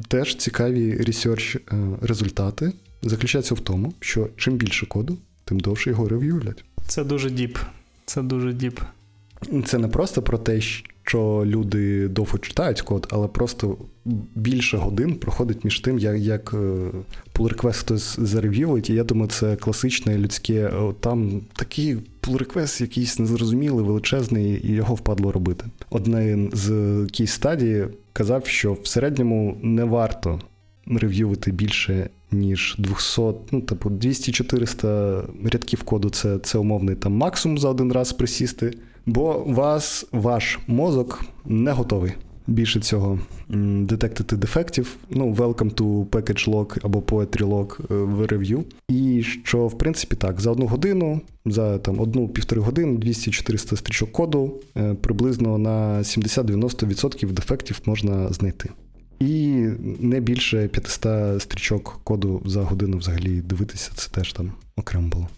теж 0.08 0.36
цікаві 0.36 0.96
research 0.96 1.56
результати 2.00 2.72
заключаються 3.02 3.54
в 3.54 3.60
тому, 3.60 3.94
що 4.00 4.28
чим 4.36 4.54
більше 4.56 4.86
коду, 4.86 5.18
тим 5.44 5.60
довше 5.60 5.90
його 5.90 6.08
рев'юлять. 6.08 6.64
Це 6.86 7.04
дуже 7.04 7.30
deep. 7.30 7.58
Це 8.06 8.22
дуже 8.22 8.52
deep. 8.52 8.80
Це 9.66 9.78
не 9.78 9.88
просто 9.88 10.22
про 10.22 10.38
те, 10.38 10.60
що 11.06 11.42
люди 11.46 12.08
довго 12.08 12.38
читають 12.38 12.80
код, 12.80 13.08
але 13.10 13.28
просто 13.28 13.76
більше 14.34 14.76
годин 14.76 15.14
проходить 15.14 15.64
між 15.64 15.80
тим, 15.80 15.98
як 15.98 16.18
як 16.18 16.54
pull 17.34 17.54
request 17.54 17.72
хтось 17.72 18.20
зарев'ювить, 18.20 18.90
і 18.90 18.94
я 18.94 19.04
думаю, 19.04 19.30
це 19.30 19.56
класичне 19.56 20.18
людське. 20.18 20.72
Там 21.00 21.40
такий 21.56 21.96
request 22.22 22.82
якийсь 22.82 23.18
незрозумілий, 23.18 23.84
величезний, 23.84 24.60
і 24.64 24.72
його 24.72 24.94
впадло 24.94 25.32
робити. 25.32 25.64
Одне 25.90 26.48
з 26.52 27.06
кейс 27.12 27.32
стадії 27.32 27.86
казав, 28.12 28.46
що 28.46 28.72
в 28.72 28.86
середньому 28.86 29.58
не 29.62 29.84
варто 29.84 30.40
рев'ювати 30.86 31.52
більше. 31.52 32.10
Ніж 32.32 32.76
200, 32.78 33.22
ну, 33.50 33.60
типу, 33.60 33.90
200-400 33.90 35.22
рядків 35.44 35.82
коду 35.82 36.10
це 36.10 36.38
це 36.38 36.58
умовний 36.58 36.96
там 36.96 37.12
максимум 37.12 37.58
за 37.58 37.68
один 37.68 37.92
раз 37.92 38.12
присісти, 38.12 38.72
бо 39.06 39.44
вас, 39.46 40.06
ваш 40.12 40.58
мозок 40.66 41.24
не 41.44 41.72
готовий 41.72 42.12
більше 42.46 42.80
цього 42.80 43.18
детектити 43.48 44.36
дефектів. 44.36 44.96
Ну, 45.10 45.34
welcome 45.34 45.74
to 45.74 46.06
package 46.06 46.48
log 46.50 46.78
або 46.82 46.98
poetry 46.98 47.44
log 47.44 47.80
е, 47.80 47.94
в 47.94 48.22
review. 48.22 48.64
І 48.88 49.22
що, 49.22 49.66
в 49.66 49.78
принципі, 49.78 50.16
так, 50.16 50.40
за 50.40 50.50
одну 50.50 50.66
годину, 50.66 51.20
за 51.46 51.78
там 51.78 52.00
одну-півтори 52.00 52.60
години, 52.60 52.98
200-400 52.98 53.76
стрічок 53.76 54.12
коду, 54.12 54.54
е, 54.76 54.94
приблизно 54.94 55.58
на 55.58 55.98
70-90% 55.98 57.32
дефектів 57.32 57.80
можна 57.86 58.28
знайти. 58.28 58.70
І 59.20 59.64
не 60.00 60.20
більше 60.20 60.68
500 60.68 61.42
стрічок 61.42 62.00
коду 62.04 62.42
за 62.44 62.62
годину 62.62 62.96
взагалі 62.96 63.40
дивитися, 63.40 63.90
це 63.94 64.10
теж 64.10 64.32
там 64.32 64.52
окремо 64.76 65.08
було. 65.08 65.28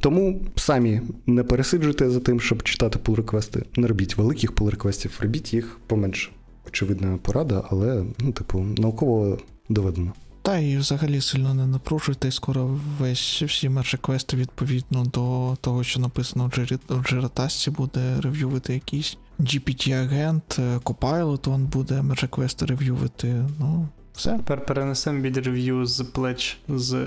Тому 0.00 0.42
самі 0.56 1.00
не 1.26 1.44
пересиджуйте 1.44 2.10
за 2.10 2.20
тим, 2.20 2.40
щоб 2.40 2.62
читати 2.62 2.98
пул-реквести. 2.98 3.62
не 3.76 3.86
робіть 3.86 4.16
великих 4.16 4.52
пул-реквестів, 4.52 5.10
робіть 5.20 5.54
їх 5.54 5.78
поменше. 5.86 6.30
Очевидна 6.68 7.18
порада, 7.22 7.64
але, 7.70 8.04
ну, 8.18 8.32
типу, 8.32 8.66
науково 8.78 9.38
доведено. 9.68 10.12
Та 10.42 10.58
і 10.58 10.76
взагалі 10.76 11.20
сильно 11.20 11.54
не 11.54 11.66
напружуйте, 11.66 12.30
скоро 12.30 12.78
весь 12.98 13.42
всі 13.42 13.68
мерші 13.68 13.96
квести 13.96 14.36
відповідно 14.36 15.04
до 15.04 15.56
того, 15.60 15.84
що 15.84 16.00
написано 16.00 16.50
в 16.88 17.04
Джиратасці, 17.04 17.70
буде 17.70 18.20
рев'ювати 18.20 18.74
якийсь 18.74 19.16
GPT-агент, 19.40 20.58
Copilot 20.84 21.50
он 21.52 21.64
буде 21.66 22.02
мережі 22.02 22.26
квести 22.26 22.66
рев'ювати. 22.66 23.44
Ну, 23.60 23.88
все. 24.16 24.36
Тепер 24.36 24.66
перенесемо 24.66 25.20
від 25.20 25.36
рев'ю 25.36 25.86
з 25.86 26.04
плеч 26.04 26.58
з 26.68 27.06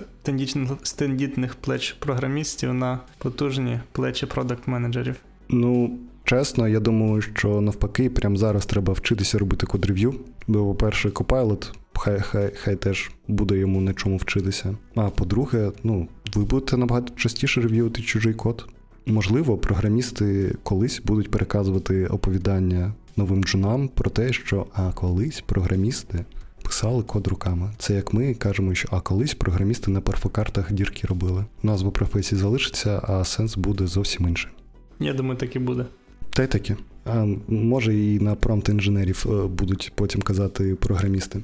тендітних 0.97 1.55
плеч 1.55 1.95
програмістів 1.99 2.73
на 2.73 2.99
потужні 3.17 3.79
плечі 3.91 4.25
продакт 4.25 4.67
менеджерів 4.67 5.15
Ну, 5.49 5.97
чесно, 6.23 6.67
я 6.67 6.79
думаю, 6.79 7.21
що 7.21 7.61
навпаки, 7.61 8.09
прямо 8.09 8.37
зараз 8.37 8.65
треба 8.65 8.93
вчитися 8.93 9.37
робити 9.37 9.65
код-рев'ю. 9.65 10.15
Бо, 10.47 10.65
по-перше, 10.65 11.09
Copilot, 11.09 11.71
хай 11.93 12.19
хай, 12.19 12.51
хай 12.55 12.75
теж 12.75 13.11
буде 13.27 13.57
йому 13.57 13.81
на 13.81 13.93
чому 13.93 14.17
вчитися. 14.17 14.77
А 14.95 15.09
по-друге, 15.09 15.71
ну, 15.83 16.07
ви 16.35 16.43
будете 16.43 16.77
набагато 16.77 17.13
частіше 17.15 17.61
рев'ювати 17.61 18.01
чужий 18.01 18.33
код. 18.33 18.65
Можливо, 19.09 19.57
програмісти 19.57 20.55
колись 20.63 21.01
будуть 21.05 21.31
переказувати 21.31 22.07
оповідання 22.07 22.93
новим 23.17 23.43
джунам 23.43 23.87
про 23.87 24.09
те, 24.09 24.33
що 24.33 24.65
а 24.73 24.91
колись 24.91 25.41
програмісти 25.41 26.25
писали 26.63 27.03
код 27.03 27.27
руками. 27.27 27.71
Це 27.77 27.93
як 27.93 28.13
ми 28.13 28.33
кажемо, 28.33 28.75
що 28.75 28.87
а 28.91 28.99
колись 28.99 29.33
програмісти 29.33 29.91
на 29.91 30.01
перфокартах 30.01 30.73
дірки 30.73 31.07
робили. 31.07 31.45
Назва 31.63 31.91
професії 31.91 32.41
залишиться, 32.41 33.01
а 33.03 33.23
сенс 33.23 33.57
буде 33.57 33.87
зовсім 33.87 34.27
інший. 34.27 34.51
Я 34.99 35.13
думаю, 35.13 35.37
так 35.37 35.55
і 35.55 35.59
буде. 35.59 35.85
Та 36.29 36.43
й 36.43 36.47
таке. 36.47 36.75
А 37.05 37.25
може 37.47 37.95
і 37.95 38.19
на 38.19 38.35
prompt 38.35 38.69
інженерів 38.69 39.25
е, 39.29 39.47
будуть 39.47 39.91
потім 39.95 40.21
казати 40.21 40.75
програмісти. 40.75 41.41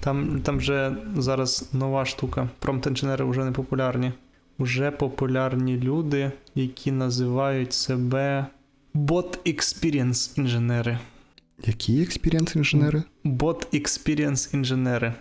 Там 0.00 0.40
там 0.42 0.58
вже 0.58 0.96
зараз 1.16 1.68
нова 1.72 2.04
штука. 2.04 2.48
Prompt-інженери 2.60 3.30
вже 3.30 3.44
не 3.44 3.52
популярні. 3.52 4.12
Уже 4.58 4.90
популярні 4.90 5.76
люди, 5.76 6.32
які 6.54 6.92
називають 6.92 7.72
себе 7.72 8.46
Bot 8.94 9.54
Experience 9.54 10.38
інженери. 10.38 10.98
Які 11.66 12.02
experience 12.02 12.56
інженери? 12.56 13.02
Bot 13.24 13.80
Experience 13.80 14.54
інженери. 14.54 15.14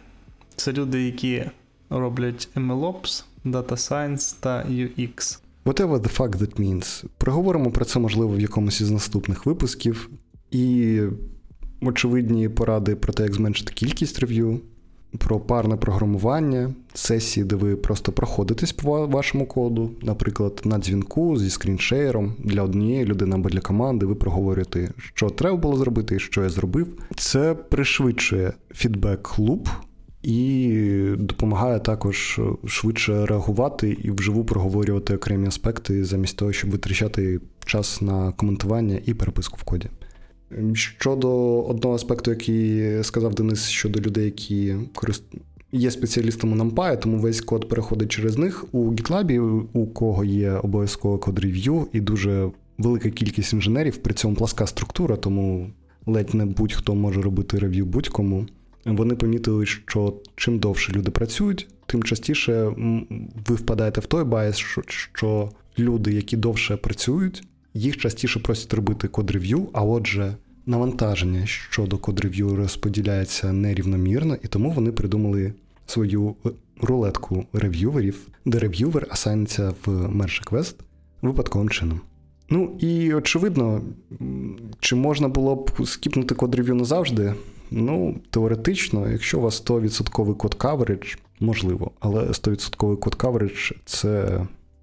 Це 0.55 0.73
люди, 0.73 1.03
які 1.03 1.43
роблять 1.89 2.49
MLOps, 2.55 3.23
Data 3.45 3.71
Science 3.71 4.36
та 4.39 4.63
UX. 4.63 5.39
Whatever 5.65 5.99
the 5.99 6.17
fuck 6.17 6.38
that 6.38 6.59
means. 6.59 7.05
Проговоримо 7.17 7.71
про 7.71 7.86
це, 7.86 7.99
можливо, 7.99 8.36
в 8.36 8.39
якомусь 8.39 8.81
із 8.81 8.91
наступних 8.91 9.45
випусків. 9.45 10.09
І 10.51 10.99
очевидні 11.81 12.49
поради 12.49 12.95
про 12.95 13.13
те, 13.13 13.23
як 13.23 13.34
зменшити 13.34 13.73
кількість 13.73 14.19
рев'ю, 14.19 14.59
про 15.18 15.39
парне 15.39 15.76
програмування, 15.76 16.74
сесії, 16.93 17.43
де 17.43 17.55
ви 17.55 17.76
просто 17.76 18.11
проходитесь 18.11 18.72
по 18.72 19.07
вашому 19.07 19.45
коду, 19.45 19.91
наприклад, 20.01 20.61
на 20.66 20.78
дзвінку 20.78 21.38
зі 21.38 21.49
скріншеєром 21.49 22.34
для 22.39 22.61
однієї 22.61 23.05
людини 23.05 23.36
або 23.36 23.49
для 23.49 23.59
команди, 23.59 24.05
ви 24.05 24.16
проговорюєте, 24.16 24.91
що 25.14 25.30
треба 25.30 25.57
було 25.57 25.78
зробити 25.78 26.16
і 26.16 26.20
що 26.20 26.43
я 26.43 26.49
зробив. 26.49 26.88
Це 27.16 27.53
пришвидшує 27.53 28.53
фідбек-луп. 28.76 29.68
І 30.24 31.16
допомагає 31.18 31.80
також 31.80 32.39
швидше 32.68 33.26
реагувати 33.26 33.97
і 34.03 34.11
вживу 34.11 34.45
проговорювати 34.45 35.16
окремі 35.16 35.47
аспекти, 35.47 36.05
замість 36.05 36.38
того, 36.38 36.53
щоб 36.53 36.70
витрачати 36.70 37.39
час 37.66 38.01
на 38.01 38.32
коментування 38.32 38.99
і 39.05 39.14
переписку 39.14 39.57
в 39.61 39.64
коді. 39.64 39.89
Щодо 40.73 41.61
одного 41.61 41.95
аспекту, 41.95 42.31
який 42.31 43.03
сказав 43.03 43.35
Денис 43.35 43.69
щодо 43.69 43.99
людей, 43.99 44.25
які 44.25 44.75
корист... 44.95 45.23
є 45.71 45.91
спеціалістами 45.91 46.63
NumPy, 46.63 46.99
тому 46.99 47.17
весь 47.17 47.41
код 47.41 47.69
переходить 47.69 48.09
через 48.09 48.37
них. 48.37 48.65
У 48.71 48.91
GitLab, 48.91 49.61
у 49.73 49.85
кого 49.85 50.23
є 50.23 50.51
обов'язково 50.51 51.17
код 51.17 51.39
рев'ю 51.39 51.87
і 51.93 51.99
дуже 51.99 52.49
велика 52.77 53.09
кількість 53.09 53.53
інженерів, 53.53 53.97
при 53.97 54.13
цьому 54.13 54.35
пласка 54.35 54.67
структура, 54.67 55.15
тому 55.15 55.69
ледь 56.05 56.33
не 56.33 56.45
будь-хто 56.45 56.95
може 56.95 57.21
робити 57.21 57.59
рев'ю 57.59 57.85
будь-кому. 57.85 58.45
Вони 58.85 59.15
помітили, 59.15 59.65
що 59.65 60.13
чим 60.35 60.59
довше 60.59 60.91
люди 60.91 61.11
працюють, 61.11 61.67
тим 61.85 62.03
частіше 62.03 62.73
ви 63.47 63.55
впадаєте 63.55 64.01
в 64.01 64.05
той 64.05 64.23
bias, 64.23 64.57
що 65.13 65.49
люди, 65.79 66.13
які 66.13 66.37
довше 66.37 66.77
працюють, 66.77 67.43
їх 67.74 67.97
частіше 67.97 68.39
просять 68.39 68.74
робити 68.74 69.07
код-рев'ю, 69.07 69.69
а 69.74 69.84
отже, 69.84 70.36
навантаження 70.65 71.45
щодо 71.45 71.97
код-рев'ю 71.97 72.55
розподіляється 72.55 73.53
нерівномірно, 73.53 74.38
і 74.43 74.47
тому 74.47 74.71
вони 74.71 74.91
придумали 74.91 75.53
свою 75.86 76.36
рулетку 76.82 77.45
рев'юверів, 77.53 78.28
де 78.45 78.59
рев'ювер 78.59 79.07
assign 79.09 79.41
иться 79.41 79.73
в 79.86 79.89
merge 79.89 80.43
request 80.43 80.76
випадковим 81.21 81.69
чином. 81.69 82.01
Ну 82.49 82.78
і 82.80 83.13
очевидно, 83.13 83.82
чи 84.80 84.95
можна 84.95 85.28
було 85.28 85.55
б 85.55 85.88
скіпнути 85.88 86.36
код-рев'ю 86.36 86.76
назавжди? 86.76 87.34
Ну, 87.71 88.15
теоретично, 88.30 89.09
якщо 89.09 89.39
у 89.39 89.41
вас 89.41 89.63
100% 89.65 90.36
код 90.36 90.53
каверидж, 90.55 91.15
можливо, 91.39 91.91
але 91.99 92.24
100% 92.24 92.97
код 92.97 93.15
каверидж 93.15 93.71
це, 93.86 94.41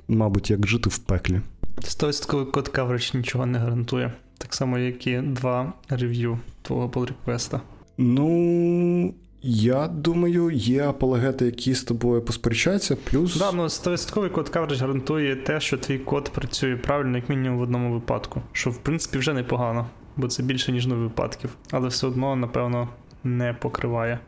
мабуть, 0.08 0.50
як 0.50 0.66
жити 0.66 0.90
в 0.90 0.98
пеклі. 0.98 1.40
100% 1.80 2.50
код 2.50 2.68
каверидж 2.68 3.14
нічого 3.14 3.46
не 3.46 3.58
гарантує. 3.58 4.12
Так 4.38 4.54
само, 4.54 4.78
як 4.78 5.06
і 5.06 5.18
два 5.18 5.72
рев'ю 5.88 6.38
твого 6.62 6.88
pull 6.88 7.06
реквеста 7.06 7.60
Ну. 7.98 9.14
Я 9.42 9.88
думаю, 9.88 10.50
є 10.50 10.88
апологети, 10.88 11.44
які 11.44 11.74
з 11.74 11.84
тобою 11.84 12.22
посперечаються, 12.22 12.96
плюс. 12.96 13.36
Да, 13.36 13.52
ну 13.52 13.62
100% 13.62 14.30
код 14.30 14.48
каверидж 14.48 14.80
гарантує 14.80 15.36
те, 15.36 15.60
що 15.60 15.78
твій 15.78 15.98
код 15.98 16.32
працює 16.32 16.76
правильно, 16.76 17.16
як 17.16 17.28
мінімум 17.28 17.58
в 17.58 17.62
одному 17.62 17.92
випадку. 17.92 18.42
Що 18.52 18.70
в 18.70 18.78
принципі 18.78 19.18
вже 19.18 19.32
непогано, 19.32 19.86
бо 20.16 20.28
це 20.28 20.42
більше, 20.42 20.72
ніж 20.72 20.86
нуль 20.86 20.96
випадків. 20.96 21.56
Але 21.70 21.88
все 21.88 22.06
одно, 22.06 22.36
напевно, 22.36 22.88
не 23.24 23.52
покриває 23.52 24.18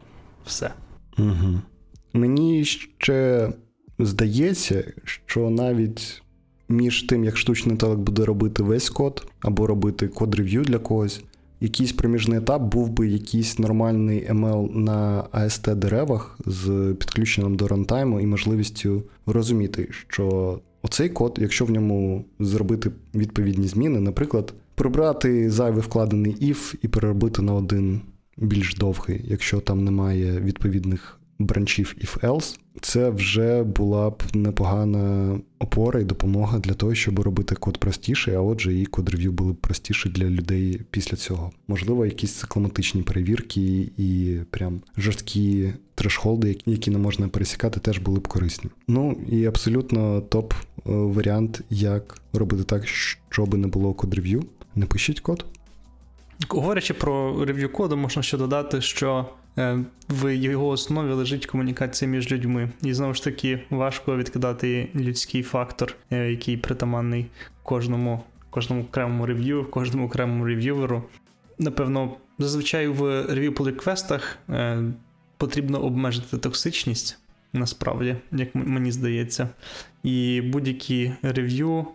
все. 0.47 0.71
Угу. 1.19 1.61
Мені 2.13 2.65
ще 2.65 3.53
здається, 3.99 4.93
що 5.05 5.51
навіть 5.51 6.23
між 6.73 7.03
тим, 7.03 7.25
як 7.25 7.37
штучний 7.37 7.73
інтелект 7.73 8.01
буде 8.01 8.25
робити 8.25 8.63
весь 8.63 8.91
код, 8.91 9.27
або 9.41 9.67
робити 9.67 10.09
код-рев'ю 10.09 10.63
для 10.63 10.79
когось, 10.79 11.23
якийсь 11.61 11.93
проміжний 11.93 12.39
етап 12.39 12.63
був 12.63 12.91
би 12.91 13.09
якийсь 13.09 13.59
нормальний 13.59 14.29
ML 14.31 14.77
на 14.77 15.25
AST 15.33 15.75
деревах 15.75 16.39
з 16.47 16.95
підключенням 16.99 17.57
до 17.57 17.69
рантайму 17.69 18.21
і 18.21 18.27
можливістю 18.27 19.03
розуміти, 19.27 19.89
що 20.09 20.59
оцей 20.83 21.09
код, 21.09 21.39
якщо 21.41 21.65
в 21.65 21.71
ньому 21.71 22.25
зробити 22.41 22.91
відповідні 23.15 23.67
зміни, 23.67 24.01
наприклад, 24.01 24.55
прибрати 24.75 25.51
зайвий 25.51 25.83
вкладений 25.83 26.37
if 26.43 26.75
і 26.83 26.89
переробити 26.89 27.43
на 27.43 27.55
один 27.55 28.01
більш 28.37 28.75
довгий, 28.75 29.25
якщо 29.25 29.61
там 29.61 29.85
немає 29.85 30.41
відповідних 30.41 31.21
бранчів 31.39 31.97
if-else, 32.05 32.59
це 32.81 33.11
вже 33.11 33.63
була 33.63 34.11
б 34.11 34.23
непогана 34.35 35.39
опора 35.59 36.01
і 36.01 36.05
допомога 36.05 36.59
для 36.59 36.75
того, 36.75 36.95
щоб 36.95 37.21
робити 37.21 37.55
код 37.55 37.79
простіший, 37.79 38.35
а 38.35 38.41
отже, 38.41 38.75
і 38.75 38.87
код 38.87 39.09
рев'ю 39.09 39.33
були 39.33 39.53
б 39.53 39.57
простіші 39.57 40.09
для 40.09 40.25
людей 40.25 40.81
після 40.91 41.17
цього. 41.17 41.51
Можливо, 41.69 42.07
якісь 42.07 42.33
цикломатичні 42.33 43.03
перевірки 43.03 43.91
і 43.99 44.37
прям 44.51 44.81
жорсткі 44.97 45.73
трешхолди, 45.95 46.59
які 46.67 46.91
не 46.91 46.99
можна 46.99 47.29
пересікати, 47.29 47.81
теж 47.81 47.99
були 47.99 48.21
б 48.21 48.29
корисні. 48.29 48.71
Ну 48.89 49.17
і 49.29 49.45
абсолютно 49.45 50.21
топ 50.21 50.53
е, 50.53 50.63
варіант, 50.87 51.61
як 51.71 52.19
робити 52.33 52.65
так, 52.65 52.89
щоб 53.29 53.55
не 53.55 53.67
було 53.67 53.93
код 53.95 54.15
рев'ю. 54.15 54.45
Не 54.75 54.87
пишіть 54.87 55.21
код. 55.21 55.45
Говорячи 56.49 56.95
про 56.95 57.45
рев'ю 57.45 57.73
коду, 57.73 57.97
можна 57.97 58.23
ще 58.23 58.39
додати, 58.39 58.81
що 58.81 59.27
в 60.09 60.37
його 60.37 60.69
основі 60.69 61.13
лежить 61.13 61.47
комунікація 61.47 62.11
між 62.11 62.33
людьми. 62.33 62.69
І 62.83 62.95
знову 62.95 63.15
ж 63.15 63.25
таки 63.25 63.61
важко 63.71 64.17
відкидати 64.17 64.89
людський 64.95 65.43
фактор, 65.43 65.95
е, 66.11 66.31
який 66.31 66.57
притаманний 66.57 67.27
кожному 67.63 68.25
кожному 68.51 68.83
окремому 68.83 69.27
рев'ю, 69.27 69.67
кожному 69.71 70.07
окремому 70.07 70.45
рев'юверу. 70.45 71.03
Напевно, 71.59 72.17
зазвичай 72.39 72.89
в 72.89 73.27
рев'ю 73.27 73.55
по 73.55 73.65
реквестах 73.65 74.39
е, 74.49 74.83
потрібно 75.37 75.81
обмежити 75.81 76.39
токсичність, 76.39 77.19
насправді, 77.53 78.17
як 78.33 78.55
мені 78.55 78.93
здається. 78.93 79.49
І 80.03 80.41
будь-які 80.41 81.13
рев'ю. 81.23 81.87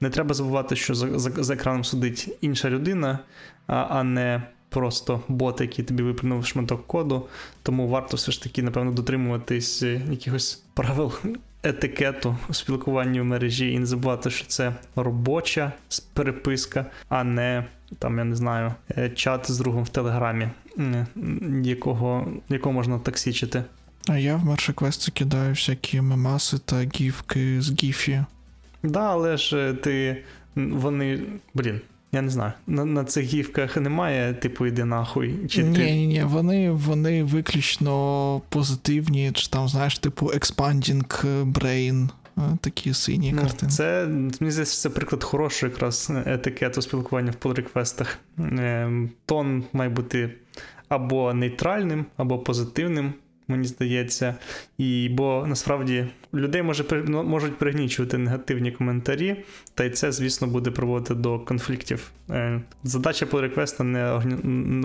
Не 0.00 0.10
треба 0.10 0.34
забувати, 0.34 0.76
що 0.76 0.94
за 0.94 1.18
за, 1.18 1.30
за 1.30 1.54
екраном 1.54 1.84
сидить 1.84 2.36
інша 2.40 2.70
людина, 2.70 3.18
а, 3.66 3.74
а 3.74 4.02
не 4.02 4.42
просто 4.72 5.20
бот, 5.28 5.60
який 5.60 5.84
тобі 5.84 6.02
виплюнув 6.02 6.46
шматок 6.46 6.86
коду. 6.86 7.26
Тому 7.62 7.88
варто 7.88 8.16
все 8.16 8.32
ж 8.32 8.42
таки, 8.42 8.62
напевно, 8.62 8.92
дотримуватись 8.92 9.82
е, 9.82 10.00
якихось 10.10 10.62
правил 10.74 11.12
етикету 11.62 12.36
у 12.48 12.54
спілкуванні 12.54 13.20
в 13.20 13.24
мережі 13.24 13.72
і 13.72 13.78
не 13.78 13.86
забувати, 13.86 14.30
що 14.30 14.46
це 14.46 14.74
робоча 14.96 15.72
переписка, 16.12 16.86
а 17.08 17.24
не 17.24 17.64
там, 17.98 18.18
я 18.18 18.24
не 18.24 18.36
знаю, 18.36 18.74
е, 18.98 19.10
чат 19.10 19.50
з 19.50 19.58
другом 19.58 19.84
в 19.84 19.88
Телеграмі, 19.88 20.48
якого 21.62 22.26
якого 22.48 22.72
можна 22.72 22.98
таксічити. 22.98 23.64
А 24.08 24.18
я 24.18 24.36
в 24.36 24.44
мершеквести 24.44 25.12
кидаю 25.12 25.50
всякі 25.50 26.00
мемаси 26.00 26.58
та 26.58 26.82
гіфки 26.96 27.62
з 27.62 27.82
гіфі. 27.82 28.24
Да, 28.82 29.00
але 29.00 29.36
ж 29.36 29.70
е, 29.70 29.74
ти. 29.74 30.22
Вони. 30.54 31.22
Блін, 31.54 31.80
я 32.12 32.22
не 32.22 32.30
знаю. 32.30 32.52
На 32.66 32.84
на 32.84 33.04
цих 33.04 33.24
гівках 33.24 33.76
немає, 33.76 34.34
типу, 34.34 34.66
йди 34.66 34.84
нахуй. 34.84 35.34
Чи 35.48 35.62
ні, 35.62 35.76
ти... 35.76 35.90
ні, 35.90 36.06
ні, 36.06 36.22
вони 36.24 36.70
вони 36.70 37.24
виключно 37.24 38.42
позитивні, 38.48 39.32
чи 39.34 39.48
там, 39.48 39.68
знаєш, 39.68 39.98
типу, 39.98 40.26
expanding 40.26 41.24
brain, 41.52 42.08
е, 42.38 42.40
такі 42.60 42.94
сині 42.94 43.32
ну, 43.32 43.42
картини. 43.42 43.72
Це, 43.72 44.06
мені 44.06 44.50
здається, 44.50 44.82
це 44.82 44.90
приклад 44.90 45.24
хорошого 45.24 45.72
якраз 45.72 46.12
етикету 46.26 46.82
спілкування 46.82 47.32
в 47.40 47.46
pull-реквестах. 47.46 48.16
Ем, 48.38 49.10
тон 49.26 49.64
має 49.72 49.90
бути 49.90 50.30
або 50.88 51.34
нейтральним, 51.34 52.06
або 52.16 52.38
позитивним. 52.38 53.12
Мені 53.48 53.66
здається. 53.66 54.34
І 54.78 55.08
бо 55.12 55.44
насправді 55.46 56.06
людей 56.34 56.62
може 56.62 56.84
ну, 57.06 57.22
можуть 57.22 57.58
пригнічувати 57.58 58.18
негативні 58.18 58.72
коментарі, 58.72 59.44
та 59.74 59.84
й 59.84 59.90
це, 59.90 60.12
звісно, 60.12 60.46
буде 60.46 60.70
проводити 60.70 61.14
до 61.14 61.38
конфліктів. 61.38 62.10
Е, 62.30 62.60
Задача 62.84 63.26
pull 63.26 63.40
реквеста 63.40 63.84
не 63.84 64.20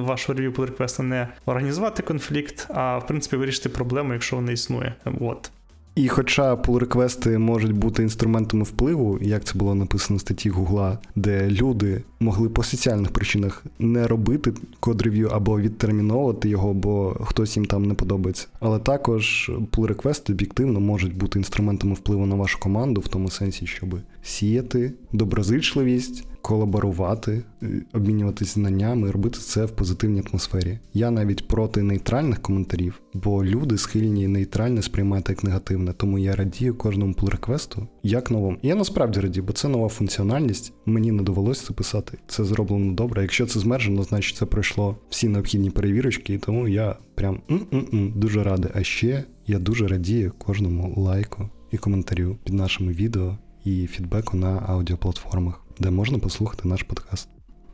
вашого 0.04 0.38
рев'ю 0.38 0.54
реквеста 0.58 1.04
не 1.04 1.28
організувати 1.46 2.04
конфлікт, 2.04 2.68
а 2.70 2.98
в 2.98 3.08
принципі 3.08 3.36
вирішити 3.38 3.70
проблему, 3.70 4.14
якщо 4.14 4.36
вона 4.36 4.52
існує. 4.52 4.94
От. 5.20 5.52
І 5.98 6.08
хоча 6.08 6.56
pull-реквести 6.56 7.38
можуть 7.38 7.72
бути 7.72 8.04
інструментами 8.04 8.64
впливу, 8.64 9.20
як 9.22 9.44
це 9.44 9.60
було 9.60 9.76
написано 9.76 10.18
в 10.18 10.22
статті 10.22 10.50
Гугла, 10.50 10.98
де 11.16 11.50
люди 11.50 12.04
могли 12.20 12.50
по 12.50 12.64
соціальних 12.64 13.12
причинах 13.12 13.66
не 13.80 14.08
робити 14.08 14.54
код-рев'ю 14.80 15.28
або 15.28 15.60
відтерміновувати 15.60 16.50
його, 16.50 16.74
бо 16.74 17.18
хтось 17.24 17.58
їм 17.58 17.66
там 17.66 17.86
не 17.86 17.94
подобається. 17.94 18.48
Але 18.60 18.80
також 18.80 19.52
pull-реквести 19.72 20.32
об'єктивно 20.32 20.80
можуть 20.80 21.18
бути 21.18 21.40
інструментами 21.40 21.94
впливу 21.94 22.26
на 22.26 22.36
вашу 22.36 22.60
команду, 22.60 23.02
в 23.02 23.08
тому 23.08 23.30
сенсі, 23.30 23.68
щоб 23.68 23.96
сіяти 24.24 24.94
доброзичливість, 25.14 26.24
колаборувати, 26.48 27.44
е, 27.64 27.68
обмінюватися 27.94 28.54
знаннями, 28.54 29.12
робити 29.12 29.40
це 29.40 29.66
в 29.66 29.72
позитивній 29.72 30.24
атмосфері. 30.30 30.80
Я 30.94 31.12
навіть 31.12 31.48
проти 31.48 31.84
нейтральних 31.84 32.42
коментарів, 32.42 33.02
бо 33.14 33.46
люди 33.46 33.78
схильні 33.78 34.28
нейтральне 34.28 34.82
сприймати 34.82 35.32
як 35.34 35.44
негативне, 35.44 35.94
тому 35.94 36.20
я 36.20 36.36
радію 36.36 36.76
кожному 36.76 37.14
pull-реквесту 37.14 37.88
як 38.04 38.32
новому. 38.32 38.58
Я 38.62 38.76
насправді 38.76 39.20
радію, 39.20 39.44
бо 39.44 39.54
це 39.54 39.68
нова 39.68 39.90
функціональність. 39.90 40.74
Мені 40.86 41.12
не 41.12 41.24
довелося 41.24 41.66
це 41.68 41.74
писати. 41.74 42.18
Це 42.28 42.44
зроблено 42.44 42.94
добре. 42.94 43.22
Якщо 43.22 43.46
це 43.46 43.60
змержено, 43.60 44.04
значить 44.04 44.38
це 44.38 44.46
пройшло 44.46 44.98
всі 45.10 45.30
необхідні 45.30 45.70
перевірочки, 45.70 46.34
і 46.34 46.38
тому 46.38 46.68
я 46.68 46.96
прям 47.16 47.42
м-м-м, 47.52 48.14
дуже 48.16 48.44
радий. 48.44 48.72
А 48.76 48.84
ще 48.84 49.24
я 49.48 49.60
дуже 49.60 49.88
радію 49.88 50.34
кожному 50.38 50.94
лайку 50.98 51.50
і 51.72 51.78
коментарю 51.78 52.38
під 52.44 52.54
нашими 52.54 52.92
відео 52.92 53.38
і 53.64 53.88
фідбеку 53.88 54.38
на 54.38 54.64
аудіоплатформах, 54.68 55.67
де 55.80 55.90
можна 55.92 56.20
послухати 56.20 56.68
наш 56.68 56.84
подкаст. 56.84 57.30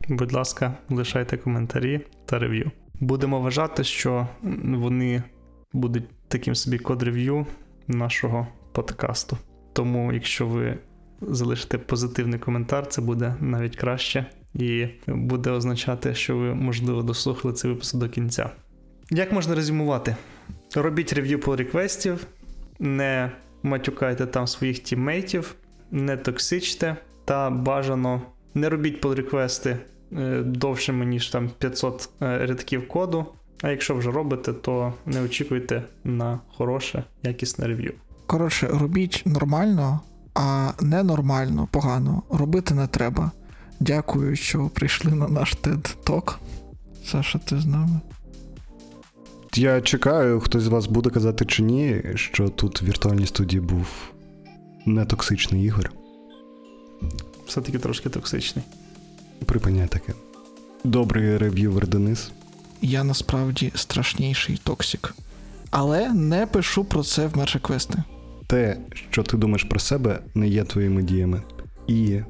Будь 0.08 0.32
ласка, 0.32 0.74
лишайте 0.90 1.36
коментарі 1.36 2.00
та 2.26 2.38
рев'ю. 2.38 2.70
Будемо 3.00 3.40
вважати, 3.40 3.84
що 3.84 4.28
вони 4.64 5.22
будуть 5.72 6.04
таким 6.28 6.54
собі 6.54 6.78
код-рев'ю 6.78 7.46
нашого 7.88 8.46
подкасту. 8.72 9.38
Тому, 9.72 10.12
якщо 10.12 10.46
ви 10.46 10.78
залишите 11.20 11.78
позитивний 11.78 12.38
коментар, 12.38 12.86
це 12.86 13.00
буде 13.00 13.34
навіть 13.40 13.76
краще 13.76 14.26
і 14.54 14.86
буде 15.06 15.50
означати, 15.50 16.14
що 16.14 16.36
ви, 16.36 16.54
можливо, 16.54 17.02
дослухали 17.02 17.54
цей 17.54 17.70
випуск 17.70 17.96
до 17.96 18.08
кінця. 18.08 18.50
Як 19.10 19.32
можна 19.32 19.54
резюмувати? 19.54 20.16
Робіть 20.74 21.12
рев'ю 21.12 21.40
по 21.40 21.56
реквестів, 21.56 22.26
не 22.78 23.32
матюкайте 23.62 24.26
там 24.26 24.46
своїх 24.46 24.78
тіммейтів, 24.78 25.54
не 25.90 26.16
токсичте 26.16 26.96
та 27.24 27.50
бажано 27.50 28.22
не 28.54 28.68
робіть 28.68 29.04
pull 29.04 29.14
реквести 29.14 29.76
е, 30.12 30.42
довшими, 30.42 31.06
ніж 31.06 31.28
там 31.28 31.50
500 31.58 32.08
е, 32.22 32.46
рядків 32.46 32.88
коду. 32.88 33.26
А 33.62 33.70
якщо 33.70 33.94
вже 33.94 34.10
робите, 34.10 34.52
то 34.52 34.92
не 35.06 35.22
очікуйте 35.22 35.82
на 36.04 36.40
хороше, 36.56 37.04
якісне 37.22 37.66
рев'ю. 37.66 37.92
Коротше, 38.26 38.66
робіть 38.66 39.22
нормально, 39.26 40.00
а 40.34 40.70
ненормально, 40.80 41.68
погано 41.70 42.22
робити 42.30 42.74
не 42.74 42.86
треба. 42.86 43.30
Дякую, 43.80 44.36
що 44.36 44.68
прийшли 44.74 45.12
на 45.12 45.28
наш 45.28 45.56
TED 45.56 45.96
Talk. 46.04 46.34
Саша, 47.04 47.38
ти 47.38 47.60
з 47.60 47.66
нами? 47.66 48.00
Я 49.54 49.80
чекаю, 49.80 50.40
хтось 50.40 50.62
з 50.62 50.66
вас 50.66 50.86
буде 50.86 51.10
казати 51.10 51.44
чи 51.44 51.62
ні, 51.62 52.02
що 52.14 52.48
тут 52.48 52.82
в 52.82 52.84
віртуальній 52.84 53.26
студії 53.26 53.60
був 53.60 53.86
нетоксичний 54.86 55.64
ігор. 55.64 55.90
Все-таки 57.46 57.78
трошки 57.78 58.08
токсичний. 58.08 58.64
Припиняй 59.46 59.88
таке. 59.88 60.12
Добрий 60.84 61.38
рев'ювер 61.38 61.88
Денис. 61.88 62.30
Я 62.82 63.04
насправді 63.04 63.72
страшніший 63.74 64.60
токсик. 64.64 65.14
Але 65.70 66.12
не 66.12 66.46
пишу 66.46 66.84
про 66.84 67.02
це 67.02 67.26
в 67.26 67.36
мершеквести. 67.36 68.02
Те, 68.46 68.78
що 69.10 69.22
ти 69.22 69.36
думаєш 69.36 69.64
про 69.64 69.80
себе, 69.80 70.18
не 70.34 70.48
є 70.48 70.64
твоїми 70.64 71.02
діями. 71.02 71.42
І 71.86 72.20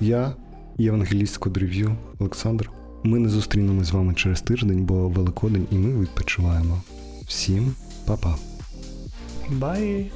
я, 0.00 0.34
євангеліст 0.78 1.36
Кодрев'ю 1.36 1.96
Олександр. 2.18 2.70
Ми 3.02 3.18
не 3.18 3.28
зустрінемось 3.28 3.86
з 3.86 3.90
вами 3.90 4.14
через 4.14 4.40
тиждень, 4.40 4.84
бо 4.84 5.08
Великодень 5.08 5.66
і 5.70 5.74
ми 5.74 6.00
відпочиваємо. 6.00 6.82
Всім 7.26 7.74
па-па. 8.06 8.36
Бай! 9.50 10.10